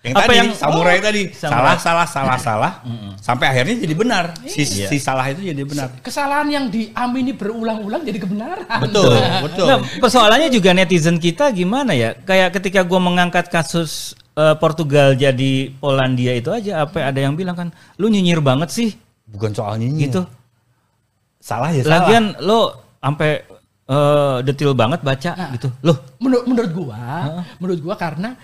Yang 0.00 0.14
apa 0.16 0.22
tadi 0.24 0.36
yang 0.40 0.50
samurai 0.56 0.96
Oh, 0.96 1.02
tadi 1.04 1.22
samurai. 1.36 1.76
salah 1.76 1.76
salah 1.76 2.06
salah 2.08 2.38
salah 2.40 2.72
sampai 3.20 3.46
akhirnya 3.52 3.84
jadi 3.84 3.92
benar. 3.94 4.24
Si, 4.48 4.64
Iya. 4.64 4.88
si 4.88 4.96
salah 4.96 5.28
itu 5.28 5.44
jadi 5.44 5.60
benar. 5.60 5.92
Kesalahan 6.00 6.48
yang 6.48 6.64
diamini 6.72 7.36
berulang-ulang 7.36 8.00
jadi 8.00 8.16
kebenaran. 8.16 8.64
Betul, 8.80 9.12
betul. 9.44 9.66
Nah, 9.68 9.78
persoalannya 10.00 10.48
juga 10.48 10.72
netizen 10.72 11.20
kita 11.20 11.52
gimana 11.52 11.92
ya? 11.92 12.16
Kayak 12.16 12.56
ketika 12.56 12.80
gue 12.80 12.96
mengangkat 12.96 13.52
kasus 13.52 14.16
eh, 14.32 14.54
Portugal 14.56 15.14
jadi 15.14 15.52
Polandia 15.74 16.32
itu 16.32 16.48
aja, 16.48 16.84
apa 16.84 17.02
ada 17.02 17.18
yang 17.18 17.34
bilang 17.34 17.54
kan, 17.54 17.68
lu 17.96 18.06
nyinyir 18.06 18.38
banget 18.38 18.68
sih, 18.68 18.90
Bukan 19.26 19.50
soal 19.50 19.78
nyinyir. 19.78 20.10
gitu. 20.10 20.22
Salah 21.38 21.70
ya 21.70 21.82
salah. 21.82 22.04
Lagian 22.04 22.24
lo 22.38 22.60
sampai 22.98 23.30
eh, 23.90 24.36
detil 24.44 24.70
banget 24.72 25.00
baca 25.00 25.30
Nah. 25.34 25.50
gitu. 25.56 25.66
Loh, 25.82 25.98
Menurut 26.20 26.44
menurut 26.46 26.70
gua, 26.70 27.02
menurut 27.58 27.80
gua 27.80 27.96
karena 27.96 28.38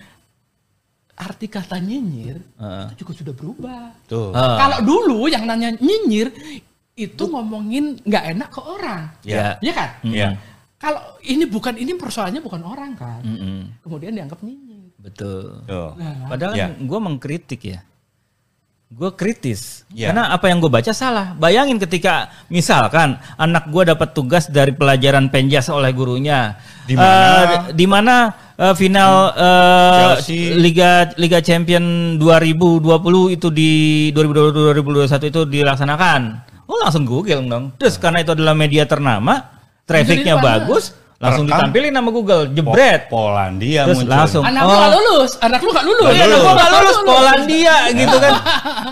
arti 1.16 1.46
kata 1.46 1.78
nyinyir 1.78 2.36
Heeh. 2.60 2.84
itu 2.90 3.04
juga 3.04 3.12
sudah 3.14 3.32
berubah. 3.32 3.82
Tuh. 4.04 4.34
Ah. 4.34 4.58
Kalau 4.58 4.78
dulu 4.82 5.20
yang 5.28 5.46
nanya 5.46 5.72
nyinyir 5.72 6.28
itu 6.92 7.22
ngomongin 7.24 8.00
nggak 8.02 8.24
enak 8.34 8.48
ke 8.50 8.60
orang, 8.60 9.02
ya. 9.22 9.56
ya 9.60 9.72
kan? 9.72 9.90
Iya. 10.02 10.28
Kalau 10.76 11.00
ini 11.22 11.44
bukan 11.46 11.72
ini 11.76 11.92
persoalannya 11.94 12.40
bukan 12.40 12.60
orang 12.60 12.92
kan, 12.92 13.20
Mm-mm. 13.22 13.80
kemudian 13.80 14.12
dianggap 14.12 14.40
nyinyir. 14.42 14.65
Betul. 15.06 15.62
Tuh. 15.70 15.94
Nah, 15.94 16.26
Padahal 16.26 16.52
Ya. 16.58 16.68
gue 16.74 16.98
mengkritik 16.98 17.62
ya. 17.62 17.80
Gue 18.86 19.10
kritis. 19.18 19.82
Ya. 19.90 20.14
Karena 20.14 20.30
apa 20.30 20.46
yang 20.46 20.62
gue 20.62 20.70
baca 20.70 20.94
salah. 20.94 21.34
Bayangin 21.34 21.74
ketika 21.82 22.30
misalkan 22.46 23.18
anak 23.34 23.66
gue 23.66 23.82
dapat 23.82 24.14
tugas 24.14 24.46
dari 24.46 24.70
pelajaran 24.70 25.26
penjas 25.26 25.66
oleh 25.70 25.90
gurunya. 25.90 26.54
Di 26.86 26.94
mana? 26.94 27.18
Eh, 27.26 27.58
di 27.74 27.86
mana 27.90 28.14
eh, 28.54 28.74
final 28.78 29.34
Chelsea. 30.22 30.54
Liga 30.54 31.10
Liga 31.18 31.42
Champion 31.42 32.14
2020 32.18 33.34
itu 33.34 33.50
di 33.50 33.70
2020 34.14 34.78
2021 34.78 35.30
itu 35.34 35.40
dilaksanakan. 35.50 36.20
Oh 36.70 36.78
langsung 36.78 37.02
Google 37.06 37.42
dong. 37.46 37.74
Terus 37.78 37.98
karena 37.98 38.22
itu 38.22 38.38
adalah 38.38 38.54
media 38.54 38.86
ternama, 38.86 39.50
trafficnya 39.82 40.38
bagus, 40.38 40.94
langsung 41.16 41.44
Rekam. 41.44 41.56
ditampilin 41.72 41.92
nama 41.92 42.10
Google, 42.10 42.42
jebret. 42.50 43.08
Po- 43.08 43.24
Polandia 43.24 43.82
Terus 43.84 43.98
muncul. 43.98 44.12
langsung. 44.12 44.42
anak 44.42 44.60
Oh. 44.60 44.68
lu 44.68 44.76
nggak 44.76 44.92
lulus, 44.92 45.32
anak 45.38 45.60
lu 45.60 45.70
nggak 45.70 45.86
lulus. 45.86 46.12
Anak 46.12 46.26
gua 46.36 46.52
nggak 46.52 46.70
lulus 46.70 46.98
Polandia 47.02 47.74
gitu 47.90 48.16
kan. 48.16 48.34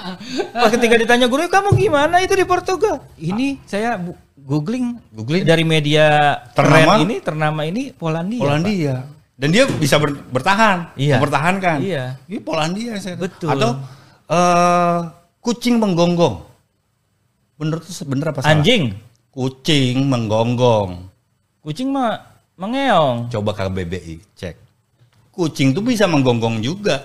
Pas 0.57 0.71
ketika 0.71 0.95
ditanya 0.97 1.27
guru, 1.27 1.45
kamu 1.47 1.69
gimana 1.75 2.17
itu 2.19 2.33
di 2.33 2.43
Portugal? 2.43 3.05
Ini 3.15 3.61
saya 3.63 3.97
bu- 3.97 4.17
googling, 4.37 4.97
Googling. 5.11 5.43
dari 5.43 5.63
media 5.63 6.37
Ternama? 6.53 6.97
ini 6.99 7.21
ternama 7.21 7.61
ini 7.63 7.91
Polandia. 7.91 8.41
Polandia. 8.41 8.95
Dan 9.35 9.49
dia 9.51 9.67
bisa 9.67 9.99
ber- 9.99 10.25
bertahan, 10.25 10.95
Iya. 10.95 11.19
mempertahankan. 11.19 11.77
Iya. 11.79 12.05
Ini 12.25 12.39
Polandia 12.39 12.97
saya. 12.97 13.17
Betul. 13.17 13.51
Atau 13.51 13.71
eh, 14.25 14.99
kucing 15.39 15.77
menggonggong. 15.77 16.41
Bener 17.55 17.79
tuh 17.79 17.93
bener 18.05 18.27
apa 18.29 18.41
Pak. 18.41 18.43
salah? 18.43 18.57
Anjing, 18.57 18.97
Kucing 19.29 20.07
menggonggong. 20.07 21.11
Kucing 21.65 21.89
mah 21.89 22.21
mengeong. 22.55 23.33
Coba 23.33 23.57
KBBI 23.57 24.21
cek. 24.37 24.55
Kucing 25.33 25.73
tuh 25.73 25.83
bisa 25.83 26.05
menggonggong 26.05 26.61
juga. 26.61 27.03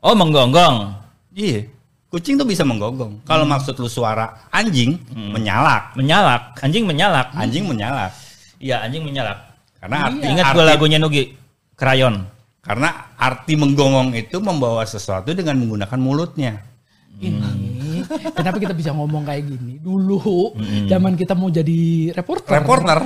Oh 0.00 0.16
menggonggong. 0.16 0.96
Iya. 1.36 1.68
Kucing 2.08 2.40
tuh 2.40 2.48
bisa 2.48 2.64
menggonggong. 2.64 3.20
Kalau 3.22 3.44
Hmm. 3.44 3.52
maksud 3.52 3.76
lu 3.76 3.86
suara 3.86 4.48
anjing 4.48 4.96
menyalak. 5.12 5.92
Menyalak, 5.94 6.56
anjing 6.58 6.88
menyalak. 6.88 7.28
Anjing 7.36 7.68
menyalak. 7.68 8.10
Iya 8.58 8.82
anjing 8.82 9.04
menyalak. 9.04 9.38
Karena 9.78 10.10
arti 10.10 10.26
Ingat 10.26 10.44
arti, 10.50 10.56
gua 10.58 10.64
lagunya 10.66 10.98
Nugi, 10.98 11.24
Krayon. 11.78 12.26
karena 12.58 13.14
arti 13.14 13.54
menggonggong 13.54 14.10
itu 14.12 14.42
membawa 14.42 14.82
sesuatu 14.82 15.30
dengan 15.30 15.54
menggunakan 15.62 16.00
mulutnya. 16.02 16.58
Ini 17.18 18.02
kenapa 18.34 18.58
kita 18.58 18.74
bisa 18.74 18.90
ngomong 18.90 19.22
kayak 19.22 19.46
gini? 19.46 19.78
Dulu 19.78 20.54
zaman 20.86 21.14
kita 21.14 21.34
mau 21.34 21.46
jadi 21.48 22.10
reporter. 22.10 22.58
Reporter 22.58 22.98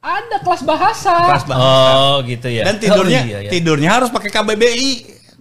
Ada 0.00 0.36
kelas 0.40 0.62
bahasa. 0.62 1.12
kelas 1.28 1.44
bahasa. 1.44 1.92
Oh 1.92 2.16
gitu 2.22 2.48
ya. 2.48 2.64
Dan 2.64 2.76
tidurnya 2.76 3.20
Oh, 3.20 3.26
iya, 3.26 3.38
iya. 3.38 3.50
tidurnya 3.50 3.90
harus 3.92 4.08
pakai 4.08 4.30
KBBI. 4.30 4.92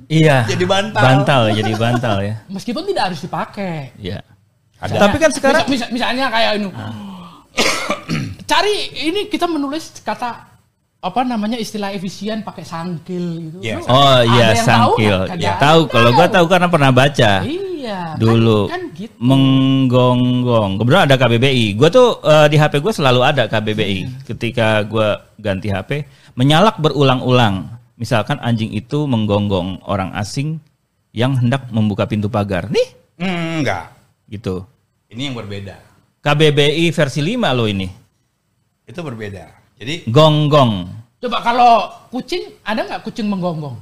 Iya. 0.05 0.43
Jadi 0.45 0.64
bantal. 0.66 0.99
Bantal, 0.99 1.41
jadi 1.53 1.72
bantal 1.74 2.18
ya. 2.20 2.36
Meskipun 2.55 2.84
tidak 2.84 3.03
harus 3.07 3.20
dipakai. 3.20 3.95
Iya. 3.95 4.20
Ada. 4.78 4.95
Tapi 5.01 5.16
kan 5.18 5.32
sekarang 5.32 5.64
Misal- 5.64 5.88
misal- 5.88 5.91
misalnya 5.91 6.26
kayak 6.28 6.51
ini. 6.55 6.68
Cari 8.45 8.76
ini 9.05 9.22
kita 9.28 9.45
menulis 9.45 10.01
kata 10.01 10.49
apa 10.99 11.22
namanya 11.24 11.55
istilah 11.55 11.89
efisien 11.89 12.41
pakai 12.41 12.64
sangkil 12.64 13.26
gitu. 13.39 13.57
Iya, 13.62 13.76
Lu 13.78 13.88
Oh 13.88 14.20
iya 14.26 14.47
tahu 14.51 14.66
sangkil. 14.66 15.16
nggak? 15.16 15.30
Kagak 15.30 15.45
Ya, 15.45 15.53
tahu 15.57 15.80
kalau 15.88 16.10
gua 16.12 16.28
tahu 16.28 16.45
karena 16.47 16.68
pernah 16.68 16.91
baca 16.91 17.32
Iya. 17.41 17.68
Kan- 17.82 18.17
dulu 18.17 18.59
Kan, 18.67 18.82
gitu. 18.91 19.13
menggonggong. 19.19 20.77
Kebetulan 20.77 21.03
ada 21.05 21.15
KBBI. 21.15 21.65
Gua 21.73 21.89
tuh 21.89 22.19
eh, 22.21 22.47
di 22.47 22.57
HP 22.57 22.80
gue 22.80 22.91
selalu 22.91 23.19
ada 23.21 23.43
KBBI. 23.45 24.23
Ketika 24.25 24.84
gua 24.84 25.23
ganti 25.36 25.67
HP, 25.67 26.03
menyalak 26.34 26.77
berulang-ulang. 26.77 27.69
Misalkan 27.95 28.39
anjing 28.39 28.71
itu 28.71 29.03
menggonggong 29.03 29.84
orang 29.84 30.15
asing 30.15 30.59
yang 31.11 31.36
hendak 31.36 31.67
membuka 31.69 32.05
pintu 32.05 32.27
pagar. 32.27 32.71
Nih, 32.71 32.88
Hmm, 33.17 33.59
enggak. 33.59 33.91
gitu. 34.25 34.63
Ini 35.09 35.27
yang 35.27 35.36
berbeda. 35.36 35.75
KBBI 36.19 36.91
versi 36.91 37.19
5 37.19 37.51
loh 37.51 37.65
ini. 37.65 37.88
Itu 38.86 39.01
berbeda. 39.01 39.51
Jadi 39.75 40.07
Gonggong. 40.07 40.88
Coba 41.19 41.43
kalau 41.43 41.71
kucing 42.09 42.55
ada 42.63 42.84
nggak 42.84 43.03
kucing 43.03 43.27
menggonggong? 43.27 43.75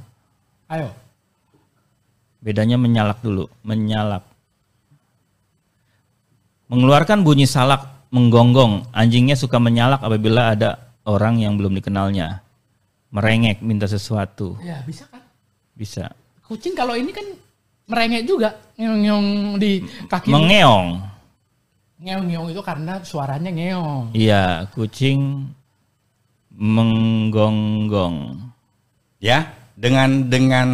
Ayo. 0.66 0.90
Bedanya 2.38 2.78
menyalak 2.78 3.18
dulu, 3.18 3.50
menyalak. 3.66 4.22
Mengeluarkan 6.70 7.26
bunyi 7.26 7.48
salak 7.48 8.08
menggonggong. 8.14 8.86
Anjingnya 8.94 9.34
suka 9.34 9.58
menyalak 9.58 10.04
apabila 10.04 10.54
ada 10.54 10.94
orang 11.08 11.40
yang 11.40 11.58
belum 11.58 11.74
dikenalnya. 11.80 12.44
Merengek 13.08 13.64
minta 13.64 13.88
sesuatu. 13.88 14.60
Ya 14.60 14.84
bisa 14.84 15.08
kan. 15.08 15.24
Bisa. 15.72 16.12
Kucing 16.44 16.76
kalau 16.76 16.92
ini 16.94 17.10
kan 17.10 17.24
merengek 17.88 18.28
juga 18.28 18.54
ngeong-ngeong 18.76 19.28
di 19.56 19.80
kaki. 20.06 20.28
Mengeong. 20.28 20.86
Ngeong-ngeong 21.98 22.48
itu 22.54 22.62
karena 22.62 23.02
suaranya 23.02 23.50
ngeong. 23.50 24.14
Iya, 24.14 24.68
kucing 24.76 25.50
menggonggong. 26.54 28.38
Ya, 29.18 29.50
dengan 29.78 30.26
dengan 30.26 30.68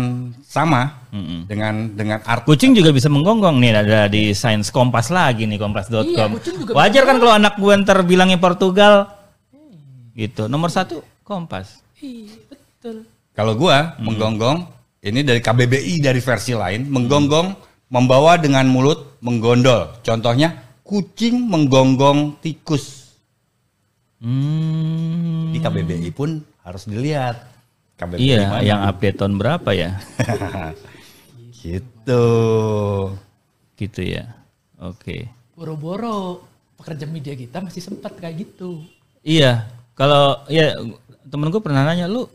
sama 0.49 1.05
Mm-mm. 1.13 1.45
dengan 1.45 1.93
dengan 1.93 2.19
arti 2.25 2.49
Kucing 2.49 2.73
juga 2.73 2.89
bisa 2.89 3.13
menggonggong 3.13 3.61
nih 3.61 3.71
ada 3.77 4.09
di 4.09 4.33
Sains 4.33 4.73
Kompas 4.73 5.13
lagi 5.13 5.45
nih 5.45 5.61
kompas.com. 5.61 6.09
Iya, 6.09 6.73
Wajar 6.73 7.05
kan 7.05 7.21
kalau 7.21 7.37
anak 7.37 7.61
gue 7.61 7.75
ntar 7.85 8.01
bilangnya 8.09 8.41
Portugal. 8.41 9.13
Gitu. 10.17 10.49
Nomor 10.49 10.73
satu 10.73 11.05
Kompas. 11.21 11.85
Iya, 12.01 12.33
betul. 12.49 13.05
Kalau 13.35 13.59
gua 13.59 13.99
menggonggong 13.99 14.71
ini 15.05 15.21
dari 15.27 15.43
KBBI 15.43 16.01
dari 16.01 16.23
versi 16.23 16.55
lain, 16.55 16.87
menggonggong 16.89 17.49
membawa 17.93 18.39
dengan 18.41 18.65
mulut 18.71 19.19
menggondol. 19.21 20.01
Contohnya 20.01 20.81
kucing 20.87 21.45
menggonggong 21.51 22.39
tikus. 22.41 23.13
Hmm. 24.23 25.51
Di 25.51 25.59
KBBI 25.61 26.09
pun 26.15 26.41
harus 26.63 26.87
dilihat. 26.87 27.54
KBBI 27.95 28.19
Iya, 28.19 28.41
mana? 28.51 28.63
yang 28.67 28.81
update 28.91 29.17
tahun 29.23 29.35
berapa 29.39 29.71
ya? 29.71 29.91
gitu. 31.63 32.27
gitu 33.79 34.01
ya. 34.03 34.35
Oke. 34.83 35.31
Boro-boro 35.55 36.43
pekerja 36.75 37.07
media 37.07 37.35
kita 37.39 37.63
masih 37.63 37.81
sempat 37.81 38.19
kayak 38.19 38.45
gitu. 38.45 38.83
Iya, 39.23 39.65
kalau 39.95 40.43
ya 40.51 40.75
temen 41.31 41.49
gue 41.49 41.63
pernah 41.63 41.87
nanya 41.87 42.11
lu 42.11 42.27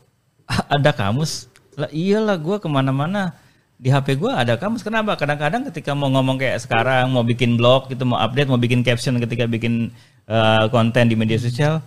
ada 0.47 0.89
kamus? 0.95 1.51
Lah 1.78 1.91
iyalah 1.91 2.39
gue 2.39 2.57
ke 2.57 2.68
mana-mana 2.72 3.36
di 3.80 3.91
HP 3.91 4.16
gue 4.20 4.32
ada 4.32 4.55
kamus. 4.55 4.82
Kenapa? 4.82 5.20
Kadang-kadang 5.20 5.68
ketika 5.70 5.91
mau 5.91 6.07
ngomong 6.12 6.39
kayak 6.39 6.60
sekarang, 6.64 7.12
mau 7.12 7.24
bikin 7.24 7.60
blog, 7.60 7.91
gitu, 7.91 8.03
mau 8.07 8.20
update, 8.20 8.47
mau 8.47 8.60
bikin 8.60 8.82
caption 8.84 9.20
ketika 9.20 9.43
bikin 9.45 9.91
eh, 10.28 10.66
konten 10.72 11.12
di 11.12 11.16
media 11.20 11.39
sosial, 11.39 11.84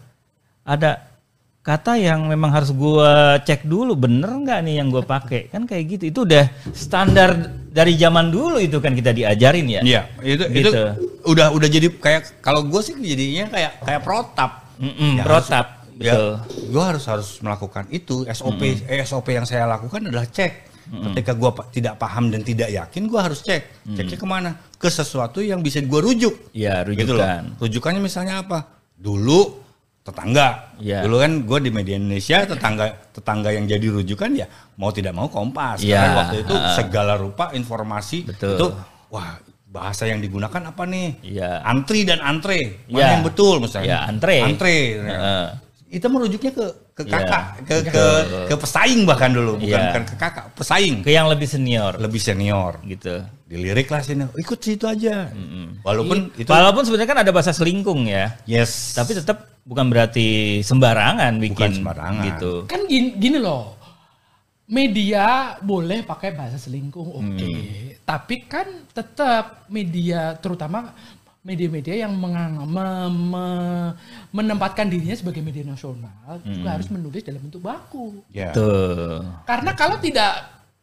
ada 0.64 1.11
kata 1.62 1.94
yang 1.94 2.26
memang 2.26 2.50
harus 2.50 2.70
gue 2.70 3.10
cek 3.40 3.62
dulu 3.62 3.94
bener 3.94 4.28
nggak 4.28 4.58
nih 4.60 4.82
yang 4.82 4.90
gue 4.90 5.00
pakai 5.00 5.46
kan 5.46 5.62
kayak 5.62 5.84
gitu 5.88 6.04
itu 6.10 6.20
udah 6.22 6.50
standar 6.74 7.38
dari 7.70 7.94
zaman 7.94 8.28
dulu 8.28 8.58
itu 8.58 8.82
kan 8.82 8.92
kita 8.92 9.10
diajarin 9.10 9.70
ya 9.70 9.80
Iya, 9.80 10.02
itu 10.20 10.44
itu 10.50 10.68
Gitu. 10.68 10.82
udah 11.24 11.46
udah 11.48 11.68
jadi 11.70 11.86
kayak 11.88 12.42
kalau 12.42 12.66
gue 12.66 12.80
sih 12.80 12.94
jadinya 12.94 13.46
kayak 13.48 13.72
kayak 13.80 14.02
protap. 14.02 14.50
Mm-mm, 14.76 15.16
Ya, 15.16 15.22
protap 15.22 15.66
betul 15.92 16.30
Ya, 16.34 16.42
gue 16.66 16.82
harus 16.82 17.04
harus 17.06 17.28
melakukan 17.38 17.86
itu 17.88 18.26
SOP 18.26 18.58
eh, 18.82 18.98
SOP 19.02 19.30
yang 19.30 19.46
saya 19.46 19.64
lakukan 19.64 20.02
adalah 20.02 20.26
cek. 20.26 20.74
Ketika 20.82 21.32
gue 21.32 21.50
tidak 21.70 21.94
paham 21.96 22.28
dan 22.28 22.42
tidak 22.42 22.68
yakin, 22.68 23.06
gue 23.06 23.16
harus 23.16 23.40
cek. 23.40 23.86
Ceknya 23.86 24.18
ke 24.18 24.26
mana? 24.26 24.50
Ke 24.76 24.90
sesuatu 24.90 25.38
yang 25.38 25.62
bisa 25.62 25.78
gue 25.78 26.00
rujuk. 26.02 26.50
Iya, 26.50 26.82
Gitu 26.84 27.14
loh. 27.14 27.22
rujukan. 27.22 27.42
Rujukannya 27.56 28.00
misalnya 28.02 28.42
apa? 28.42 28.66
Dulu 28.92 29.62
tetangga. 30.02 30.74
Iya. 30.82 31.06
Dulu 31.06 31.16
kan 31.22 31.32
gue 31.46 31.58
di 31.62 31.70
media 31.70 31.94
Indonesia 31.94 32.42
tetangga 32.42 32.86
tetangga 33.14 33.54
yang 33.54 33.70
jadi 33.70 33.86
rujukan 33.86 34.30
ya 34.34 34.46
mau 34.74 34.90
tidak 34.90 35.14
mau 35.14 35.30
kompas. 35.30 35.78
Iya, 35.78 36.02
Karena 36.02 36.14
waktu 36.26 36.36
itu 36.42 36.54
segala 36.74 37.14
rupa 37.14 37.54
informasi 37.54 38.26
Betul. 38.26 38.54
itu 38.58 38.66
wah 39.14 39.38
bahasa 39.72 40.04
yang 40.04 40.20
digunakan 40.20 40.60
apa 40.68 40.82
nih? 40.84 41.22
Iya. 41.22 41.62
Antri 41.64 42.02
dan 42.04 42.18
antre. 42.20 42.84
Mana 42.90 42.98
Iya. 42.98 43.06
yang 43.16 43.24
betul 43.24 43.62
misalnya? 43.62 43.86
Iya, 43.88 43.98
antre. 44.10 44.36
Antre. 44.42 44.76
Heeh. 45.00 45.46
Itu 45.92 46.06
merujuknya 46.10 46.52
ke 46.52 46.66
ke 46.92 47.02
Iya. 47.08 47.12
kakak, 47.24 47.44
ke, 47.64 47.76
ke 47.88 48.04
ke 48.52 48.54
pesaing 48.60 49.08
bahkan 49.08 49.32
dulu, 49.32 49.56
bukan 49.56 49.80
Iya. 49.80 49.88
bukan 49.96 50.04
ke 50.12 50.14
kakak, 50.20 50.44
pesaing. 50.52 51.00
ke 51.00 51.08
yang 51.08 51.24
lebih 51.24 51.48
senior 51.48 51.96
Lebih 51.96 52.20
senior. 52.20 52.84
gitu 52.84 53.24
Dilirik 53.48 53.88
lah 53.88 54.00
sini, 54.00 54.24
ikut 54.36 54.60
situ 54.60 54.84
aja. 54.88 55.28
Walaupun 55.84 56.32
itu 56.36 56.48
Walaupun 56.48 56.88
sebenarnya 56.88 57.08
kan 57.12 57.20
ada 57.20 57.32
bahasa 57.32 57.52
selingkung 57.52 58.08
ya, 58.08 58.40
yes. 58.48 58.96
tapi 58.96 59.12
tetap 59.12 59.51
bukan 59.62 59.86
berarti 59.88 60.26
sembarangan 60.60 61.32
bikin 61.38 61.82
sembarangan. 61.82 62.24
gitu. 62.26 62.52
Kan 62.66 62.86
gini, 62.86 63.14
gini 63.14 63.38
loh. 63.38 63.78
Media 64.64 65.52
boleh 65.60 66.00
pakai 66.00 66.32
bahasa 66.32 66.56
selingkuh, 66.56 67.04
oke. 67.18 67.50
Tapi 68.02 68.36
kan 68.46 68.64
tetap 68.88 69.68
media 69.68 70.32
terutama 70.34 70.94
media-media 71.42 72.06
yang 72.06 72.14
mengang- 72.14 72.62
me- 72.64 73.10
me- 73.10 73.92
menempatkan 74.30 74.86
dirinya 74.86 75.12
sebagai 75.12 75.42
media 75.42 75.66
nasional 75.66 76.38
juga 76.40 76.78
harus 76.78 76.86
menulis 76.88 77.20
dalam 77.20 77.42
bentuk 77.42 77.60
baku. 77.60 78.22
ya. 78.30 78.54
Tuh. 78.54 79.26
Karena 79.44 79.74
kalau 79.74 79.98
tidak 79.98 80.30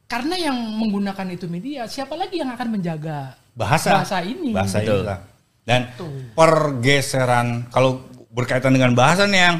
karena 0.06 0.36
yang 0.36 0.58
menggunakan 0.76 1.28
itu 1.32 1.48
media, 1.48 1.88
siapa 1.88 2.14
lagi 2.14 2.44
yang 2.44 2.52
akan 2.52 2.68
menjaga 2.76 3.40
bahasa 3.56 3.96
bahasa 3.96 4.20
ini? 4.22 4.52
bahasa 4.52 4.84
Betul. 4.84 5.02
kita. 5.02 5.16
Dan 5.64 5.82
Betul. 5.88 6.14
pergeseran 6.34 7.48
kalau 7.70 8.09
berkaitan 8.30 8.72
dengan 8.72 8.94
bahasa 8.94 9.26
nih 9.26 9.42
yang 9.42 9.58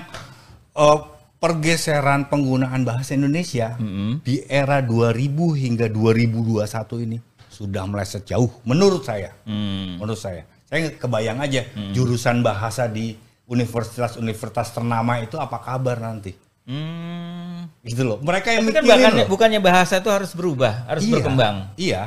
eh, 0.76 0.98
pergeseran 1.40 2.28
penggunaan 2.28 2.84
bahasa 2.84 3.16
Indonesia 3.16 3.74
di 4.22 4.44
era 4.46 4.80
2000 4.80 5.16
hingga 5.56 5.88
2021 5.88 7.06
ini 7.08 7.18
sudah 7.50 7.84
meleset 7.86 8.24
jauh 8.26 8.52
menurut 8.64 9.04
saya. 9.04 9.32
Hmm. 9.44 9.98
Menurut 9.98 10.20
saya. 10.20 10.44
Saya 10.64 10.94
kebayang 10.94 11.40
aja 11.40 11.66
jurusan 11.92 12.40
bahasa 12.40 12.86
di 12.86 13.18
universitas-universitas 13.50 14.70
ternama 14.70 15.18
itu 15.18 15.36
apa 15.36 15.58
kabar 15.58 15.98
nanti. 15.98 16.38
Hmm. 16.70 17.66
Gitu 17.82 18.06
loh. 18.06 18.22
Mereka 18.22 18.54
yang 18.54 18.64
Tapi 18.64 18.76
kan 18.76 18.84
bukannya, 18.86 19.10
loh. 19.10 19.28
bukannya 19.28 19.60
bahasa 19.60 19.98
itu 19.98 20.10
harus 20.12 20.32
berubah, 20.38 20.86
harus 20.86 21.04
Iya, 21.04 21.14
berkembang. 21.18 21.56
Iya, 21.74 22.02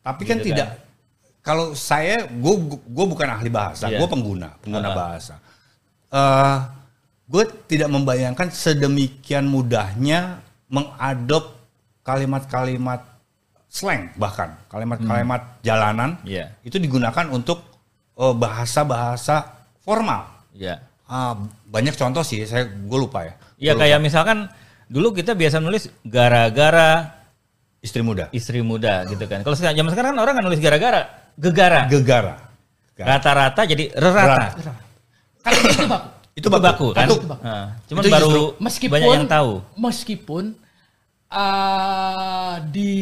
tapi 0.00 0.22
kan 0.24 0.38
Gitu 0.40 0.54
tidak. 0.54 0.68
Kalau 1.44 1.76
saya, 1.76 2.26
gue 2.26 2.54
gue 2.82 3.06
bukan 3.06 3.28
ahli 3.28 3.46
bahasa, 3.46 3.86
Iya. 3.86 4.00
gue 4.00 4.08
pengguna, 4.08 4.56
pengguna 4.58 4.88
Ah. 4.90 4.96
bahasa. 4.96 5.34
Eh 6.12 6.56
gue 7.26 7.44
tidak 7.66 7.90
membayangkan 7.90 8.48
sedemikian 8.54 9.50
mudahnya 9.50 10.38
mengadop 10.70 11.58
kalimat-kalimat 12.06 13.02
slang 13.66 14.14
bahkan 14.14 14.54
kalimat-kalimat 14.70 15.58
jalanan 15.60 16.14
Iya. 16.22 16.54
itu 16.62 16.78
digunakan 16.78 17.26
untuk 17.28 17.60
eh, 18.16 18.34
bahasa-bahasa 18.34 19.52
formal. 19.82 20.24
Ya. 20.56 20.80
Ah, 21.06 21.38
banyak 21.70 21.94
contoh 21.94 22.24
sih, 22.26 22.42
saya 22.48 22.66
gue 22.66 22.98
lupa 22.98 23.22
ya. 23.22 23.34
Ya 23.60 23.72
Gua 23.76 23.86
kayak 23.86 23.98
misalkan 24.02 24.50
dulu 24.90 25.14
kita 25.14 25.34
biasa 25.38 25.62
nulis 25.62 25.86
gara-gara 26.02 27.14
istri 27.84 28.02
muda, 28.02 28.26
istri 28.34 28.62
muda 28.64 29.06
gitu 29.06 29.22
kan. 29.30 29.46
Kalau 29.46 29.54
sekarang 29.54 29.78
zaman 29.78 29.90
sekarang 29.94 30.10
kan 30.16 30.20
orang 30.22 30.34
kan 30.40 30.44
nulis 30.46 30.58
gara-gara, 30.58 31.06
gegara. 31.38 31.86
gegara. 31.86 32.34
Rata-rata 32.96 33.62
jadi 33.68 33.92
rerata. 33.92 34.56
Kalau 35.46 35.58
itu 35.70 35.86
baku. 35.86 36.08
Itu 36.34 36.48
baku. 36.50 36.86
kan? 36.90 37.06
Itu- 37.06 37.22
Nah, 37.38 37.66
cuman 37.86 38.02
itu 38.02 38.10
baru 38.10 38.26
justru- 38.28 38.52
Meskipun 38.58 38.92
banyak 38.92 39.10
yang 39.14 39.26
tahu. 39.26 39.52
Meskipun 39.78 40.44
eh, 41.28 42.54
di 42.66 42.92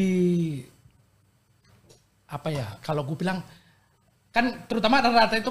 apa 2.27 2.49
ya? 2.51 2.67
Kalau 2.81 3.03
gue 3.03 3.17
bilang 3.17 3.39
kan 4.29 4.67
terutama 4.67 4.99
rata-rata 4.99 5.39
itu 5.39 5.51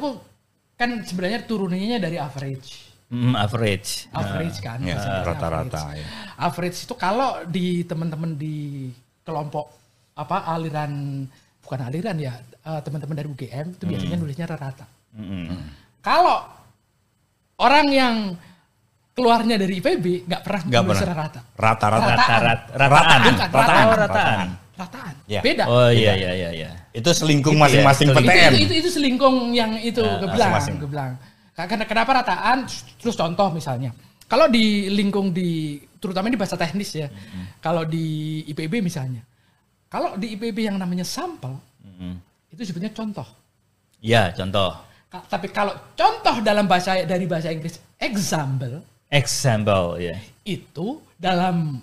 kan 0.76 0.89
sebenarnya 1.02 1.44
turunannya 1.44 1.98
dari 1.98 2.18
average. 2.18 2.91
Hmm, 3.08 3.36
average. 3.36 4.10
Average 4.12 4.58
kan. 4.60 4.80
Ya, 4.82 4.98
rata-rata, 5.22 5.80
average. 5.80 6.02
ya. 6.02 6.06
Average 6.39 6.78
itu 6.84 6.94
kalau 6.94 7.46
di 7.46 7.84
teman-teman 7.84 8.34
di 8.34 8.89
kelompok 9.22 9.70
apa 10.14 10.46
aliran 10.48 11.24
bukan 11.60 11.80
aliran 11.80 12.18
ya 12.18 12.34
eh, 12.41 12.82
teman-teman 12.82 13.16
dari 13.16 13.28
UGM 13.28 13.78
itu 13.78 13.84
biasanya 13.86 14.18
nulisnya 14.18 14.48
rata. 14.50 14.86
Mm-mm. 15.14 15.46
Kalau 16.02 16.41
orang 17.64 17.88
yang 17.89 18.16
keluarnya 19.14 19.55
dari 19.55 19.78
IPB 19.80 20.26
nggak 20.28 20.41
pernah 20.41 20.61
Nggak 20.68 20.84
pernah. 20.84 21.16
rata. 21.16 21.39
Rata-rata. 21.53 22.11
Rata, 22.11 22.36
rat, 22.41 22.61
rataan. 22.74 22.82
Rataan. 22.82 23.20
Bukan, 23.22 23.38
rataan. 23.38 23.53
rataan. 23.53 23.86
Oh, 23.88 23.95
rataan. 23.95 24.47
Rataan. 24.74 25.14
Ya. 25.30 25.41
Beda. 25.45 25.64
Oh 25.70 25.89
iya 25.93 26.14
iya 26.18 26.32
iya 26.34 26.49
iya. 26.49 26.70
Itu 26.91 27.14
selingkung 27.14 27.53
Itu 27.55 27.61
ya, 27.61 27.66
masing-masing 27.86 28.07
selingkuh. 28.09 28.26
itu, 28.26 28.34
PTN. 28.34 28.51
itu, 28.51 28.57
itu, 28.66 28.74
itu 28.82 28.89
selingkung 28.89 29.36
yang 29.53 29.72
itu 29.80 30.01
gue 30.01 30.30
bilang. 30.89 31.18
Karena 31.53 31.86
kenapa 31.86 32.11
rataan? 32.18 32.66
Terus 32.97 33.14
contoh 33.14 33.53
misalnya, 33.53 33.93
kalau 34.26 34.49
di 34.49 34.89
lingkung 34.89 35.30
di 35.30 35.78
terutama 36.01 36.28
di 36.28 36.38
bahasa 36.38 36.57
teknis 36.57 36.89
ya, 36.97 37.07
kalau 37.61 37.86
di 37.86 38.41
IPB 38.49 38.82
misalnya, 38.82 39.22
kalau 39.86 40.18
di 40.18 40.34
IPB 40.34 40.74
yang 40.74 40.82
namanya 40.82 41.05
sampel 41.05 41.53
Mm-mm. 41.86 42.18
itu 42.49 42.66
sebetulnya 42.66 42.89
contoh. 42.97 43.30
Ya 44.01 44.34
contoh. 44.34 44.74
Tapi 45.14 45.47
kalau 45.53 45.78
contoh 45.93 46.41
dalam 46.41 46.66
bahasa 46.66 47.05
dari 47.05 47.30
bahasa 47.30 47.53
Inggris 47.53 47.78
example 48.01 48.82
Example 49.14 50.01
ya. 50.01 50.18
itu 50.41 50.97
dalam 51.14 51.78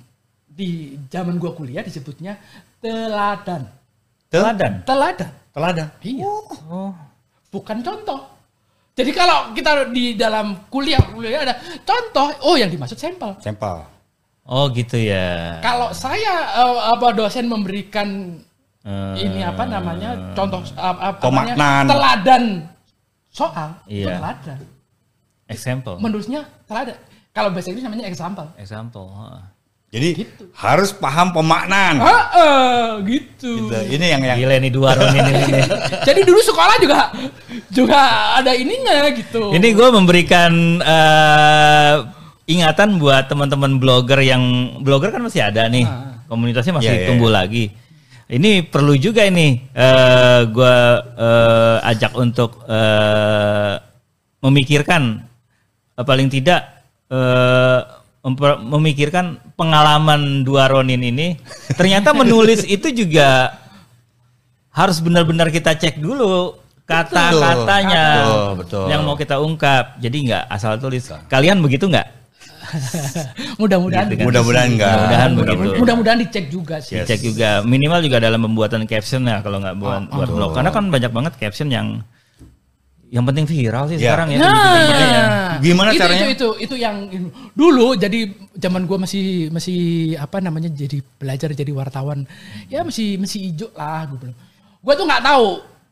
di 0.51 0.99
zaman 1.07 1.39
gua 1.39 1.55
kuliah 1.55 1.87
disebutnya 1.87 2.35
teladan. 2.83 3.71
Teladan. 4.27 4.83
Teladan. 4.83 5.31
Teladan. 5.55 5.89
Iya. 6.03 6.27
Oh. 6.67 6.91
Bukan 7.55 7.87
contoh. 7.87 8.27
Jadi 8.99 9.11
kalau 9.15 9.55
kita 9.55 9.87
di 9.95 10.19
dalam 10.19 10.67
kuliah 10.67 10.99
kuliah 11.15 11.47
ada 11.47 11.55
contoh, 11.87 12.35
oh 12.51 12.59
yang 12.59 12.67
dimaksud 12.67 12.99
sampel. 12.99 13.39
Sampel. 13.39 13.87
Oh 14.51 14.67
gitu 14.75 14.99
ya. 14.99 15.63
Kalau 15.63 15.95
saya 15.95 16.51
eh, 16.59 16.79
apa 16.91 17.15
dosen 17.15 17.47
memberikan 17.47 18.43
ini 19.15 19.45
apa 19.45 19.69
namanya 19.69 20.33
contoh 20.33 20.65
apa, 20.73 21.21
apa 21.21 21.29
namanya 21.29 21.85
teladan 21.85 22.45
soal 23.31 23.79
itu 23.87 24.05
Iya. 24.05 24.19
teladan. 24.19 24.61
Example. 25.47 25.97
Menurutnya 25.99 26.41
teladan. 26.65 26.99
Kalau 27.31 27.51
bahasa 27.51 27.71
Inggris 27.71 27.83
namanya 27.83 28.07
example. 28.07 28.47
Example. 28.57 29.07
heeh. 29.09 29.43
Jadi 29.91 30.09
Gitu. 30.23 30.45
harus 30.55 30.91
paham 30.93 31.35
pemaknaan. 31.35 31.99
Heeh, 31.99 32.87
gitu. 33.09 33.67
Gitu. 33.67 33.75
Ini 33.91 34.07
yang 34.09 34.23
yang 34.23 34.39
Gila 34.39 34.57
nih 34.57 34.71
dua 34.71 34.95
Ron 34.95 35.11
ini. 35.11 35.33
ini. 35.49 35.63
Jadi 36.07 36.21
dulu 36.23 36.39
sekolah 36.41 36.77
juga 36.79 37.11
juga 37.69 37.99
ada 38.39 38.55
ininya 38.55 39.11
gitu. 39.11 39.51
Ini 39.51 39.69
gue 39.69 39.89
memberikan 39.91 40.53
eh, 40.79 41.95
ingatan 42.47 42.99
buat 42.99 43.27
teman-teman 43.27 43.79
blogger 43.79 44.19
yang 44.21 44.43
blogger 44.79 45.11
kan 45.11 45.23
masih 45.23 45.43
ada 45.43 45.67
nih, 45.67 45.83
Ah. 45.83 46.23
komunitasnya 46.27 46.71
masih 46.73 46.91
Iya, 46.91 46.99
iya, 47.03 47.09
tumbuh 47.11 47.31
lagi. 47.31 47.75
Ini 48.31 48.63
perlu 48.71 48.95
juga 48.95 49.27
ini 49.27 49.59
eh 49.75 50.41
gue 50.47 50.77
eh, 51.19 51.77
ajak 51.83 52.15
untuk 52.15 52.63
eh, 52.71 53.75
memikirkan 54.39 55.27
eh, 55.99 56.05
paling 56.07 56.31
tidak 56.31 56.79
memper- 58.23 58.63
memikirkan 58.63 59.43
pengalaman 59.59 60.47
dua 60.47 60.71
Ronin 60.71 61.03
ini. 61.03 61.35
Ternyata 61.75 62.15
menulis 62.15 62.63
itu 62.71 62.87
juga 62.95 63.51
harus 64.71 65.03
benar-benar 65.03 65.51
kita 65.51 65.75
cek 65.75 65.99
dulu 65.99 66.55
kata-katanya 66.87 68.05
Betul, 68.23 68.47
betul. 68.63 68.85
yang 68.95 69.03
mau 69.03 69.19
kita 69.19 69.43
ungkap. 69.43 69.99
Jadi 69.99 70.31
nggak 70.31 70.45
asal 70.47 70.79
tulis. 70.79 71.11
Kalian 71.27 71.59
begitu 71.59 71.91
nggak? 71.91 72.20
mudah-mudahan 73.61 74.07
Gitu 74.07 74.17
kan. 74.19 74.27
mudah-mudahan 74.27 74.69
enggak. 74.71 74.95
Mudah-mudahan 74.95 75.31
begitu. 75.33 75.79
mudah-mudahan 75.79 76.19
dicek 76.21 76.45
juga 76.49 76.77
sih. 76.79 76.95
Yes. 76.97 77.07
Cek 77.07 77.21
juga 77.23 77.49
minimal 77.63 78.01
juga 78.01 78.19
dalam 78.19 78.41
pembuatan 78.41 78.83
caption 78.85 79.23
ya 79.25 79.41
kalau 79.41 79.59
nggak 79.59 79.77
buat 79.77 80.01
Oh, 80.09 80.17
buat 80.17 80.29
blog. 80.29 80.51
Karena 80.55 80.71
kan 80.71 80.85
banyak 80.87 81.11
banget 81.11 81.33
caption 81.37 81.69
yang 81.69 82.01
yang 83.11 83.27
penting 83.27 83.43
viral 83.43 83.91
sih 83.91 83.99
Ya. 83.99 84.15
sekarang 84.15 84.29
ya. 84.31 84.39
Nah, 84.39 84.55
ya. 84.87 85.23
Gimana 85.59 85.91
itu, 85.91 85.99
caranya? 85.99 86.27
Itu, 86.31 86.31
itu 86.31 86.49
itu 86.63 86.75
yang 86.79 86.97
dulu 87.53 87.99
jadi 87.99 88.31
zaman 88.55 88.87
gua 88.87 89.03
masih 89.03 89.51
masih 89.51 89.81
apa 90.15 90.39
namanya 90.39 90.71
jadi 90.71 91.03
belajar 91.19 91.51
jadi 91.51 91.75
wartawan. 91.75 92.23
Ya 92.71 92.87
masih 92.87 93.19
masih 93.19 93.51
hijau 93.51 93.67
lah 93.75 94.07
gue 94.07 94.19
bilang. 94.21 94.39
Gua 94.79 94.95
tuh 94.95 95.07
nggak 95.11 95.25
tahu. 95.27 95.49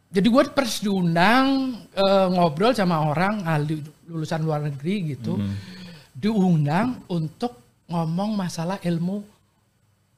Jadi 0.09 0.25
gue 0.25 0.43
pers 0.49 0.81
diundang 0.81 1.47
eh, 1.91 2.27
ngobrol 2.33 2.73
sama 2.73 3.03
orang 3.05 3.45
ahli 3.45 3.77
lulusan 4.09 4.41
luar 4.41 4.63
negeri 4.63 5.13
gitu. 5.13 5.37
Hmm. 5.37 5.53
Diundang 6.19 7.07
untuk 7.07 7.55
ngomong 7.87 8.35
masalah 8.35 8.83
ilmu 8.83 9.23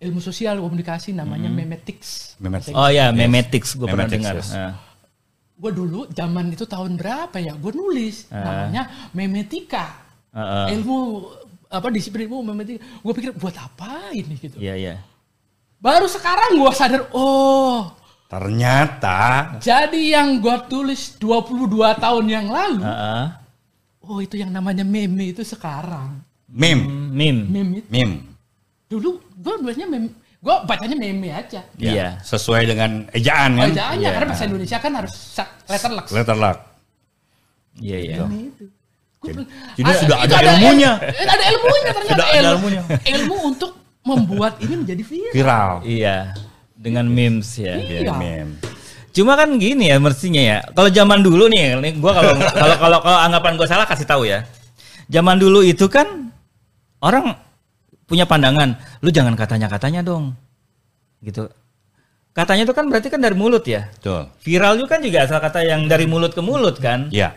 ilmu 0.00 0.16
sosial 0.16 0.56
komunikasi 0.64 1.12
namanya 1.12 1.52
memetics. 1.52 2.40
Memetics. 2.40 2.72
Oh 2.72 2.88
ya, 2.88 3.12
memetics 3.12 3.76
gue 3.76 3.84
pernah 3.84 4.08
dengar. 4.08 4.40
yes. 4.40 4.56
Nah. 4.56 4.72
Gue 5.60 5.76
dulu 5.76 6.08
zaman 6.08 6.56
itu 6.56 6.64
tahun 6.64 6.96
berapa 6.96 7.36
ya? 7.36 7.52
Gue 7.52 7.76
nulis 7.76 8.24
Ah. 8.32 8.40
namanya 8.40 8.82
memetika. 9.12 10.08
Heeh. 10.30 10.78
ilmu 10.78 11.26
apa 11.68 11.92
disiplin 11.92 12.24
ilmu 12.24 12.48
memetika. 12.56 12.80
Gue 13.04 13.12
pikir 13.12 13.36
buat 13.36 13.52
apa 13.60 14.08
ini 14.16 14.40
gitu. 14.40 14.56
Iya 14.56 14.74
iya. 14.80 14.94
Baru 15.80 16.08
sekarang 16.08 16.56
gue 16.56 16.72
sadar, 16.72 17.08
oh 17.12 17.92
Ternyata 18.30 19.58
jadi 19.58 20.00
yang 20.16 20.38
gue 20.38 20.54
tulis 20.70 21.18
22 21.18 21.66
tahun 21.98 22.24
yang 22.30 22.46
lalu, 22.46 22.78
Heeh. 22.78 23.24
Oh 24.02 24.18
itu 24.18 24.36
yang 24.36 24.50
namanya 24.50 24.82
meme 24.82 25.30
itu 25.30 25.42
sekarang. 25.42 26.20
meme, 26.46 26.82
Meme. 27.10 27.40
Meme 27.46 27.72
itu 27.78 27.88
meme. 27.88 28.16
dulu 28.86 29.10
gue 29.32 29.54
bacanya 29.62 29.86
meme, 29.88 30.08
gue 30.36 30.54
bacanya 30.66 30.96
meme 30.96 31.28
aja. 31.30 31.60
Ya, 31.78 31.90
Iya. 31.94 32.08
Sesuai 32.20 32.66
dengan 32.66 33.06
ejaan 33.12 33.54
kan. 33.54 33.70
Bacaannya 33.70 34.02
Iya. 34.02 34.10
karena 34.10 34.28
bahasa 34.28 34.44
Indonesia 34.44 34.78
kan 34.78 34.92
harus 34.98 35.14
sa- 35.14 35.52
letter 35.64 35.90
lux. 35.90 36.06
Letter 36.10 36.34
luck. 36.34 36.58
Iya 37.78 37.98
iya. 38.00 38.16
Itu. 38.26 38.66
Jadi- 39.20 39.44
"Ah, 39.84 39.94
sudah 39.94 40.18
ada 40.24 40.36
ilmunya." 40.42 40.92
il- 40.96 41.28
ada 41.28 41.44
ilmunya 41.46 41.90
ternyata. 41.92 42.14
Sudah 42.16 42.26
ada 42.26 42.38
ilmu, 42.40 42.66
ilmunya. 42.66 42.82
ilmu 43.04 43.36
untuk 43.46 43.70
membuat 44.00 44.56
ini 44.58 44.74
menjadi 44.80 45.02
viral. 45.04 45.32
Viral. 45.36 45.72
Iya. 45.84 46.16
Dengan 46.74 47.04
memes 47.06 47.48
ya. 47.54 47.76
Iya. 47.76 48.10
Meme. 48.16 48.56
Cuma 49.10 49.34
kan 49.34 49.58
gini 49.58 49.90
ya 49.90 49.98
mestinya 49.98 50.38
ya. 50.38 50.58
Kalau 50.70 50.90
zaman 50.90 51.20
dulu 51.20 51.50
nih, 51.50 51.78
ini 51.82 51.90
gua 51.98 52.14
kalau 52.14 52.32
kalau 52.62 52.76
kalau 52.78 52.98
kalau 53.02 53.18
anggapan 53.18 53.52
gua 53.58 53.66
salah 53.66 53.86
kasih 53.86 54.06
tahu 54.06 54.22
ya. 54.26 54.46
Zaman 55.10 55.42
dulu 55.42 55.66
itu 55.66 55.90
kan 55.90 56.30
orang 57.02 57.34
punya 58.06 58.26
pandangan, 58.26 58.78
lu 59.02 59.10
jangan 59.10 59.34
katanya-katanya 59.34 60.06
dong. 60.06 60.34
Gitu. 61.22 61.50
Katanya 62.30 62.62
itu 62.62 62.74
kan 62.74 62.86
berarti 62.86 63.10
kan 63.10 63.18
dari 63.18 63.34
mulut 63.34 63.66
ya. 63.66 63.90
Betul. 63.90 64.30
Viral 64.46 64.78
juga 64.78 64.96
kan 64.96 65.00
juga 65.02 65.18
asal 65.26 65.42
kata 65.42 65.66
yang 65.66 65.90
dari 65.90 66.06
mulut 66.06 66.30
ke 66.30 66.38
mulut 66.38 66.78
kan. 66.78 67.10
Ya. 67.10 67.34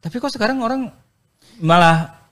Tapi 0.00 0.16
kok 0.16 0.32
sekarang 0.32 0.64
orang 0.64 0.88
malah 1.60 2.24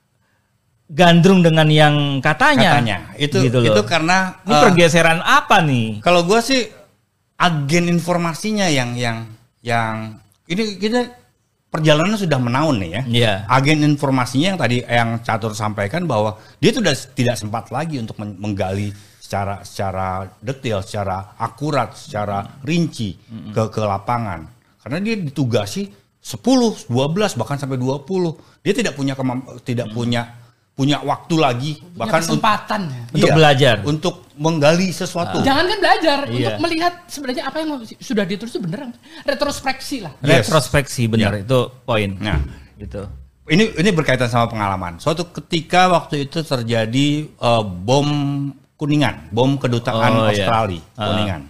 gandrung 0.89 1.45
dengan 1.45 1.68
yang 1.68 2.20
katanya. 2.25 2.81
Katanya. 2.81 2.99
Itu 3.20 3.45
Gitu 3.45 3.61
loh. 3.61 3.77
itu 3.77 3.83
karena 3.85 4.41
Ini 4.45 4.53
eh, 4.57 4.61
pergeseran 4.64 5.20
apa 5.20 5.61
nih? 5.61 6.01
Kalau 6.01 6.25
gua 6.25 6.41
sih 6.41 6.68
agen 7.43 7.90
informasinya 7.90 8.70
yang 8.70 8.95
yang 8.95 9.26
yang 9.66 10.22
ini 10.47 10.78
kita 10.78 11.11
perjalanan 11.66 12.14
sudah 12.14 12.38
menaun 12.38 12.78
nih 12.78 12.90
ya. 12.95 13.03
Iya. 13.09 13.32
Agen 13.51 13.82
informasinya 13.82 14.55
yang 14.55 14.61
tadi 14.61 14.76
yang 14.86 15.18
Catur 15.26 15.57
sampaikan 15.59 16.07
bahwa 16.07 16.38
dia 16.62 16.70
sudah 16.70 16.95
tidak 17.18 17.34
sempat 17.34 17.74
lagi 17.74 17.99
untuk 17.99 18.14
men- 18.22 18.38
menggali 18.38 18.95
secara 19.18 19.64
secara 19.66 20.28
detail, 20.38 20.84
secara 20.84 21.34
akurat, 21.40 21.97
secara 21.97 22.62
rinci 22.62 23.18
ke 23.51 23.62
ke 23.72 23.82
lapangan. 23.82 24.47
Karena 24.84 24.99
dia 25.01 25.14
ditugasi 25.18 25.88
10, 26.22 26.86
12 26.86 27.38
bahkan 27.40 27.59
sampai 27.59 27.80
20. 27.80 28.62
Dia 28.62 28.74
tidak 28.76 28.95
punya 28.95 29.18
tidak 29.66 29.90
punya 29.90 30.41
punya 30.73 31.05
waktu 31.05 31.35
lagi 31.37 31.73
Punya 31.79 31.99
bahkan 32.01 32.20
kesempatan 32.25 32.81
ya. 32.89 33.03
Untuk 33.12 33.29
iya, 33.29 33.37
belajar. 33.37 33.77
untuk 33.85 34.14
menggali 34.35 34.89
sesuatu. 34.89 35.45
Jangan 35.45 35.68
kan 35.68 35.79
belajar 35.79 36.18
Iya. 36.27 36.33
untuk 36.33 36.55
melihat 36.64 36.93
sebenarnya 37.07 37.45
apa 37.45 37.57
yang 37.61 37.68
sudah 38.01 38.25
ditulis 38.25 38.51
itu 38.51 38.61
bener. 38.61 38.89
Retrospeksi 39.23 40.01
lah. 40.01 40.12
Yes. 40.20 40.49
Retrospeksi 40.49 41.07
benar 41.07 41.37
Ya. 41.37 41.45
itu 41.45 41.59
poin. 41.85 42.11
Nah, 42.16 42.41
Gitu. 42.75 43.05
ini 43.47 43.68
ini 43.77 43.91
berkaitan 43.93 44.27
sama 44.27 44.49
pengalaman. 44.49 44.97
Suatu 44.97 45.29
ketika 45.31 45.87
waktu 45.87 46.25
itu 46.25 46.41
terjadi 46.41 47.09
eh, 47.29 47.62
bom 47.62 48.09
kuningan, 48.75 49.29
bom 49.31 49.55
kedutaan 49.55 50.11
Oh, 50.11 50.27
iya. 50.27 50.43
Australia 50.43 50.83
Ah. 50.97 51.05
kuningan. 51.07 51.43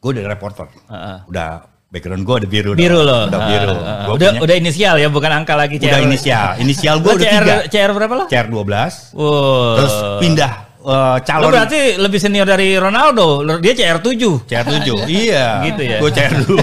Gue 0.00 0.16
udah 0.16 0.24
reporter, 0.26 0.66
Heeh. 0.88 1.18
udah 1.28 1.68
background 1.90 2.22
gue 2.22 2.34
ada 2.38 2.46
biru, 2.46 2.70
Biru 2.72 3.02
loh. 3.02 3.26
udah 3.26 3.34
Ah, 3.36 3.48
biru. 3.50 3.74
ah, 3.74 3.98
Gua 4.06 4.14
udah 4.14 4.28
punya- 4.30 4.40
udah 4.46 4.54
inisial 4.56 4.94
ya, 4.94 5.08
bukan 5.10 5.30
angka 5.34 5.58
lagi 5.58 5.74
udah 5.76 5.98
inisial, 6.00 6.54
inisial 6.56 7.02
gue 7.02 7.10
Lo 7.10 7.18
udah 7.18 7.26
CR 7.26 7.42
tiga, 7.42 7.56
CR 7.66 7.90
berapa 7.90 8.14
lo? 8.14 8.24
CR 8.30 8.46
12 8.46 8.94
Wow. 9.10 9.74
terus 9.74 9.94
pindah 10.22 10.52
Lo 10.80 11.20
calon 11.20 11.52
berarti 11.52 12.00
lebih 12.00 12.16
senior 12.16 12.48
dari 12.48 12.72
Ronaldo. 12.72 13.44
Lo- 13.44 13.60
Dia 13.60 13.76
CR 13.76 14.00
7. 14.00 14.48
CR 14.48 14.64
7 14.64 15.04
iya, 15.04 15.60
Gitu 15.66 15.82
ya? 15.84 15.98
Gue 16.00 16.08
CR 16.08 16.32
2 16.40 16.56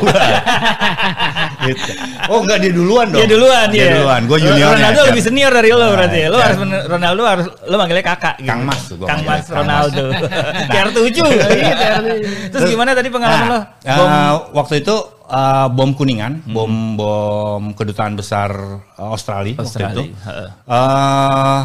gitu. 1.59 1.91
Oh 2.27 2.39
enggak 2.39 2.57
dia 2.59 2.71
duluan 2.71 3.07
dong. 3.07 3.17
Dia 3.17 3.27
duluan 3.27 3.67
Dia 3.67 3.79
ya. 3.79 3.89
duluan, 3.95 4.21
gue 4.23 4.37
juniornya. 4.37 4.75
Ronaldo 4.77 4.99
CR. 4.99 5.07
lebih 5.09 5.23
senior 5.23 5.51
dari 5.51 5.69
lo 5.69 5.77
Nah, 5.79 5.89
berarti. 5.91 6.19
Lo 6.25 6.37
harus 6.37 6.57
Ronaldo 6.85 7.21
harus 7.23 7.45
lo 7.63 7.75
manggilnya 7.75 8.05
kakak 8.05 8.35
gitu. 8.37 8.47
Kang 8.47 8.61
Mas 8.61 8.81
tuh 8.83 8.95
gua 8.95 9.07
Kang 9.07 9.21
Mas 9.23 9.45
Ronaldo. 9.47 10.03
CR 10.69 10.89
7. 10.91 11.01
Iya, 11.17 11.73
CR 11.73 12.03
7. 12.03 12.51
Terus 12.51 12.63
gimana 12.67 12.89
tadi 12.91 13.09
pengalaman 13.09 13.47
Nah, 13.47 13.61
lo? 13.89 14.03
eh, 14.03 14.33
waktu 14.53 14.73
itu 14.79 14.95
eh, 15.25 15.67
bom 15.69 15.91
kuningan, 15.91 16.33
Hmm. 16.39 16.53
bom 16.53 16.71
bom 16.93 17.63
kedutaan 17.73 18.13
besar 18.13 18.53
eh, 18.93 19.01
Australia, 19.03 19.57
Australia, 19.57 19.97
waktu 19.97 20.03
itu. 20.07 20.23
heeh. 20.23 20.49
Eh, 20.63 21.59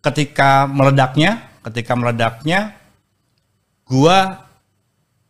ketika 0.00 0.50
meledaknya, 0.66 1.30
ketika 1.62 1.92
meledaknya, 1.92 2.76
gua 3.82 4.44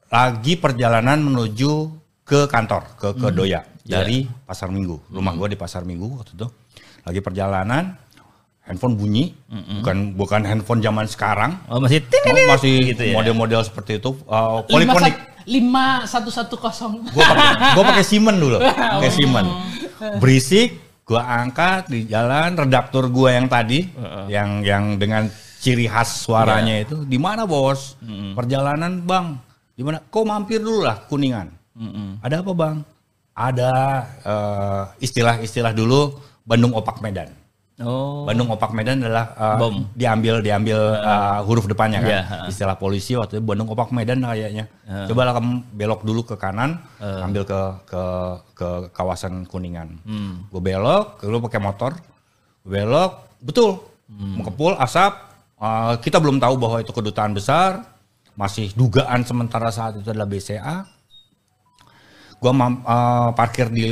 lagi 0.09 0.55
perjalanan 0.55 1.19
menuju 1.21 1.91
ke 2.23 2.47
kantor, 2.47 2.87
ke 2.95 3.09
ke 3.15 3.29
Hmm. 3.29 3.37
Doya 3.37 3.61
Iya. 3.85 4.01
dari 4.01 4.25
Pasar 4.43 4.69
Minggu. 4.69 4.97
Rumah 5.07 5.33
gua 5.35 5.47
di 5.47 5.55
Pasar 5.55 5.83
Minggu 5.83 6.09
waktu 6.15 6.33
itu. 6.35 6.49
Lagi 7.05 7.21
perjalanan, 7.21 7.93
handphone 8.63 8.97
bunyi, 8.97 9.37
bukan 9.79 10.15
bukan 10.15 10.41
handphone 10.43 10.81
zaman 10.81 11.05
sekarang. 11.05 11.61
Oh 11.69 11.77
masih 11.79 12.01
Oh, 12.01 12.49
masih 12.51 12.75
gitu 12.91 13.03
ya. 13.03 13.15
model-model 13.15 13.61
seperti 13.61 13.99
itu, 13.99 14.17
uh, 14.25 14.65
Lima, 14.65 14.97
poliponik. 14.97 15.13
sat- 15.13 15.33
lima 15.45 15.87
satu 16.05 16.33
satu 16.33 16.57
kosong. 16.57 17.05
Gue 17.05 17.21
pakai 17.21 17.77
gue 17.77 17.85
pakai 17.85 18.05
Siemens 18.09 18.39
dulu, 18.39 18.57
pakai 18.65 19.13
Siemens. 19.13 19.51
Berisik, 20.17 20.69
gue 21.05 21.21
angkat 21.21 21.89
di 21.89 22.05
jalan. 22.07 22.57
Redaktur 22.57 23.09
gue 23.09 23.31
yang 23.31 23.47
tadi, 23.47 23.85
yang 24.27 24.65
yang 24.65 24.97
dengan 24.97 25.29
ciri 25.61 25.85
khas 25.85 26.25
suaranya 26.25 26.73
Iya. 26.75 26.85
itu, 26.85 26.97
di 27.05 27.17
mana 27.17 27.45
bos? 27.45 28.01
Perjalanan 28.33 29.01
bang, 29.01 29.37
di 29.73 29.85
mana? 29.85 30.01
Kau 30.09 30.25
mampir 30.25 30.61
dulu 30.61 30.81
lah 30.81 31.05
kuningan. 31.05 31.53
Ada 32.21 32.41
apa 32.41 32.53
bang? 32.53 32.77
Ada 33.35 33.71
eh, 34.23 34.83
istilah-istilah 35.03 35.75
dulu 35.75 36.15
Bandung 36.47 36.71
Opak 36.73 37.03
Medan. 37.03 37.35
Oh. 37.83 38.23
Bandung 38.23 38.47
Opak 38.55 38.71
Medan 38.71 39.03
adalah 39.03 39.35
uh, 39.35 39.59
Bom. 39.59 39.91
diambil 39.99 40.39
diambil 40.39 40.79
uh, 41.03 41.43
huruf 41.43 41.67
depannya 41.67 41.99
kan. 41.99 42.07
Iya, 42.07 42.23
ha. 42.23 42.37
Istilah 42.47 42.79
polisi 42.79 43.19
waktu 43.19 43.43
itu 43.43 43.43
Bandung 43.43 43.67
Opak 43.67 43.91
Medan 43.91 44.23
kayaknya. 44.23 44.71
Coba 45.11 45.35
kamu 45.35 45.75
belok 45.75 46.07
dulu 46.07 46.23
ke 46.23 46.39
kanan, 46.39 46.79
ambil 47.03 47.43
ke 47.43 47.61
ke 47.91 48.03
ke 48.55 48.69
kawasan 48.95 49.43
Kuningan. 49.51 49.99
Hmm. 50.07 50.47
Gue 50.55 50.63
belok, 50.63 51.19
lu 51.27 51.43
pakai 51.43 51.59
motor, 51.59 51.99
Gua 52.63 52.71
belok, 52.79 53.13
betul, 53.43 53.83
Hmm. 54.05 54.39
mengepul 54.39 54.77
asap. 54.79 55.17
Uh, 55.59 55.97
kita 55.99 56.21
belum 56.21 56.37
tahu 56.39 56.55
bahwa 56.61 56.79
itu 56.79 56.93
kedutaan 56.93 57.33
besar, 57.33 57.89
masih 58.37 58.71
dugaan 58.77 59.25
sementara 59.25 59.73
saat 59.73 59.97
itu 59.97 60.07
adalah 60.13 60.29
BCA. 60.29 60.85
Gua 62.45 62.53
uh, 62.53 62.69
parkir 63.33 63.73
di 63.73 63.85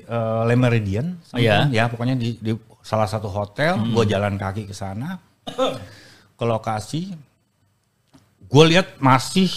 uh, 0.00 0.48
Le 0.48 0.56
Meridian, 0.56 1.20
Oh, 1.28 1.36
iya. 1.36 1.68
ya 1.68 1.84
pokoknya 1.92 2.16
di, 2.16 2.40
di 2.40 2.56
salah 2.80 3.04
satu 3.04 3.28
hotel. 3.28 3.76
Gue 3.92 4.08
jalan 4.08 4.40
kaki 4.40 4.64
ke 4.64 4.72
sana, 4.72 5.20
ke 6.32 6.44
lokasi. 6.48 7.12
Gue 8.48 8.64
lihat 8.64 8.96
masih 8.96 9.52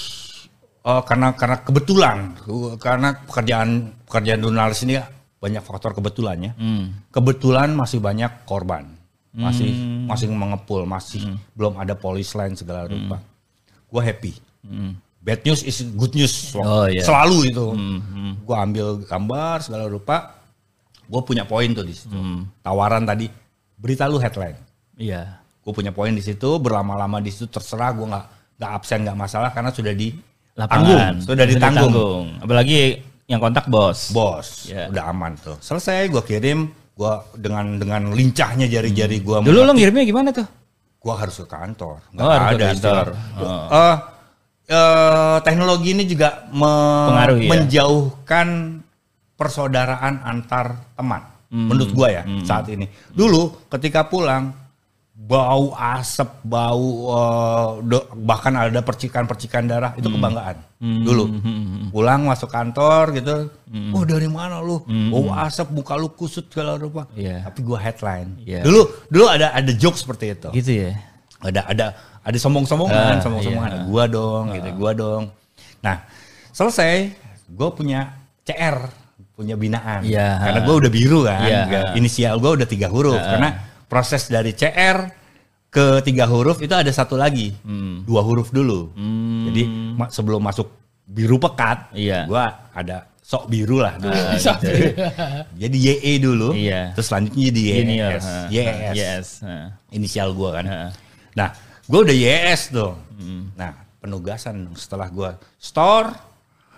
uh, 0.83 0.99
karena 0.99 1.31
karena 1.31 1.63
kebetulan, 1.63 2.17
gua- 2.43 2.75
karena 2.75 3.15
pekerjaan 3.23 3.95
pekerjaan 4.03 4.39
jurnalis 4.43 4.83
ini 4.83 4.99
banyak 5.39 5.63
faktor 5.63 5.95
kebetulannya. 5.95 6.51
Hmm. 6.59 7.07
Kebetulan 7.07 7.71
masih 7.71 8.03
banyak 8.03 8.43
korban, 8.43 8.83
masih 9.31 9.71
masih 10.11 10.27
mengepul, 10.27 10.83
masih 10.83 11.23
belum 11.55 11.79
ada 11.79 11.95
polis 11.95 12.35
lain 12.35 12.59
segala 12.59 12.83
rupa. 12.83 13.23
Gue 13.87 14.01
happy. 14.03 14.33
Bad 15.22 15.45
news 15.45 15.61
is 15.61 15.86
good 15.93 16.13
news. 16.13 16.34
Oh, 16.53 16.89
iya. 16.89 17.05
Selalu 17.05 17.53
itu. 17.53 17.65
Gue 18.41 18.55
ambil 18.57 19.05
gambar 19.05 19.61
segala 19.61 19.86
rupa. 19.86 20.41
Gue 21.05 21.22
punya 21.22 21.45
poin 21.45 21.69
tuh 21.69 21.86
di 21.86 21.93
situ. 21.93 22.17
Tawaran 22.59 23.05
tadi, 23.05 23.30
berita 23.78 24.09
lu 24.09 24.17
headline. 24.17 24.57
Iya. 24.97 25.38
Gue 25.61 25.74
punya 25.74 25.93
poin 25.93 26.09
di 26.09 26.19
situ, 26.19 26.57
berlama-lama 26.57 27.17
di 27.17 27.30
situ 27.30 27.45
terserah 27.45 27.93
gue 27.93 28.01
nggak 28.03 28.26
nggak 28.57 28.72
absen 28.72 28.99
nggak 29.01 29.13
masalah 29.15 29.49
karena 29.49 29.69
sudah 29.69 29.93
di 29.93 30.09
Lapangan. 30.57 31.22
sudah 31.22 31.45
ditanggung. 31.45 32.41
Apalagi 32.41 32.97
yang 33.26 33.38
kontak 33.38 33.69
bos. 33.69 34.09
Bos, 34.09 34.65
Ya. 34.67 34.89
udah 34.89 35.05
aman 35.07 35.38
tuh. 35.38 35.53
Selesai 35.61 36.09
gue 36.09 36.22
kirim, 36.22 36.65
gue 36.91 37.13
dengan 37.38 37.78
dengan 37.78 38.09
lincahnya 38.09 38.65
jari-jari 38.65 39.22
gue. 39.22 39.38
Dulu 39.39 39.59
lo 39.61 39.72
ngirimnya 39.72 40.01
gimana 40.03 40.34
tuh? 40.34 40.49
gue 41.01 41.15
harus 41.17 41.34
ke 41.34 41.49
kantor. 41.49 41.97
Nggak 42.13 42.22
Oh, 42.22 42.30
harus 42.30 42.45
ke 42.45 42.53
ada 42.53 42.65
kantor. 42.69 43.05
Oh. 43.34 43.65
Eh, 43.74 43.95
eh, 44.72 45.38
teknologi 45.41 45.91
ini 45.91 46.03
juga 46.05 46.47
me- 46.49 47.07
Pengaruh 47.11 47.38
ya? 47.38 47.49
menjauhkan 47.51 48.47
persaudaraan 49.36 50.22
antar 50.22 50.80
teman. 50.93 51.22
Hmm. 51.51 51.67
Menurut 51.67 51.91
gue 51.91 52.07
ya 52.09 52.24
saat 52.41 52.65
ini. 52.67 52.88
Dulu 53.11 53.67
ketika 53.67 54.05
pulang 54.05 54.55
bau 55.13 55.76
asap, 55.76 56.41
bau 56.43 56.88
eh, 57.09 57.69
do- 57.84 58.07
bahkan 58.17 58.55
ada 58.55 58.80
percikan-percikan 58.80 59.65
darah 59.65 59.91
itu 59.93 60.07
kebanggaan. 60.07 60.57
Hmm. 60.80 61.03
Dulu 61.03 61.24
pulang 61.89 62.24
masuk 62.24 62.47
kantor 62.47 63.11
gitu, 63.13 63.51
oh 63.91 64.03
dari 64.03 64.26
mana 64.26 64.57
lu? 64.59 64.80
Bau 65.11 65.36
asap, 65.36 65.69
muka 65.72 65.93
lu 65.93 66.09
kusut 66.09 66.47
segala 66.47 66.74
rupa. 66.76 67.05
Hmm. 67.05 67.19
Iya. 67.19 67.36
Tapi 67.45 67.59
gue 67.59 67.78
headline. 67.78 68.30
Iya. 68.41 68.61
Dulu 68.63 68.82
dulu 69.07 69.26
ada 69.28 69.51
ada 69.51 69.72
joke 69.72 69.93
seperti 69.95 70.32
itu 70.32 70.49
Gitu 70.53 70.72
ya. 70.80 70.91
ada 71.41 71.61
ada 71.65 71.86
ada 72.22 72.38
sombong-sombongan, 72.38 73.17
Ah, 73.17 73.22
sombong-sombongan. 73.22 73.72
iya. 73.74 73.84
Gua 73.86 74.03
dong, 74.05 74.43
gitu, 74.53 74.69
gua 74.76 74.91
dong. 74.93 75.24
Nah, 75.80 75.97
selesai, 76.49 77.09
gue 77.47 77.69
punya 77.72 78.13
CR, 78.41 78.78
punya 79.34 79.55
binaan. 79.55 80.05
Iya, 80.05 80.38
Karena 80.38 80.59
ah. 80.61 80.65
gue 80.65 80.76
udah 80.78 80.91
biru 80.91 81.19
kan, 81.26 81.41
Iya, 81.41 81.59
Nggak- 81.65 81.88
ah. 81.88 81.97
inisial 81.97 82.36
gue 82.38 82.51
udah 82.53 82.67
tiga 82.67 82.88
huruf. 82.88 83.17
Karena 83.17 83.49
proses 83.86 84.28
dari 84.28 84.53
CR 84.53 85.09
ke 85.67 85.99
tiga 86.01 86.28
huruf 86.28 86.59
itu 86.59 86.72
ada 86.72 86.89
satu 86.89 87.15
lagi, 87.15 87.55
Hmm. 87.61 88.03
dua 88.03 88.22
huruf 88.22 88.51
dulu. 88.51 88.93
Jadi 89.49 89.63
ma- 89.95 90.11
sebelum 90.11 90.39
masuk 90.39 90.69
biru 91.03 91.36
pekat, 91.36 91.89
Iya. 91.91 92.30
gue 92.30 92.43
ada 92.72 93.09
sok 93.22 93.47
biru 93.47 93.80
lah 93.80 93.95
dulu. 93.95 94.11
Ah, 94.11 94.36
Sok 94.36 94.57
gitu. 94.61 94.91
Jadi 95.57 95.78
YE 95.80 96.13
dulu, 96.19 96.49
Iya. 96.51 96.91
terus 96.93 97.07
selanjutnya 97.07 97.41
jadi 97.47 97.61
Junior. 97.63 98.11
YES. 98.11 98.24
ha. 98.24 98.38
YES 98.47 98.93
Yes. 98.93 99.28
ha. 99.41 99.55
inisial 99.89 100.30
gue 100.32 100.49
kan. 100.51 100.65
Ha. 100.67 100.80
Nah, 101.34 101.49
gue 101.91 101.99
udah 102.07 102.15
YS 102.15 102.71
tuh. 102.71 102.95
Nah, 103.59 103.75
penugasan 103.99 104.71
dong. 104.71 104.79
setelah 104.79 105.11
gue 105.11 105.29
store, 105.59 106.09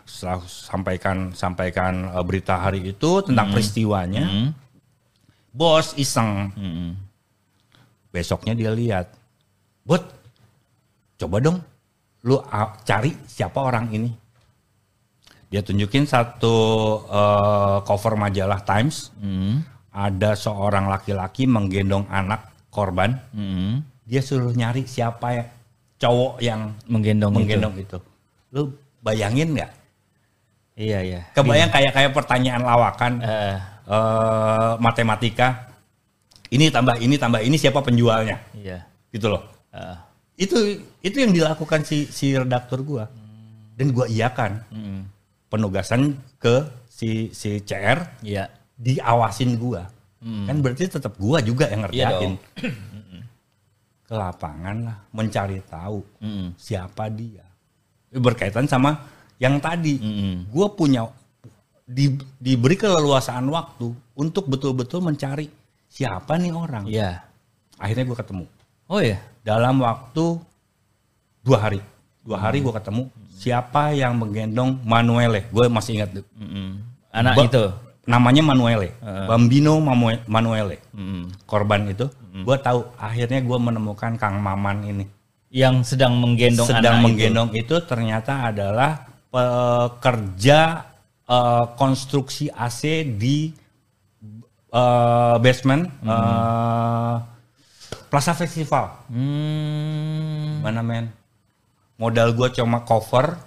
setelah 0.03 0.41
sampaikan 0.49 1.31
sampaikan 1.31 2.09
eh, 2.09 2.23
berita 2.25 2.57
hari 2.57 2.81
itu 2.89 3.21
tentang 3.21 3.53
peristiwanya, 3.53 4.25
bos 5.53 5.93
iseng. 5.95 6.49
Hmm. 6.57 6.91
Besoknya 8.09 8.53
dia 8.53 8.69
lihat, 8.73 9.13
bot, 9.85 10.01
coba 11.17 11.37
dong, 11.41 11.57
lu 12.25 12.37
cari 12.83 13.13
siapa 13.25 13.57
orang 13.57 13.89
ini. 13.93 14.09
Dia 15.53 15.61
tunjukin 15.61 16.09
satu 16.09 16.55
eh, 17.05 17.77
cover 17.85 18.17
majalah 18.17 18.65
Times, 18.65 19.13
Hmm. 19.21 19.61
ada 19.93 20.33
seorang 20.33 20.89
laki-laki 20.89 21.45
menggendong 21.45 22.09
anak 22.09 22.49
korban 22.73 23.21
Hmm. 23.29 23.92
Dia 24.03 24.21
suruh 24.21 24.51
nyari 24.51 24.83
siapa 24.83 25.27
ya 25.31 25.43
cowok 25.97 26.33
yang 26.39 26.75
Menggendong, 26.85 27.31
menggendong 27.31 27.75
itu. 27.79 27.97
Lu 28.51 28.75
bayangin 28.99 29.55
nggak? 29.55 29.71
itu. 29.71 29.81
Iya, 30.89 30.99
iya. 31.01 31.21
Kebayang 31.31 31.69
kayak 31.69 31.91
kayak 31.93 32.11
pertanyaan 32.11 32.63
lawakan 32.65 33.21
Eh, 33.21 33.55
eh, 33.87 34.71
matematika. 34.81 35.69
Ini 36.49 36.69
tambah 36.69 36.97
ini 36.97 37.15
tambah 37.17 37.39
ini 37.39 37.55
siapa 37.55 37.79
penjualnya? 37.79 38.37
iya. 38.53 38.85
Gitu 39.09 39.29
loh. 39.29 39.45
Eh, 39.71 39.97
Itu 40.35 40.57
itu 40.99 41.17
yang 41.21 41.29
dilakukan 41.29 41.85
si 41.85 42.09
si 42.09 42.33
redaktur 42.33 42.81
gua. 42.81 43.05
Dan 43.77 43.93
gua 43.93 44.09
iakan 44.09 44.65
mm, 44.69 44.99
penugasan 45.47 46.17
ke 46.37 46.65
si 46.89 47.29
si 47.31 47.61
CR 47.61 48.01
Iya. 48.21 48.49
diawasin 48.75 49.55
gua. 49.55 49.85
Kan 50.23 50.57
berarti 50.59 50.89
tetap 50.89 51.13
gua 51.17 51.37
juga 51.39 51.69
yang 51.69 51.85
Iya 51.85 52.09
ngerjain. 52.09 52.31
dong. 52.33 52.35
ke 54.13 54.19
lapangan 54.19 54.77
lah 54.83 54.97
mencari 55.09 55.57
tahu 55.65 56.05
Mm-mm. 56.21 56.53
siapa 56.55 57.09
dia 57.09 57.41
berkaitan 58.13 58.63
sama 58.63 58.93
yang 59.35 59.57
tadi 59.57 59.97
Mm-mm. 59.97 60.45
gue 60.47 60.67
punya 60.71 61.09
di- 61.83 62.21
diberi 62.37 62.77
keleluasaan 62.77 63.49
waktu 63.49 63.89
untuk 64.13 64.45
betul-betul 64.45 65.01
mencari 65.01 65.49
siapa 65.89 66.37
nih 66.37 66.53
orang 66.53 66.85
Iya. 66.85 67.25
akhirnya 67.75 68.05
gue 68.05 68.17
ketemu 68.17 68.45
Oh 68.85 69.01
ya. 69.01 69.17
dalam 69.41 69.81
waktu 69.81 70.37
dua 71.41 71.57
hari 71.59 71.81
dua 72.21 72.37
hari 72.39 72.61
gue 72.61 72.69
ketemu 72.71 73.09
siapa 73.27 73.91
yang 73.91 74.13
menggendong 74.13 74.77
Manuele 74.83 75.49
gue 75.49 75.65
masih 75.67 75.97
ingat 75.97 76.13
tuh. 76.13 76.25
Mm-mm. 76.37 76.85
Anak 77.09 77.33
Ba- 77.33 77.45
itu. 77.45 77.65
Namanya 78.03 78.43
Manuele 78.43 78.91
Bambino 79.01 79.79
Mamue- 79.79 80.23
Manuele 80.25 80.77
Mm-mm. 80.91 81.31
korban 81.43 81.87
itu 81.87 82.05
gue 82.35 82.57
tahu 82.57 82.83
akhirnya 82.95 83.39
gue 83.39 83.57
menemukan 83.57 84.15
Kang 84.15 84.37
Maman 84.37 84.83
ini 84.83 85.05
Yang 85.47 85.93
sedang 85.93 86.17
menggendong 86.17 86.65
sedang 86.65 86.97
anak 86.97 87.03
menggendong 87.05 87.49
itu. 87.53 87.77
ternyata 87.79 88.49
adalah 88.49 89.05
pekerja 89.29 90.59
eh, 91.23 91.65
konstruksi 91.73 92.49
AC 92.49 92.81
di 93.13 93.53
eh, 94.69 95.35
basement 95.37 95.83
eh, 96.01 97.15
Plaza 98.09 98.33
Festival. 98.33 98.85
itu. 99.07 99.15
Hmm. 99.15 100.61
Mana 100.61 100.81
men? 100.81 101.09
Modal 101.95 102.33
gue 102.33 102.49
cuma 102.51 102.81
cover, 102.81 103.37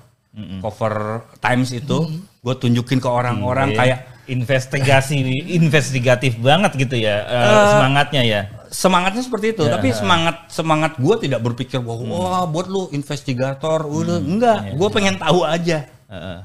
cover 0.59 0.95
Times 1.39 1.71
itu, 1.71 1.99
gue 2.41 2.55
tunjukin 2.57 2.99
ke 2.99 3.07
orang-orang 3.07 3.71
Iya. 3.71 3.77
kayak 3.77 4.01
investigasi 4.27 5.23
investigatif 5.55 6.39
banget 6.43 6.75
gitu 6.77 6.97
ya 6.99 7.23
eh, 7.27 7.67
semangatnya 7.75 8.23
ya. 8.23 8.41
semangatnya 8.67 9.23
seperti 9.23 9.47
itu. 9.55 9.65
Tapi 9.65 9.89
semangat 9.95 10.51
semangat 10.51 10.93
gue 10.99 11.15
tidak 11.23 11.41
berpikir 11.41 11.79
bahwa 11.81 12.03
wah 12.11 12.45
buat 12.45 12.67
lu 12.67 12.91
investigator, 12.93 13.87
udah 13.87 14.19
enggak. 14.21 14.75
Gue 14.75 14.89
pengen 14.91 15.17
tahu 15.17 15.47
aja. 15.47 15.87
Heeh. 16.11 16.39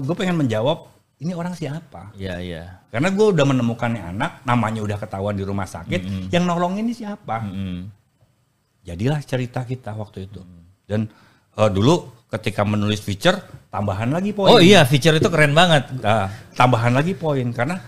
gue 0.00 0.14
pengen 0.16 0.36
menjawab 0.40 0.88
ini 1.18 1.34
orang 1.34 1.52
siapa? 1.58 2.14
Iya 2.14 2.38
iya. 2.38 2.64
Karena 2.94 3.10
gue 3.10 3.26
udah 3.34 3.44
menemukan 3.44 3.90
anak, 3.90 4.46
namanya 4.46 4.80
udah 4.86 4.96
ketahuan 5.02 5.34
di 5.34 5.42
rumah 5.42 5.66
sakit, 5.66 6.30
yang 6.30 6.46
nolong 6.46 6.78
ini 6.78 6.94
siapa? 6.94 7.42
Mm-mm. 7.42 7.90
Jadilah 8.86 9.20
cerita 9.26 9.66
kita 9.66 9.92
waktu 9.98 10.30
itu. 10.30 10.40
Dan 10.86 11.10
eh, 11.58 11.70
dulu 11.74 12.17
ketika 12.28 12.60
menulis 12.62 13.00
feature, 13.00 13.40
tambahan 13.72 14.12
lagi 14.12 14.36
poin. 14.36 14.52
Oh 14.52 14.60
iya, 14.60 14.84
feature 14.84 15.16
itu 15.16 15.28
keren 15.32 15.56
banget. 15.56 15.88
Nah, 15.98 16.28
tambahan 16.52 16.92
lagi 16.92 17.16
poin 17.16 17.48
karena 17.56 17.80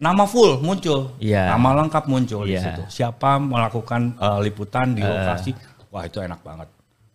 nama 0.00 0.24
full 0.24 0.58
muncul, 0.58 1.14
Iya. 1.20 1.52
nama 1.54 1.84
lengkap 1.84 2.04
muncul 2.08 2.42
di 2.48 2.56
Iya. 2.56 2.62
situ. 2.64 2.82
Siapa 3.02 3.36
melakukan 3.38 4.16
eh, 4.16 4.38
liputan 4.42 4.96
di 4.96 5.02
lokasi? 5.04 5.52
Wah 5.92 6.08
itu 6.08 6.18
enak 6.18 6.40
banget. 6.40 6.68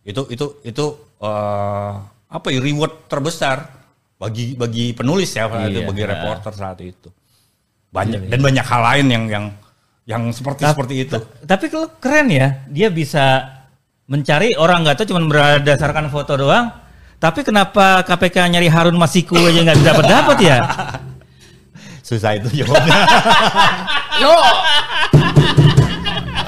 Itu 0.06 0.24
itu 0.30 0.46
itu 0.62 0.84
eh, 1.18 1.92
apa 2.28 2.46
ya 2.54 2.60
reward 2.62 3.10
terbesar 3.10 3.66
bagi 4.16 4.54
bagi 4.54 4.94
penulis 4.94 5.34
ya, 5.34 5.50
Iya. 5.50 5.84
bagi 5.84 6.02
reporter 6.06 6.52
saat 6.54 6.78
itu. 6.80 7.10
banyak 7.88 8.28
dan 8.28 8.44
banyak 8.44 8.66
hal 8.68 8.82
lain 8.84 9.06
yang 9.08 9.24
yang 9.32 9.44
yang 10.04 10.22
seperti 10.28 10.60
seperti 10.68 10.94
itu. 11.08 11.16
Tapi 11.48 11.72
kalau 11.72 11.88
keren 11.96 12.28
ya, 12.28 12.60
dia 12.68 12.92
bisa 12.92 13.48
mencari 14.08 14.56
orang 14.56 14.82
nggak 14.82 14.96
tahu 14.98 15.12
cuma 15.12 15.20
berdasarkan 15.22 16.08
foto 16.08 16.34
doang. 16.34 16.72
Tapi 17.18 17.42
kenapa 17.42 18.00
KPK 18.02 18.46
nyari 18.48 18.68
Harun 18.70 18.96
Masiku 18.96 19.36
aja 19.36 19.60
nggak 19.60 19.84
dapat 19.84 20.04
dapat 20.06 20.36
ya? 20.40 20.56
Susah 22.08 22.40
itu 22.40 22.64
jawabnya. 22.64 23.00
Lo 24.24 24.34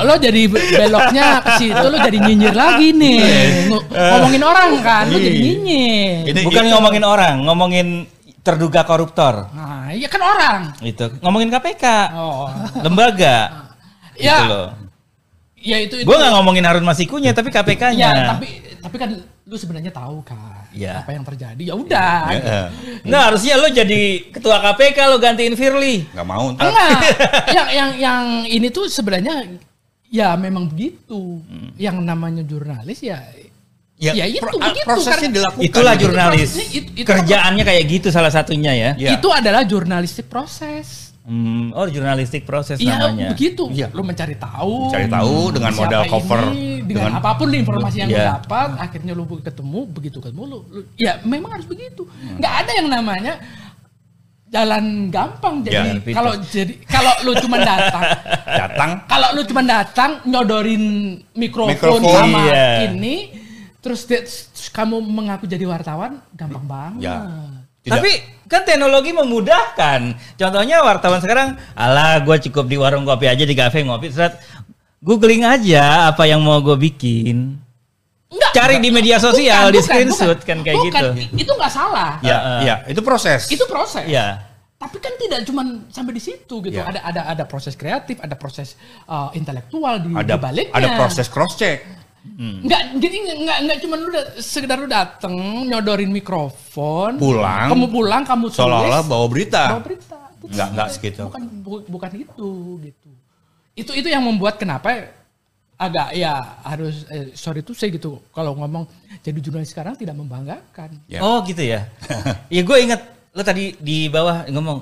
lo 0.01 0.17
jadi 0.17 0.49
beloknya 0.49 1.45
ke 1.45 1.51
situ 1.61 1.85
lo 1.85 2.01
jadi 2.01 2.19
nyinyir 2.25 2.57
lagi 2.57 2.89
nih. 2.97 3.21
Ng- 3.69 3.85
Ngomongin 3.93 4.41
orang 4.41 4.71
kan, 4.81 5.05
lo 5.13 5.21
jadi 5.21 5.37
nyinyir. 5.37 6.25
Ini- 6.33 6.45
Bukan 6.49 6.63
ini- 6.65 6.73
ngomongin 6.73 7.05
orang, 7.05 7.37
ngomongin 7.45 7.87
terduga 8.41 8.89
koruptor. 8.89 9.53
Nah, 9.53 9.93
iya 9.93 10.09
kan 10.09 10.25
orang. 10.25 10.61
Itu 10.81 11.13
ngomongin 11.21 11.53
KPK, 11.53 11.85
Oh. 12.17 12.49
lembaga. 12.81 13.69
Ya. 14.17 14.41
Gitu 14.41 14.45
loh. 14.49 14.69
Ya 15.61 15.77
itu 15.77 15.95
itu. 15.95 16.07
Gue 16.09 16.17
nggak 16.17 16.33
ngomongin 16.33 16.65
Harun 16.65 16.83
Masikunya, 16.83 17.31
tapi 17.31 17.49
KPK-nya. 17.49 18.09
Ya, 18.09 18.25
tapi 18.33 18.49
tapi 18.81 18.97
kan 18.97 19.13
lu 19.45 19.57
sebenarnya 19.57 19.93
tahu 19.93 20.25
kan 20.25 20.65
Iya. 20.73 21.05
apa 21.05 21.13
yang 21.13 21.21
terjadi. 21.23 21.63
Ya 21.63 21.75
udah. 21.77 22.21
Ya, 22.33 22.61
Nah 23.05 23.29
harusnya 23.29 23.55
lo 23.55 23.69
jadi 23.69 24.03
ketua 24.31 24.57
KPK 24.59 24.99
lo 25.07 25.17
gantiin 25.19 25.53
Firly. 25.53 26.09
nggak 26.09 26.27
mau 26.27 26.49
ntar. 26.53 26.65
Enggak. 26.67 27.01
yang 27.57 27.69
yang 27.71 27.91
yang 27.95 28.23
ini 28.47 28.73
tuh 28.73 28.89
sebenarnya 28.89 29.45
ya 30.09 30.33
memang 30.35 30.65
begitu. 30.67 31.45
Hmm. 31.45 31.77
Yang 31.77 31.97
namanya 32.01 32.43
jurnalis 32.43 33.01
ya 33.01 33.21
Ya, 34.01 34.17
Ya 34.17 34.25
itu, 34.25 34.41
pro- 34.41 34.57
begitu, 34.57 34.89
prosesnya 34.89 35.29
karena- 35.29 35.37
dilakukan. 35.37 35.61
Itulah 35.69 35.95
jurnalis. 35.95 36.51
Itu- 36.73 36.89
itu- 36.97 37.05
Kerjaannya 37.05 37.65
kayak 37.69 37.85
gitu 37.85 38.09
salah 38.09 38.33
satunya 38.33 38.73
ya. 38.73 38.91
Iya. 38.97 39.21
itu 39.21 39.29
adalah 39.29 39.61
jurnalistik 39.61 40.25
proses. 40.25 41.10
Hmm, 41.31 41.71
oh 41.79 41.87
jurnalistik 41.87 42.43
proses 42.43 42.83
Iya 42.83 42.99
namanya. 42.99 43.31
begitu. 43.31 43.71
Iya. 43.71 43.87
Lu 43.95 44.03
mencari 44.03 44.35
tahu. 44.35 44.91
Cari 44.91 45.07
tahu 45.07 45.55
dengan 45.55 45.73
modal 45.79 46.03
ini, 46.03 46.11
cover 46.11 46.41
dengan, 46.51 46.87
dengan 46.91 47.11
apa 47.23 47.31
pun 47.39 47.47
informasi 47.55 47.97
yang 48.03 48.11
lu 48.11 48.19
Iya. 48.19 48.29
dapat, 48.35 48.69
akhirnya 48.83 49.13
lu 49.15 49.25
ketemu 49.39 49.81
begitu 49.87 50.19
ketemu 50.19 50.43
lu, 50.43 50.59
lu- 50.67 50.89
ya 50.99 51.23
memang 51.23 51.55
harus 51.55 51.71
begitu. 51.71 52.03
Nggak 52.35 52.55
ada 52.67 52.71
yang 52.75 52.89
namanya 52.91 53.39
jalan 54.51 54.85
gampang 55.09 55.63
jadi 55.63 56.03
Ya, 56.03 56.11
kalau 56.11 56.33
jadi 56.43 56.73
kalau 56.91 57.13
lu 57.23 57.33
cuma 57.39 57.63
datang 57.63 58.03
datang 58.67 58.91
kalau 59.07 59.29
lu 59.39 59.43
cuma 59.47 59.63
datang 59.63 60.11
nyodorin 60.27 60.83
mikrofon, 61.39 61.71
Mikrofon, 61.71 62.03
sama 62.11 62.51
iya. 62.51 62.91
ini 62.91 63.31
terus, 63.79 64.03
terus 64.05 64.51
kamu 64.75 64.99
mengaku 64.99 65.47
jadi 65.47 65.63
wartawan 65.65 66.19
gampang 66.35 66.67
banget. 66.67 67.07
Ya. 67.07 67.17
Tidak- 67.81 67.97
Tapi 67.97 68.11
kan 68.45 68.63
teknologi 68.63 69.11
memudahkan. 69.11 70.01
Contohnya 70.37 70.83
wartawan 70.83 71.19
sekarang, 71.19 71.57
alah 71.73 72.21
gue 72.21 72.37
cukup 72.51 72.67
di 72.67 72.77
warung 72.77 73.05
kopi 73.05 73.25
aja 73.25 73.43
di 73.43 73.55
kafe 73.55 73.81
ngopi, 73.81 74.13
serat 74.13 74.37
googling 75.01 75.43
aja 75.43 76.13
apa 76.13 76.29
yang 76.29 76.45
mau 76.45 76.61
gue 76.61 76.77
bikin. 76.77 77.57
Enggak, 78.31 78.53
Cari 78.55 78.77
di 78.79 78.95
media 78.95 79.19
sosial, 79.19 79.75
di 79.75 79.81
bukan, 79.81 79.87
screenshot 79.91 80.39
bukan. 80.39 80.47
kan 80.47 80.59
kayak 80.63 80.77
Bukan, 80.79 81.03
gitu. 81.19 81.35
Itu 81.35 81.53
nggak 81.57 81.73
salah. 81.73 82.11
ya, 82.23 82.37
Heeh. 82.39 82.59
ya, 82.63 82.75
itu 82.87 83.01
proses. 83.03 83.51
Itu 83.51 83.65
proses. 83.67 84.07
Ya. 84.07 84.47
Tapi 84.79 84.97
kan 84.97 85.13
tidak 85.19 85.45
cuma 85.45 85.61
sampai 85.91 86.15
di 86.15 86.23
situ 86.23 86.55
gitu. 86.63 86.79
Ya. 86.79 86.87
Ada 86.89 87.01
ada 87.05 87.21
ada 87.37 87.45
proses 87.45 87.75
kreatif, 87.75 88.17
ada 88.23 88.33
proses 88.39 88.79
uh, 89.05 89.29
intelektual 89.35 89.99
di, 90.01 90.15
ada 90.15 90.37
di 90.37 90.41
baliknya. 90.41 90.73
ada 90.73 90.89
proses 90.97 91.27
cross 91.27 91.59
check. 91.59 91.85
Enggak, 92.21 92.83
jadi 92.97 93.17
enggak 93.33 93.59
enggak 93.61 93.79
cuma 93.81 93.95
lu 93.97 94.09
da- 94.09 94.31
sekedar 94.37 94.77
lu 94.77 94.85
dateng 94.85 95.35
nyodorin 95.65 96.09
mikrofon, 96.09 97.17
Pulang. 97.17 97.69
kamu 97.69 97.87
pulang, 97.89 98.23
kamu 98.23 98.45
tulis, 98.47 98.61
Seolah-olah 98.61 99.03
bawa 99.03 99.27
berita. 99.27 99.63
bawa 99.71 99.83
berita. 99.83 100.19
Bukan, 100.37 100.53
Enggak, 100.53 100.69
enggak 100.71 100.89
segitu. 100.91 101.23
Bukan 101.27 101.43
bu- 101.61 101.87
bukan 101.87 102.11
itu 102.15 102.49
gitu. 102.83 103.11
Itu 103.73 103.91
itu 103.95 104.09
yang 104.09 104.21
membuat 104.21 104.57
kenapa 104.57 105.17
agak 105.75 106.13
ya 106.13 106.33
harus 106.61 107.09
eh, 107.09 107.33
sorry 107.33 107.61
tuh 107.61 107.73
saya 107.73 107.89
gitu 107.89 108.21
kalau 108.31 108.53
ngomong 108.55 108.85
jadi 109.19 109.41
jurnalis 109.41 109.73
sekarang 109.73 109.97
tidak 109.97 110.13
membanggakan. 110.13 110.93
Ya. 111.07 111.21
Oh 111.21 111.41
gitu 111.43 111.61
ya. 111.63 111.89
Iya 112.53 112.63
gue 112.63 112.77
inget 112.79 113.01
lo 113.31 113.41
tadi 113.41 113.73
di 113.77 114.07
bawah 114.07 114.45
ngomong, 114.45 114.79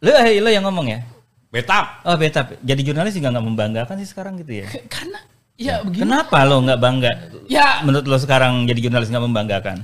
lo 0.00 0.10
eh, 0.10 0.38
lo 0.38 0.48
yang 0.48 0.64
ngomong 0.64 0.86
ya. 0.88 1.00
Betap. 1.46 2.02
Oh 2.02 2.14
betap. 2.14 2.58
Jadi 2.58 2.80
jurnalis 2.82 3.14
juga 3.14 3.30
nggak 3.30 3.46
membanggakan 3.46 3.96
sih 3.98 4.08
sekarang 4.08 4.34
gitu 4.36 4.60
ya. 4.60 4.66
Karena 4.86 5.22
ya 5.56 5.80
begini. 5.80 6.02
Kenapa 6.04 6.44
lo 6.44 6.60
nggak 6.60 6.78
bangga? 6.78 7.12
Ya 7.46 7.80
Menurut 7.80 8.04
lo 8.04 8.16
sekarang 8.16 8.64
jadi 8.64 8.80
jurnalis 8.82 9.08
nggak 9.08 9.24
membanggakan? 9.24 9.78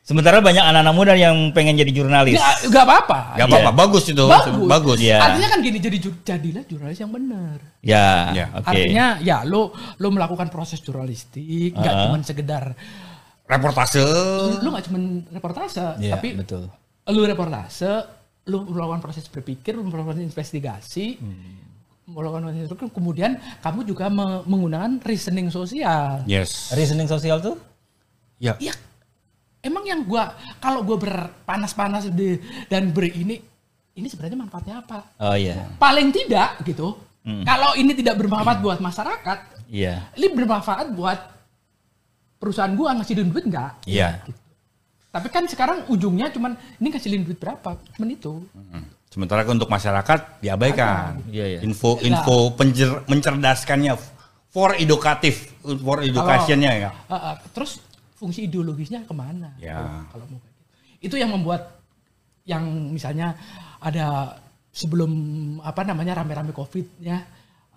Sementara 0.00 0.36
banyak 0.38 0.60
anak-anak 0.60 0.92
muda 0.92 1.16
yang 1.16 1.32
pengen 1.56 1.74
jadi 1.74 1.88
jurnalis. 1.90 2.36
nggak 2.36 2.68
nggak 2.68 2.84
apa-apa. 2.84 3.18
Gak 3.34 3.46
apa-apa, 3.48 3.70
bagus 3.74 4.04
itu. 4.04 4.20
Bagus. 4.22 4.68
Bagus. 4.68 4.98
Iya. 5.00 5.16
Artinya 5.18 5.48
kan 5.48 5.58
gini 5.60 5.78
jadi 5.80 5.96
jadilah 6.22 6.62
jurnalis 6.62 6.98
yang 7.00 7.08
benar. 7.08 7.56
Ya, 7.80 8.28
Ya. 8.30 8.46
oke. 8.52 8.68
Artinya 8.68 9.06
ya 9.18 9.40
lo 9.42 9.72
lo 9.96 10.08
melakukan 10.08 10.48
proses 10.48 10.76
jurnalistik 10.78 11.72
nggak 11.72 11.88
Ah. 11.90 12.00
cuma 12.04 12.20
sekedar 12.20 12.64
Reportase. 13.44 14.04
lu 14.60 14.68
nggak 14.68 14.84
cuma 14.88 14.98
reportase 15.30 15.84
Iya, 15.98 16.16
tapi 16.16 16.32
betul. 16.34 16.68
lu 17.06 17.20
reportase 17.22 17.88
lu 18.44 18.60
melakukan 18.62 19.00
proses 19.00 19.24
berpikir 19.24 19.72
lu 19.72 19.84
melakukan 19.84 20.20
investigasi 20.20 21.16
Hmm. 21.16 21.73
Melakukan 22.04 22.52
itu 22.54 22.76
kemudian 22.90 23.32
kamu 23.58 23.80
juga 23.82 24.06
me- 24.08 24.44
menggunakan 24.44 25.00
reasoning 25.00 25.48
sosial 25.48 26.20
Yes. 26.24 26.68
Reasoning 26.70 27.08
sosial 27.08 27.40
tuh? 27.40 27.56
Ya. 28.36 28.58
ya 28.60 28.74
emang 29.60 29.82
yang 29.82 30.04
gua 30.04 30.32
kalau 30.58 30.84
gua 30.84 31.00
berpanas-panas 31.00 32.10
di, 32.10 32.36
dan 32.68 32.90
berini 32.90 33.40
ini 33.94 34.06
sebenarnya 34.06 34.36
manfaatnya 34.36 34.74
apa 34.78 34.98
Oh 35.18 35.32
iya. 35.32 35.70
paling 35.74 36.10
tidak 36.10 36.60
gitu 36.62 36.92
Hmm. 37.24 37.40
kalau 37.40 37.72
ini 37.72 37.96
tidak 37.96 38.20
bermanfaat 38.20 38.60
buat 38.60 38.78
masyarakat 38.78 39.38
Iya. 39.72 40.12
ini 40.12 40.28
bermanfaat 40.28 40.92
buat 40.92 41.16
perusahaan 42.36 42.76
gua 42.76 42.92
ngasihin 42.94 43.32
duit 43.32 43.48
nggak 43.48 43.88
Iya. 43.88 44.20
tapi 45.08 45.32
kan 45.32 45.48
sekarang 45.48 45.88
ujungnya 45.88 46.28
cuman 46.28 46.52
ini 46.76 46.92
ngasihin 46.92 47.24
duit 47.24 47.40
berapa 47.40 47.80
cuman 47.96 48.08
itu 48.12 48.44
Hmm. 48.52 48.84
Sementara 49.14 49.46
untuk 49.46 49.70
masyarakat 49.70 50.42
diabaikan. 50.42 51.22
Iya, 51.30 51.46
iya. 51.46 51.60
Info 51.62 52.02
info 52.02 52.50
penjer, 52.58 53.06
mencerdaskannya 53.06 53.94
for 54.50 54.74
edukatif, 54.74 55.54
for 55.62 56.02
educationnya 56.02 56.72
ya. 56.82 56.90
Uh, 57.06 57.14
uh, 57.14 57.34
terus 57.54 57.78
fungsi 58.18 58.50
ideologisnya 58.50 59.06
ke 59.06 59.14
mana? 59.14 59.54
Ya. 59.62 60.02
Kalau 60.10 60.26
mau 60.26 60.42
kayak 60.42 60.54
gitu. 60.58 60.74
Itu 60.98 61.14
yang 61.14 61.30
membuat 61.30 61.78
yang 62.42 62.66
misalnya 62.90 63.38
ada 63.78 64.34
sebelum 64.74 65.10
apa 65.62 65.86
namanya 65.86 66.18
rame-rame 66.18 66.50
covid 66.50 66.98
ya 66.98 67.22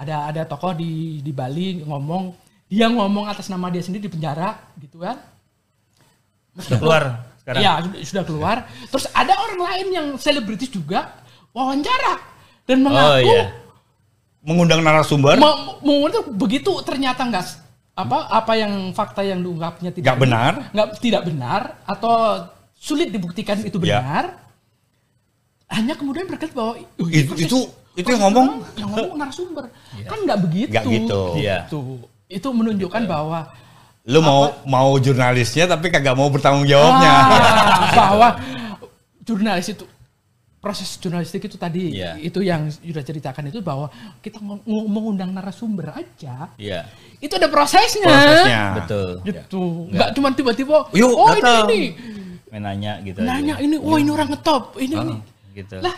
ada 0.02 0.34
ada 0.34 0.42
tokoh 0.50 0.74
di 0.74 1.22
di 1.22 1.30
Bali 1.30 1.86
ngomong 1.86 2.34
dia 2.66 2.90
ngomong 2.90 3.30
atas 3.30 3.54
nama 3.54 3.70
dia 3.70 3.86
sendiri 3.86 4.10
di 4.10 4.12
penjara 4.12 4.58
gitu 4.82 5.06
kan 5.06 5.22
Sudah 6.58 6.80
keluar 6.82 7.04
sekarang. 7.38 7.62
Iya 7.62 7.72
sudah 8.02 8.24
keluar 8.26 8.58
terus 8.90 9.06
ada 9.14 9.38
orang 9.38 9.62
lain 9.62 9.88
yang 9.94 10.08
selebritis 10.18 10.74
juga 10.74 11.22
wawancara 11.58 12.14
dan 12.64 12.78
mengaku 12.80 13.10
Oh, 13.10 13.18
iya. 13.26 13.45
Mengundang 14.39 14.80
narasumber 14.80 15.41
Mau 15.41 16.05
itu 16.05 16.22
begitu 16.30 16.72
ternyata 16.82 17.26
enggak 17.26 17.43
s- 17.43 17.60
apa 17.91 18.30
apa 18.30 18.53
yang 18.53 18.93
fakta 18.93 19.26
yang 19.26 19.41
diungkapnya 19.41 19.89
tidak 19.89 20.05
Nggak 20.05 20.20
benar. 20.22 20.51
nggak 20.70 20.88
tidak 21.01 21.22
benar 21.26 21.62
atau 21.84 22.45
sulit 22.72 23.10
dibuktikan 23.10 23.58
itu 23.60 23.82
Ya. 23.82 23.97
benar 23.99 24.26
hanya 25.68 25.93
kemudian 25.93 26.24
berkata 26.26 26.53
bahwa 26.53 26.78
"Oh, 26.78 27.08
Itu- 27.10 27.36
itu- 27.36 27.70
itu 27.93 28.08
yang 28.08 28.22
ngomong." 28.24 28.47
yang 28.78 28.88
ngomong 28.88 29.18
narasumber 29.18 29.66
kan 30.05 30.18
nggak 30.22 30.39
begitu 30.39 30.72
Nggak 30.72 30.86
gitu. 30.88 31.22
Iya. 31.36 31.58
Itu. 31.66 31.80
itu 32.28 32.47
menunjukkan 32.47 33.03
bahwa 33.03 33.39
lu 34.05 34.20
mau 34.22 34.51
mau 34.64 34.95
jurnalisnya 34.95 35.66
tapi 35.66 35.88
kagak 35.88 36.14
mau 36.14 36.28
bertanggung 36.28 36.64
jawabnya. 36.64 37.12
Ah, 37.12 37.91
bahwa 37.91 38.30
jurnalis 39.22 39.68
itu 39.70 39.84
proses 40.68 40.99
jurnalistik 40.99 41.39
itu 41.41 41.55
tadi 41.55 41.95
Iya. 41.95 42.20
itu 42.20 42.43
yang 42.43 42.68
sudah 42.68 42.99
ceritakan 42.99 43.47
itu 43.47 43.63
bahwa 43.63 43.88
kita 44.20 44.36
ng- 44.38 44.59
ng- 44.59 44.89
mengundang 44.91 45.32
narasumber 45.32 45.95
aja 45.95 46.51
Iya. 46.59 46.84
itu 47.18 47.32
ada 47.32 47.47
prosesnya. 47.47 48.03
Prosesnya. 48.03 48.61
Betul. 48.76 49.09
Gitu. 49.24 49.63
Nggak 49.89 50.09
cuma 50.11 50.28
tiba-tiba, 50.30 50.78
Yuk, 50.91 51.07
oh 51.09 51.32
ini 51.32 51.39
datang." 51.39 51.65
ini, 51.65 51.82
nanya 52.51 52.93
gitu. 52.99 53.20
nanya 53.24 53.55
aja. 53.55 53.63
ini, 53.63 53.76
oh 53.80 53.95
ini 53.95 54.09
orang 54.09 54.28
ngetop, 54.28 54.76
ini 54.76 54.91
ini. 54.93 55.15
Gitu. 55.55 55.80
Lah, 55.80 55.95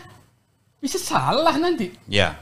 bisa 0.77 1.01
salah 1.01 1.57
nanti. 1.57 1.89
Ya. 2.05 2.37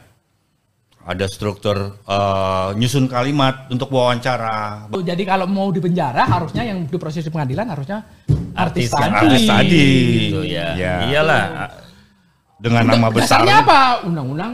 Ada 1.07 1.23
struktur 1.25 2.03
eh, 2.03 2.69
nyusun 2.75 3.07
kalimat 3.07 3.71
untuk 3.71 3.87
wawancara. 3.87 4.91
Oh, 4.91 4.99
Jadi 4.99 5.23
kalau 5.23 5.47
mau 5.47 5.71
di 5.71 5.79
penjara 5.79 6.27
harusnya 6.27 6.67
yang 6.67 6.83
diproses 6.83 7.23
di 7.23 7.31
pengadilan 7.31 7.63
harusnya 7.63 8.03
artis, 8.51 8.91
Artis 8.91 8.91
yang 8.91 9.13
tadi. 9.15 9.23
artis 9.23 9.43
tadi. 9.47 9.87
Gitu 10.19 10.39
ya. 10.43 10.67
Ya. 10.75 10.95
Iyalah. 11.07 11.43
Dengan 12.57 12.83
nama 12.89 13.07
besar. 13.13 13.45
Dasarnya 13.45 13.55
apa? 13.61 13.79
Undang-undang 14.05 14.53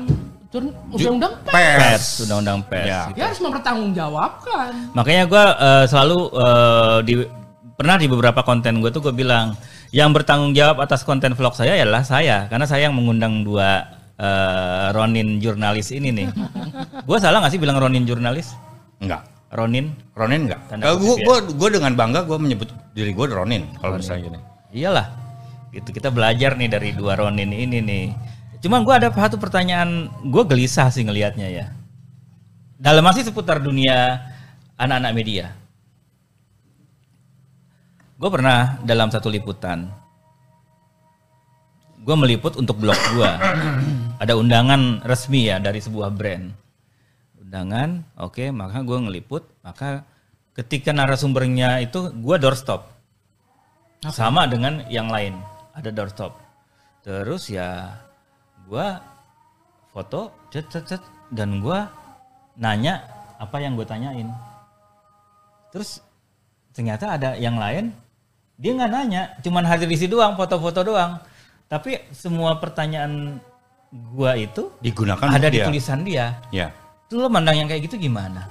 undang-undang 0.54 1.34
pers. 1.42 1.54
Pers, 1.56 1.82
Pers. 1.82 2.06
undang-undang 2.28 2.60
pers. 2.70 2.86
Ya. 2.86 3.02
gitu. 3.10 3.16
Dia 3.18 3.24
harus 3.32 3.40
mempertanggungjawabkan. 3.42 4.72
Makanya 4.94 5.24
gue 5.26 5.44
selalu 5.90 6.20
eh, 6.38 6.98
di 7.08 7.14
pernah 7.74 7.96
di 7.98 8.06
beberapa 8.06 8.46
konten 8.46 8.80
gue 8.86 8.94
tuh 8.94 9.02
gue 9.02 9.14
bilang 9.18 9.58
yang 9.90 10.14
bertanggung 10.14 10.54
jawab 10.54 10.86
atas 10.86 11.02
konten 11.02 11.34
vlog 11.34 11.58
saya 11.58 11.74
adalah 11.74 12.06
saya 12.06 12.46
karena 12.50 12.70
saya 12.70 12.90
yang 12.90 12.96
mengundang 12.98 13.42
dua 13.42 13.82
eh, 14.18 14.88
Ronin 14.94 15.42
jurnalis 15.42 15.90
ini 15.90 16.14
nih. 16.14 16.28
gue 17.10 17.18
salah 17.18 17.42
nggak 17.42 17.54
sih 17.58 17.62
bilang 17.62 17.82
Ronin 17.82 18.06
jurnalis? 18.06 18.54
Enggak. 19.02 19.26
Ronin? 19.54 19.94
Ronin 20.18 20.50
enggak. 20.50 20.62
Tanda 20.70 20.98
gue 20.98 21.14
ya. 21.18 21.26
gua, 21.26 21.38
gua 21.46 21.70
dengan 21.70 21.94
bangga 21.98 22.26
gue 22.26 22.38
menyebut 22.38 22.70
diri 22.94 23.14
gue 23.14 23.26
Ronin 23.26 23.66
kalau 23.82 23.98
misalnya 23.98 24.22
gini. 24.30 24.40
Iyalah. 24.74 25.23
Gitu 25.74 25.90
kita 25.90 26.14
belajar 26.14 26.54
nih 26.54 26.70
dari 26.70 26.90
dua 26.94 27.18
Ronin 27.18 27.50
ini 27.50 27.82
nih. 27.82 28.06
Cuman 28.62 28.86
gue 28.86 28.94
ada 28.94 29.10
satu 29.10 29.42
pertanyaan, 29.42 30.08
gue 30.22 30.44
gelisah 30.46 30.88
sih 30.94 31.02
ngelihatnya 31.04 31.50
ya. 31.50 31.66
Dalam 32.78 33.02
masih 33.02 33.26
seputar 33.26 33.58
dunia 33.58 34.22
anak-anak 34.78 35.12
media. 35.18 35.46
Gue 38.22 38.30
pernah 38.32 38.80
dalam 38.86 39.12
satu 39.12 39.28
liputan, 39.28 39.92
gue 42.00 42.16
meliput 42.16 42.56
untuk 42.56 42.80
blog 42.80 42.96
gue. 43.18 43.32
Ada 44.22 44.40
undangan 44.40 45.04
resmi 45.04 45.52
ya 45.52 45.60
dari 45.60 45.84
sebuah 45.84 46.14
brand. 46.16 46.56
Undangan, 47.44 48.08
oke, 48.16 48.48
maka 48.56 48.80
gue 48.80 48.96
ngeliput, 48.96 49.44
maka 49.60 50.08
ketika 50.56 50.96
narasumbernya 50.96 51.84
itu 51.84 52.14
gue 52.14 52.36
doorstop 52.40 52.88
sama 54.08 54.48
dengan 54.48 54.88
yang 54.88 55.10
lain 55.12 55.36
ada 55.74 55.90
doorstop 55.90 56.38
terus 57.02 57.50
ya 57.50 57.98
gua 58.66 59.02
foto 59.90 60.32
cet 60.50 60.70
cet 60.70 60.86
cet 60.88 61.04
dan 61.30 61.60
gua 61.60 61.90
nanya 62.54 63.02
apa 63.38 63.58
yang 63.58 63.74
gue 63.74 63.84
tanyain 63.84 64.30
terus 65.70 66.00
ternyata 66.72 67.18
ada 67.18 67.30
yang 67.36 67.58
lain 67.58 67.90
dia 68.56 68.72
nggak 68.72 68.92
nanya 68.92 69.22
cuman 69.42 69.66
hadir 69.66 69.90
di 69.90 69.98
situ 69.98 70.14
doang 70.14 70.38
foto-foto 70.38 70.86
doang 70.86 71.18
tapi 71.66 71.98
semua 72.14 72.62
pertanyaan 72.62 73.42
gua 74.14 74.38
itu 74.38 74.70
Digunakan 74.80 75.26
ada 75.28 75.50
di 75.50 75.58
dia. 75.58 75.66
tulisan 75.66 76.06
dia 76.06 76.38
Ya. 76.50 76.70
itu 77.06 77.18
lo 77.18 77.28
mandang 77.28 77.58
yang 77.58 77.66
kayak 77.66 77.86
gitu 77.86 77.98
gimana 78.00 78.46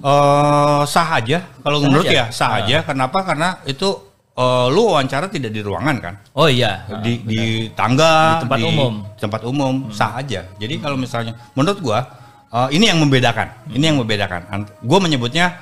Eh 0.00 0.82
sah 0.86 1.08
aja 1.14 1.44
kalau 1.60 1.80
menurut 1.80 2.08
aja? 2.08 2.12
ya 2.12 2.24
sah 2.32 2.50
aja. 2.56 2.80
Kenapa? 2.80 3.20
Karena 3.20 3.60
itu 3.64 4.09
eh, 4.40 4.66
lu 4.72 4.88
wawancara 4.88 5.28
tidak 5.28 5.52
di 5.52 5.60
ruangan 5.60 5.96
kan? 6.00 6.14
oh 6.32 6.48
iya. 6.48 6.88
Di 7.04 7.20
di 7.22 7.42
tangga 7.76 8.40
Di 8.40 8.48
tempat 8.48 8.58
umum. 8.64 8.92
tempat 9.20 9.40
umum 9.44 9.74
sah 9.92 10.16
aja. 10.16 10.48
Jadi 10.56 10.80
kalau 10.80 10.96
misalnya 10.96 11.36
menurut 11.52 11.78
gua 11.78 12.00
eh, 12.48 12.68
ini 12.72 12.88
yang 12.88 12.98
membedakan. 12.98 13.68
Ini 13.68 13.84
yang 13.92 13.98
membedakan. 14.00 14.40
Ant- 14.48 14.72
gua 14.80 14.98
menyebutnya 14.98 15.60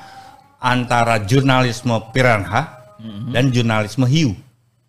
antara 0.58 1.22
jurnalisme 1.22 1.94
piranha 2.10 2.78
dan 3.30 3.54
jurnalisme 3.54 4.06
hiu. 4.06 4.34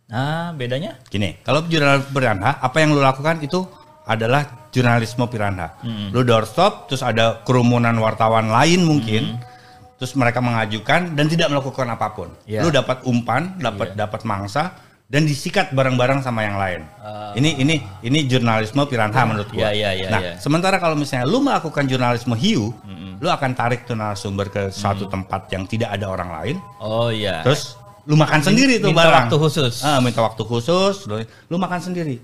Nah 0.09 0.49
bedanya? 0.53 0.97
Gini 1.05 1.37
kalau 1.45 1.61
jurnalisme 1.65 2.09
piranha 2.09 2.57
apa 2.57 2.77
yang 2.81 2.97
lu 2.97 3.01
lakukan 3.01 3.37
itu 3.41 3.61
adalah 4.09 4.65
jurnalisme 4.73 5.21
piranha. 5.29 5.77
Lu 6.09 6.25
doorstop 6.25 6.89
terus 6.89 7.05
ada 7.05 7.45
kerumunan 7.45 7.93
wartawan 8.01 8.49
lain 8.49 8.81
mungkin 8.81 9.37
terus 9.99 10.15
mereka 10.15 10.39
mengajukan 10.39 11.13
dan 11.13 11.25
tidak 11.27 11.51
melakukan 11.51 11.87
apa 11.91 12.07
pun. 12.15 12.31
Iya. 12.47 12.63
lu 12.63 12.71
dapat 12.71 13.03
umpan 13.03 13.59
dapat 13.59 13.93
dapat 13.99 14.23
mangsa 14.23 14.79
dan 15.09 15.25
disikat 15.25 15.73
bareng-bareng 15.73 16.21
sama 16.23 16.45
yang 16.45 16.55
lain. 16.55 16.81
Ini 17.35 17.59
ini 17.59 17.75
ini 18.05 18.19
jurnalisme 18.25 18.81
piranha 18.87 19.21
menurut 19.27 19.49
gua. 19.51 19.69
Iya, 19.69 19.71
iya, 19.73 19.89
iya, 19.93 20.07
nah 20.09 20.21
iya. 20.21 20.33
sementara 20.39 20.77
kalau 20.79 20.95
misalnya 20.95 21.27
lu 21.27 21.43
melakukan 21.43 21.85
jurnalisme 21.85 22.33
hiu 22.39 22.71
lu 23.19 23.27
akan 23.27 23.51
tarik 23.51 23.83
tuh 23.83 23.99
narasumber 23.99 24.47
ke 24.47 24.63
suatu 24.71 25.05
tempat 25.11 25.51
yang 25.51 25.67
tidak 25.67 25.91
ada 25.91 26.07
orang 26.07 26.29
lain. 26.31 26.55
Oh 26.79 27.11
iya. 27.11 27.43
Terus 27.43 27.75
lu 28.07 28.15
makan 28.15 28.39
sendiri 28.39 28.79
tuh 28.79 28.95
minta 28.95 29.05
barang. 29.05 29.27
waktu 29.27 29.35
khusus. 29.35 29.73
Ah, 29.83 29.99
minta 29.99 30.23
waktu 30.23 30.43
khusus 30.47 31.03
lu, 31.05 31.19
lu 31.51 31.55
makan 31.59 31.83
sendiri. 31.83 32.17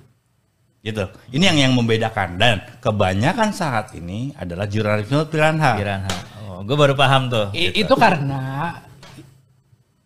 Gitu. 0.79 1.03
Ini 1.35 1.43
yang 1.51 1.57
yang 1.67 1.73
membedakan. 1.75 2.39
Dan 2.39 2.63
kebanyakan 2.79 3.51
saat 3.51 3.91
ini 3.97 4.31
adalah 4.39 4.69
jurnalisme 4.69 5.27
piranha. 5.27 5.75
Piranha. 5.75 6.15
Oh, 6.55 6.63
gue 6.63 6.73
baru 6.73 6.93
paham 6.93 7.27
tuh. 7.27 7.51
I- 7.51 7.75
itu 7.75 7.93
karena 7.93 8.71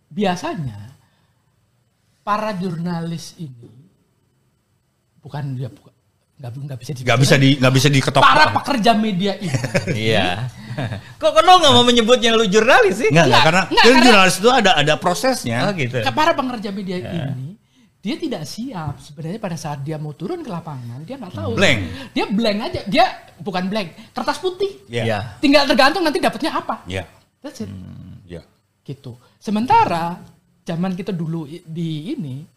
biasanya 0.09 0.89
para 2.21 2.51
jurnalis 2.51 3.37
ini 3.37 3.69
bukan 5.19 5.53
ya 5.55 5.69
bukan 5.69 5.93
nggak 6.39 6.51
nggak 6.65 6.79
bisa 6.79 6.91
di 6.91 7.01
nggak 7.03 7.19
bisa 7.19 7.35
di 7.35 7.49
nggak 7.53 7.73
bisa 7.75 7.87
diketok 7.89 8.23
para 8.23 8.45
pekerja 8.51 8.91
media 8.93 9.33
ini 9.35 9.59
Iya. 10.09 10.47
Kok 11.19 11.29
kok 11.29 11.43
lo 11.43 11.59
nggak 11.59 11.73
mau 11.73 11.83
menyebutnya 11.83 12.31
lu 12.31 12.47
jurnalis 12.47 12.95
sih? 12.97 13.09
nggak 13.09 13.25
nggak 13.27 13.41
karena 13.43 13.63
nggak, 13.65 13.75
kan 13.75 13.91
karena- 13.91 14.05
jurnalis 14.07 14.35
itu 14.39 14.49
ada 14.49 14.71
ada 14.73 14.93
prosesnya 14.95 15.57
Oh 15.61 15.73
gitu. 15.73 15.99
Para 16.09 16.31
pekerja 16.31 16.69
media 16.71 16.95
ini 16.97 17.48
dia 17.99 18.15
tidak 18.15 18.43
siap 18.43 18.95
sebenarnya 18.97 19.37
pada 19.37 19.53
saat 19.53 19.83
dia 19.83 19.95
mau 19.95 20.11
turun 20.11 20.39
ke 20.39 20.47
lapangan 20.47 21.03
dia 21.03 21.19
nggak 21.19 21.35
tahu 21.35 21.51
Blank. 21.53 21.79
dia 22.11 22.25
blank 22.25 22.57
aja 22.63 22.81
dia 22.85 23.05
bukan 23.37 23.67
blank 23.67 23.89
kertas 24.11 24.39
putih 24.39 24.71
Iya. 24.87 25.03
Iya. 25.03 25.19
tinggal 25.37 25.67
tergantung 25.67 26.01
nanti 26.01 26.17
dapatnya 26.17 26.51
apa 26.53 26.83
Iya. 26.85 27.03
that's 27.39 27.59
it 27.59 27.67
Iya. 28.23 28.39
gitu 28.83 29.19
sementara 29.35 30.15
zaman 30.63 30.93
kita 30.93 31.11
dulu 31.11 31.43
di 31.45 32.13
ini 32.13 32.47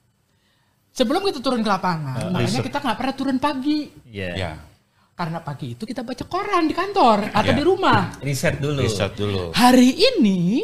sebelum 0.89 1.25
kita 1.25 1.41
turun 1.41 1.59
ke 1.59 1.71
lapangan 1.71 2.29
makanya 2.29 2.47
research. 2.47 2.67
kita 2.69 2.79
nggak 2.79 2.97
pernah 2.97 3.15
turun 3.17 3.39
pagi 3.39 3.79
Iya. 4.07 4.31
Iya. 4.33 4.53
karena 5.13 5.39
pagi 5.41 5.75
itu 5.75 5.83
kita 5.83 6.03
baca 6.03 6.25
koran 6.25 6.65
di 6.65 6.75
kantor 6.75 7.19
atau 7.31 7.51
Iya. 7.51 7.59
di 7.59 7.65
rumah 7.67 8.01
Riset 8.23 8.63
dulu. 8.63 8.79
riset 8.79 9.13
dulu 9.13 9.51
hari 9.53 9.91
ini 9.91 10.63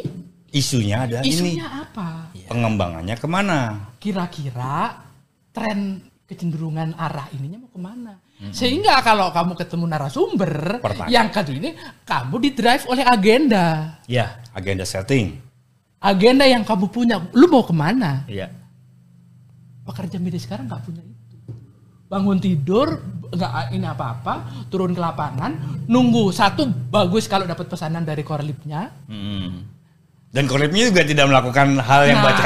isunya 0.49 1.03
ada 1.03 1.19
isunya 1.19 1.67
ini 1.67 1.83
apa 1.83 2.31
pengembangannya 2.47 3.13
ke 3.13 3.27
mana 3.27 3.88
kira-kira 3.99 5.03
tren 5.51 6.01
kecenderungan 6.25 6.95
arah 6.95 7.27
ininya 7.35 7.61
mau 7.61 7.71
ke 7.71 7.79
mana? 7.81 8.13
Sehingga 8.55 9.03
kalau 9.03 9.35
kamu 9.35 9.51
ketemu 9.59 9.85
narasumber 9.91 10.79
Pertanyaan. 10.79 11.11
yang 11.11 11.27
kedua 11.27 11.55
ini, 11.59 11.75
kamu 12.07 12.35
di 12.39 12.49
drive 12.55 12.87
oleh 12.87 13.03
agenda. 13.03 13.99
Iya. 14.07 14.39
agenda 14.55 14.87
setting 14.87 15.35
Agenda 15.99 16.47
yang 16.47 16.63
kamu 16.63 16.87
punya, 16.87 17.19
lu 17.35 17.51
mau 17.51 17.67
ke 17.67 17.75
mana? 17.75 18.23
Iya. 18.31 18.47
Pekerja 19.83 20.15
media 20.15 20.39
sekarang 20.39 20.71
nggak 20.71 20.83
punya 20.87 21.03
itu. 21.03 21.51
Bangun 22.07 22.39
tidur, 22.39 22.95
nggak 23.27 23.75
ini 23.75 23.83
apa-apa, 23.83 24.63
turun 24.71 24.95
ke 24.95 25.01
lapangan, 25.03 25.83
nunggu 25.91 26.31
satu 26.31 26.63
bagus 26.87 27.27
kalau 27.27 27.43
dapat 27.43 27.67
pesanan 27.67 28.07
dari 28.07 28.23
korlipnya. 28.23 28.95
Mm. 29.11 29.78
Dan 30.29 30.45
kolibnya 30.45 30.87
juga 30.87 31.01
tidak 31.01 31.25
melakukan 31.25 31.67
hal 31.79 32.01
yang 32.05 32.21
Nah. 32.21 32.25
baca 32.29 32.43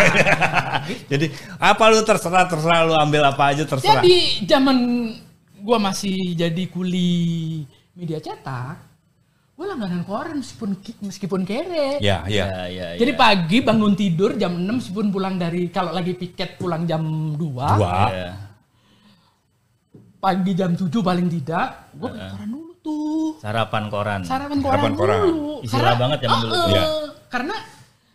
jadi 1.12 1.26
apa 1.60 1.84
lu 1.92 2.00
terserah 2.02 2.48
terserah 2.48 2.80
lu 2.84 2.96
ambil 2.96 3.28
apa 3.28 3.44
aja 3.52 3.64
terserah 3.64 4.00
Jadi 4.00 4.48
zaman 4.48 4.78
gua 5.60 5.80
masih 5.80 6.32
jadi 6.34 6.64
kuli 6.68 7.64
media 7.92 8.18
cetak, 8.18 8.78
gua 9.54 9.66
langganan 9.70 10.04
koran 10.04 10.40
meskipun 10.40 10.76
meskipun 11.02 11.42
kere. 11.44 12.00
ya 12.00 12.24
ya 12.24 12.48
Iya, 12.48 12.48
iya, 12.68 12.88
Jadi 12.96 13.12
iya. 13.12 13.20
pagi 13.20 13.58
bangun 13.60 13.94
tidur 13.94 14.36
jam 14.36 14.56
6 14.56 14.80
meskipun 14.80 15.08
pulang 15.08 15.36
dari 15.36 15.68
kalau 15.68 15.92
lagi 15.92 16.16
piket 16.16 16.56
pulang 16.56 16.84
jam 16.84 17.04
2. 17.36 17.38
dua 17.38 17.68
Iya. 18.10 18.32
Pagi 20.18 20.52
jam 20.56 20.72
7 20.72 20.88
paling 21.04 21.28
tidak, 21.28 21.92
gua 21.94 22.08
beli 22.10 22.24
koran 22.26 22.48
dulu 22.50 22.63
tuh. 22.84 23.40
Sarapan 23.40 23.84
koran. 23.88 24.22
Sarapan 24.22 24.60
koran, 24.60 24.76
Sarapan 24.76 24.94
koran. 24.94 25.20
dulu. 25.24 25.52
Istilah 25.64 25.96
banget 25.96 26.18
zaman 26.22 26.38
dulu. 26.40 26.54
Eh, 26.54 26.68
Iya. 26.70 26.84
Karena 27.28 27.56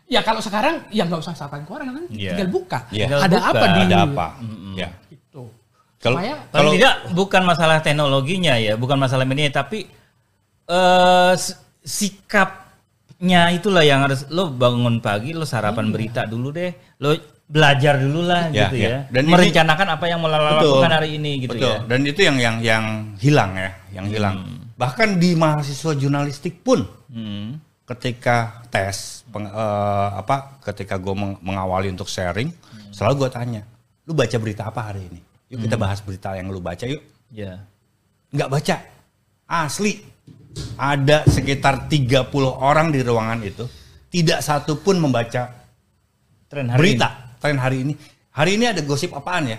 ya 0.06 0.20
kalau 0.20 0.38
sekarang 0.38 0.74
ya 0.88 1.02
nggak 1.02 1.18
usah 1.18 1.32
sarapan 1.32 1.64
koran 1.64 1.88
kan 1.90 2.04
Iya. 2.08 2.30
tinggal 2.32 2.48
buka. 2.50 2.78
Iya. 2.88 3.04
Tinggal 3.04 3.20
Ada 3.22 3.34
buka. 3.34 3.48
apa 3.50 3.64
di 3.66 3.80
ada 3.82 3.96
apa 4.02 4.26
ya 4.74 4.88
Gitu. 5.08 5.42
kalau 5.98 6.16
Supaya 6.16 6.34
Paling 6.38 6.52
kalau 6.54 6.70
tidak 6.72 6.94
bukan 7.10 7.42
masalah 7.42 7.78
teknologinya 7.80 8.54
ya, 8.54 8.72
bukan 8.74 8.94
masalah 8.96 9.24
media, 9.24 9.50
tapi 9.50 9.88
eh 10.64 11.32
s- 11.34 11.56
sikapnya 11.82 13.50
itulah 13.50 13.82
yang 13.82 14.04
harus 14.04 14.28
lo 14.28 14.46
bangun 14.48 15.00
pagi, 15.00 15.32
lo 15.32 15.42
sarapan 15.42 15.88
berita 15.88 16.22
dulu 16.24 16.52
deh, 16.52 16.70
lo 16.98 17.16
belajar 17.44 17.96
dulu 17.96 18.22
lah 18.22 18.46
Ya, 18.48 18.68
gitu 18.68 18.76
ya. 18.76 18.88
ya, 18.88 18.98
Dan 19.08 19.22
ini- 19.24 19.32
merencanakan 19.32 19.86
apa 19.90 20.04
yang 20.06 20.20
mau 20.20 20.28
lakukan 20.28 20.92
hari 20.92 21.16
ini 21.16 21.40
gitu 21.40 21.56
betul 21.56 21.64
ya. 21.66 21.78
dan 21.82 22.00
itu 22.04 22.20
yang 22.20 22.36
yang 22.36 22.56
yang 22.60 22.84
hilang 23.16 23.50
ya 23.56 23.70
yang 23.90 24.04
hilang 24.06 24.36
bahkan 24.78 25.18
di 25.18 25.34
mahasiswa 25.34 25.92
jurnalistik 25.92 26.62
pun 26.62 26.86
Hmm. 27.10 27.58
ketika 27.84 28.62
tes 28.68 29.26
peng- 29.26 29.50
eh, 29.50 30.08
apa 30.14 30.62
ketika 30.62 30.94
gue 30.94 31.12
mengawali 31.40 31.88
untuk 31.88 32.06
sharing 32.06 32.52
selalu 32.88 33.26
gue 33.26 33.30
tanya 33.30 33.62
lu 34.04 34.14
baca 34.14 34.36
berita 34.38 34.64
apa 34.64 34.88
hari 34.88 35.04
ini? 35.04 35.20
Yuk 35.48 35.64
kita 35.64 35.76
bahas 35.76 35.98
berita 35.98 36.32
yang 36.32 36.48
lu 36.48 36.60
baca 36.60 36.84
yuk. 36.84 37.02
Ya. 37.28 37.60
nggak 38.28 38.48
baca. 38.48 38.76
Asli. 39.44 40.04
Ada 40.76 41.24
sekitar 41.24 41.88
30 41.88 42.28
orang 42.52 42.88
di 42.88 43.00
ruangan 43.00 43.40
itu 43.40 43.64
tidak 44.08 44.40
satu 44.40 44.76
pun 44.76 44.96
membaca 44.96 45.48
Tren 46.48 46.68
hari 46.68 46.96
berita 46.96 47.08
tren 47.36 47.56
hari 47.56 47.84
ini. 47.84 47.94
Hari 48.30 48.56
ini 48.56 48.64
ada 48.66 48.80
gosip 48.80 49.12
apaan 49.12 49.48
ya? 49.48 49.58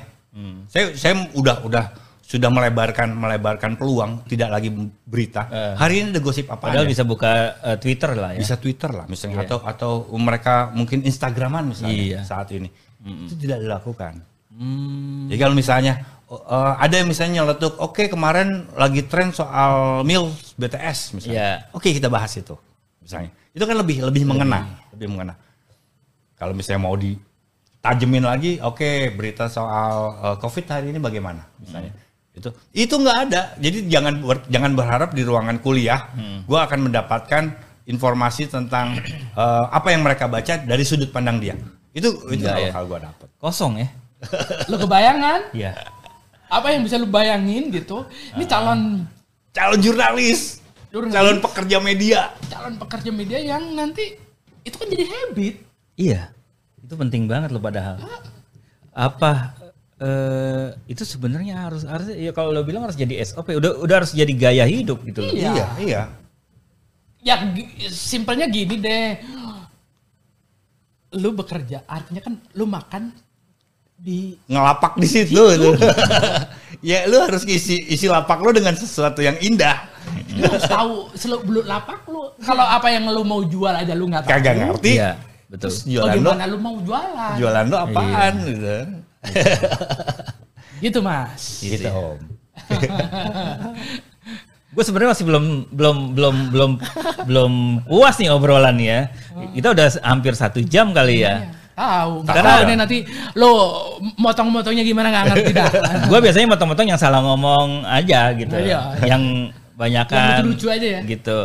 Saya 0.65 0.93
saya 0.93 1.13
udah 1.33 1.61
udah 1.63 1.85
sudah 2.29 2.53
melebarkan 2.53 3.09
melebarkan 3.09 3.73
peluang 3.73 4.21
tidak 4.29 4.53
lagi 4.53 4.69
berita 5.01 5.49
Eh. 5.49 5.73
hari 5.73 6.05
ini 6.05 6.13
ada 6.13 6.21
gosip 6.21 6.45
apaan 6.45 6.77
Padahal 6.77 6.85
bisa 6.85 7.01
buka 7.01 7.31
eh, 7.65 7.77
Twitter 7.81 8.13
lah 8.13 8.37
ya. 8.37 8.39
bisa 8.39 8.53
Twitter 8.55 8.93
lah 8.93 9.09
misalnya 9.09 9.41
Iya. 9.41 9.45
atau 9.49 9.57
atau 9.65 9.91
mereka 10.13 10.69
mungkin 10.69 11.01
Instagraman 11.01 11.73
misalnya 11.73 11.97
Iya. 11.97 12.19
saat 12.21 12.53
ini 12.53 12.69
itu 13.01 13.33
tidak 13.35 13.65
dilakukan 13.65 14.21
Hmm. 14.49 15.25
jadi 15.25 15.39
kalau 15.41 15.55
misalnya 15.55 16.05
eh, 16.29 16.73
ada 16.77 16.93
yang 16.93 17.07
misalnya 17.07 17.41
nyeletuk, 17.41 17.73
oke 17.79 18.05
kemarin 18.05 18.69
lagi 18.77 19.01
tren 19.01 19.31
soal 19.31 20.03
Mills 20.03 20.53
BTS 20.53 21.17
misalnya. 21.17 21.33
Iya. 21.33 21.51
Oke 21.73 21.89
kita 21.89 22.05
bahas 22.05 22.29
itu 22.35 22.53
misalnya. 23.01 23.33
Itu 23.49 23.65
kan 23.65 23.73
lebih 23.73 24.05
lebih 24.05 24.29
mengena, 24.29 24.61
lebih 24.93 25.09
mengena. 25.09 25.33
Kalau 26.35 26.53
misalnya 26.53 26.81
mau 26.81 26.93
ditajemin 26.93 28.21
lagi, 28.21 28.51
oke 28.59 28.85
berita 29.11 29.47
soal 29.47 29.93
eh, 30.21 30.35
COVID 30.37 30.65
hari 30.67 30.91
ini 30.91 30.99
bagaimana 30.99 31.41
misalnya. 31.57 31.89
Itu 32.39 32.49
itu 32.71 32.95
nggak 32.95 33.17
ada. 33.27 33.41
Jadi 33.59 33.91
jangan 33.91 34.23
ber- 34.23 34.47
jangan 34.47 34.71
berharap 34.73 35.11
di 35.11 35.21
ruangan 35.21 35.59
kuliah 35.59 36.07
gua 36.47 36.63
akan 36.65 36.87
mendapatkan 36.87 37.43
informasi 37.83 38.47
tentang 38.47 38.95
eh, 39.43 39.65
apa 39.69 39.87
yang 39.91 40.01
mereka 40.01 40.25
baca 40.25 40.55
dari 40.57 40.81
sudut 40.81 41.11
pandang 41.11 41.37
dia. 41.37 41.59
Itu 41.91 42.15
itu 42.31 42.47
kalau 42.47 42.63
ya. 42.63 42.71
kalau 42.71 42.85
gua 42.87 42.99
dapat. 43.03 43.27
Kosong 43.37 43.73
ya. 43.77 43.87
Lo 44.67 44.79
kebayangan? 44.79 45.51
Iya. 45.51 45.75
Apa 46.49 46.73
yang 46.73 46.81
bisa 46.81 46.97
lu 46.97 47.05
bayangin 47.05 47.69
gitu? 47.69 48.07
Ini 48.33 48.43
calon 48.43 49.05
Calon 49.49 49.81
jurnalis, 49.81 50.61
Jurnalis. 50.93 51.13
calon 51.13 51.37
pekerja 51.41 51.77
media. 51.81 52.21
calon 52.47 52.77
pekerja 52.77 53.09
media 53.09 53.39
yang 53.41 53.73
nanti 53.73 54.13
itu 54.61 54.75
kan 54.77 54.87
jadi 54.87 55.05
habit. 55.09 55.55
Iya. 55.97 56.21
Itu 56.79 56.93
penting 56.93 57.25
banget 57.25 57.49
loh 57.49 57.61
padahal. 57.61 57.97
Apa 58.89 59.57
eh 59.99 60.67
itu 60.87 61.03
sebenarnya 61.03 61.67
harus 61.67 61.83
harus 61.83 62.07
ya 62.15 62.31
kalau 62.31 62.55
lo 62.55 62.63
bilang 62.63 62.87
harus 62.87 62.95
jadi 62.95 63.19
SOP, 63.27 63.51
udah 63.51 63.83
udah 63.83 63.95
harus 63.99 64.15
jadi 64.15 64.31
gaya 64.31 64.63
hidup 64.63 65.03
gitu 65.03 65.19
loh. 65.19 65.35
Iya. 65.35 65.51
Iya, 65.51 65.67
iya. 65.83 66.03
Ya 67.19 67.35
simpelnya 67.91 68.47
gini 68.47 68.79
deh. 68.79 69.19
Lu 71.19 71.35
bekerja, 71.35 71.83
artinya 71.83 72.21
kan 72.23 72.39
lu 72.55 72.63
makan 72.63 73.11
di 73.99 74.39
ngelapak 74.47 74.95
di 74.95 75.07
situ 75.09 75.35
tuh. 75.35 75.75
ya 76.89 77.03
lu 77.11 77.19
harus 77.19 77.43
isi 77.43 77.83
isi 77.91 78.07
lapak 78.07 78.39
lu 78.39 78.55
dengan 78.55 78.71
sesuatu 78.79 79.19
yang 79.19 79.35
indah. 79.43 79.83
lu 80.39 80.47
harus 80.47 80.63
tahu 80.63 80.93
seluk 81.19 81.43
beluk 81.43 81.65
lapak 81.67 82.07
lu. 82.07 82.31
Kalau 82.39 82.63
apa 82.63 82.87
yang 82.87 83.11
lu 83.11 83.27
mau 83.27 83.43
jual 83.43 83.75
aja 83.75 83.91
lu 83.91 84.07
nggak 84.07 84.23
tahu. 84.23 84.31
Kagak 84.31 84.55
ngerti. 84.63 84.91
Iya, 84.95 85.19
betul. 85.51 85.67
Terus 85.67 85.77
jualan 85.83 86.15
lu 86.15 86.23
Bagaimana 86.23 86.45
lu 86.47 86.57
mau 86.63 86.75
jualan? 86.79 87.33
jualan 87.35 87.63
lu 87.67 87.75
apaan 87.75 88.33
gitu. 88.47 88.77
Gitu 90.83 90.99
mas. 91.03 91.59
Gitu, 91.59 91.87
Om. 91.91 92.19
Gue 94.69 94.83
sebenarnya 94.85 95.17
masih 95.17 95.25
belum 95.25 95.45
belum 95.73 95.97
belum 96.13 96.35
belum 96.53 96.71
belum 97.25 97.53
puas 97.89 98.15
nih 98.21 98.29
obrolan 98.29 98.77
ya. 98.77 99.09
Kita 99.57 99.73
udah 99.73 99.87
hampir 100.05 100.37
satu 100.37 100.61
jam 100.61 100.93
kali 100.93 101.25
ya. 101.25 101.49
Tahu. 101.73 102.21
Nggak 102.21 102.35
Karena- 102.37 102.53
tahu 102.53 102.61
nih 102.69 102.77
nanti 102.77 102.97
lo 103.33 103.51
motong-motongnya 104.21 104.85
gimana 104.85 105.09
nggak 105.09 105.25
ngerti 105.33 105.51
dah. 105.57 105.71
gue 106.13 106.19
biasanya 106.21 106.47
motong-motong 106.53 106.85
yang 106.85 107.01
salah 107.01 107.25
ngomong 107.25 107.81
aja 107.81 108.29
gitu. 108.37 108.53
Iya. 108.55 108.93
Yang 109.09 109.51
banyakan 109.73 110.13
Yang 110.21 110.29
lucu-lucu 110.53 110.67
aja 110.69 110.87
ya? 110.99 111.01
Gitu. 111.01 111.39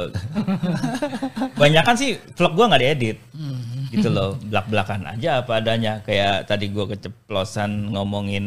banyakan 1.57 1.95
sih 1.97 2.21
vlog 2.37 2.53
gue 2.53 2.65
nggak 2.69 2.83
diedit. 2.85 3.17
Hmm. 3.33 3.64
Gitu 3.95 4.09
loh, 4.11 4.35
belak-belakan 4.43 5.07
aja 5.15 5.41
apa 5.41 5.63
adanya. 5.63 6.03
Kayak 6.03 6.51
tadi 6.51 6.69
gue 6.69 6.85
keceplosan 6.91 7.95
ngomongin 7.95 8.45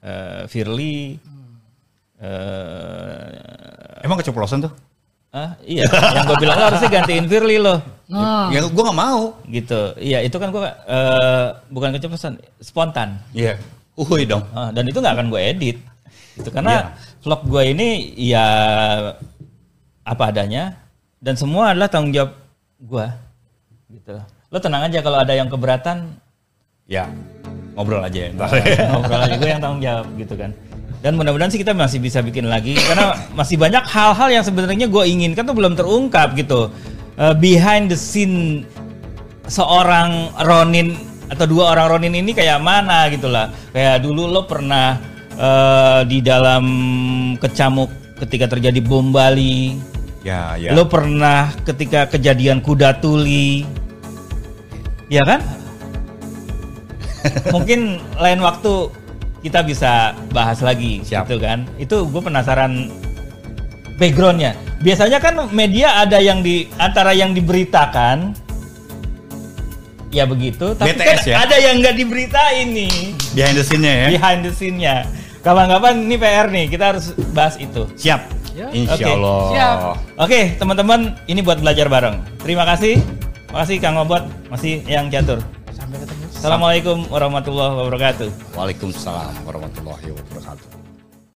eh, 0.00 0.46
Firly. 0.46 1.18
eh, 2.22 4.02
Emang 4.04 4.20
keceplosan 4.20 4.64
tuh? 4.64 4.72
ah, 5.34 5.50
iya, 5.66 5.82
yang 6.14 6.30
gue 6.30 6.38
bilang 6.38 6.54
lo 6.54 6.64
harusnya 6.70 6.86
gantiin 6.94 7.26
Firly 7.26 7.58
loh. 7.58 7.82
Nah, 8.06 8.54
Ya 8.54 8.62
gua 8.70 8.86
nggak 8.86 9.00
mau. 9.02 9.34
Gitu. 9.50 9.80
Iya, 9.98 10.22
itu 10.22 10.36
kan 10.38 10.54
gue 10.54 10.62
eh, 10.62 11.46
bukan 11.74 11.90
keceplosan, 11.90 12.38
spontan. 12.62 13.18
Iya. 13.34 13.58
Uhuy 13.98 14.22
dong. 14.24 14.46
Ah, 14.54 14.70
dan 14.70 14.86
itu 14.86 15.02
nggak 15.02 15.14
akan 15.18 15.28
gue 15.30 15.42
edit 15.42 15.78
itu 16.34 16.50
karena 16.50 16.98
vlog 17.22 17.46
gue 17.46 17.62
ini 17.70 17.88
ya 18.18 18.46
apa 20.02 20.34
adanya 20.34 20.74
dan 21.22 21.38
semua 21.38 21.70
adalah 21.70 21.86
tanggung 21.86 22.10
jawab 22.10 22.34
gue 22.82 23.06
gitu 23.94 24.18
lo 24.54 24.62
tenang 24.62 24.86
aja 24.86 25.02
kalau 25.02 25.18
ada 25.18 25.34
yang 25.34 25.50
keberatan 25.50 26.14
Ya. 26.86 27.10
Ngobrol 27.74 27.98
aja 28.00 28.20
ya. 28.24 28.28
ntar. 28.30 28.54
ngobrol 28.88 29.20
aja 29.20 29.34
gue 29.34 29.48
yang 29.48 29.58
tanggung 29.58 29.82
jawab 29.82 30.06
gitu 30.14 30.34
kan 30.34 30.54
dan 31.02 31.18
mudah-mudahan 31.18 31.50
sih 31.50 31.58
kita 31.58 31.74
masih 31.74 31.98
bisa 31.98 32.22
bikin 32.22 32.46
lagi 32.46 32.78
karena 32.78 33.12
masih 33.34 33.58
banyak 33.58 33.84
hal-hal 33.84 34.28
yang 34.30 34.40
sebenarnya 34.40 34.86
gue 34.86 35.04
inginkan 35.04 35.42
tuh 35.42 35.52
belum 35.52 35.74
terungkap 35.74 36.32
gitu 36.32 36.70
Eh, 37.14 37.30
behind 37.32 37.86
the 37.86 37.94
scene 37.94 38.66
seorang 39.46 40.34
Ronin 40.42 40.98
atau 41.30 41.46
dua 41.46 41.70
orang 41.70 41.94
Ronin 41.94 42.10
ini 42.10 42.34
kayak 42.34 42.58
mana 42.58 43.06
gitu 43.06 43.30
lah. 43.30 43.54
Kayak 43.70 44.02
dulu 44.02 44.26
lo 44.26 44.42
pernah 44.44 44.98
eh, 45.30 46.00
di 46.06 46.18
dalam 46.18 46.64
kecamuk 47.38 47.86
ketika 48.18 48.50
terjadi 48.50 48.82
bom 48.82 49.14
Bali. 49.14 49.78
ya, 50.26 50.58
ya. 50.58 50.74
Lo 50.74 50.90
pernah 50.90 51.54
ketika 51.62 52.10
kejadian 52.10 52.58
kuda 52.58 52.98
tuli. 52.98 53.62
Ya 55.12 55.22
kan? 55.24 55.40
Mungkin 57.54 58.00
lain 58.16 58.40
waktu 58.40 58.92
kita 59.44 59.60
bisa 59.60 60.16
bahas 60.32 60.64
lagi 60.64 61.04
Siap. 61.04 61.28
gitu 61.28 61.40
kan. 61.40 61.68
Itu 61.76 62.08
gue 62.08 62.22
penasaran 62.24 62.88
backgroundnya. 64.00 64.56
Biasanya 64.80 65.20
kan 65.20 65.48
media 65.52 66.00
ada 66.00 66.20
yang 66.20 66.40
di 66.40 66.68
antara 66.80 67.12
yang 67.16 67.32
diberitakan 67.32 68.36
ya 70.14 70.24
begitu, 70.30 70.78
tapi 70.78 70.94
BTS 70.94 71.26
kan 71.26 71.26
ya? 71.26 71.36
ada 71.42 71.56
yang 71.58 71.82
nggak 71.82 71.96
diberitain 71.98 72.70
nih 72.70 73.18
Behind 73.34 73.54
the 73.58 73.64
scene-nya 73.66 73.92
ya. 73.98 74.08
behind 74.14 74.40
the 74.46 74.52
scene-nya. 74.54 74.96
Kapan-kapan 75.42 76.06
ini 76.06 76.16
PR 76.16 76.46
nih, 76.48 76.64
kita 76.70 76.84
harus 76.94 77.12
bahas 77.36 77.58
itu. 77.60 77.84
Siap. 77.98 78.20
Ya. 78.54 78.70
Insya 78.70 78.94
Oke. 78.96 79.10
Allah. 79.10 79.40
Siap. 79.50 79.76
Oke, 80.22 80.40
teman-teman, 80.56 81.18
ini 81.26 81.42
buat 81.42 81.58
belajar 81.60 81.90
bareng. 81.90 82.22
Terima 82.40 82.62
kasih. 82.64 83.02
Makasih 83.54 83.78
Kang 83.78 83.94
Obot, 84.02 84.18
masih 84.50 84.82
yang 84.82 85.06
catur. 85.06 85.38
sampai 85.70 86.02
ketemu. 86.02 86.26
Assalamualaikum 86.34 86.98
warahmatullahi 87.06 87.86
wabarakatuh. 87.86 88.28
Waalaikumsalam 88.58 89.30
warahmatullahi 89.46 90.10
wabarakatuh. 90.10 90.73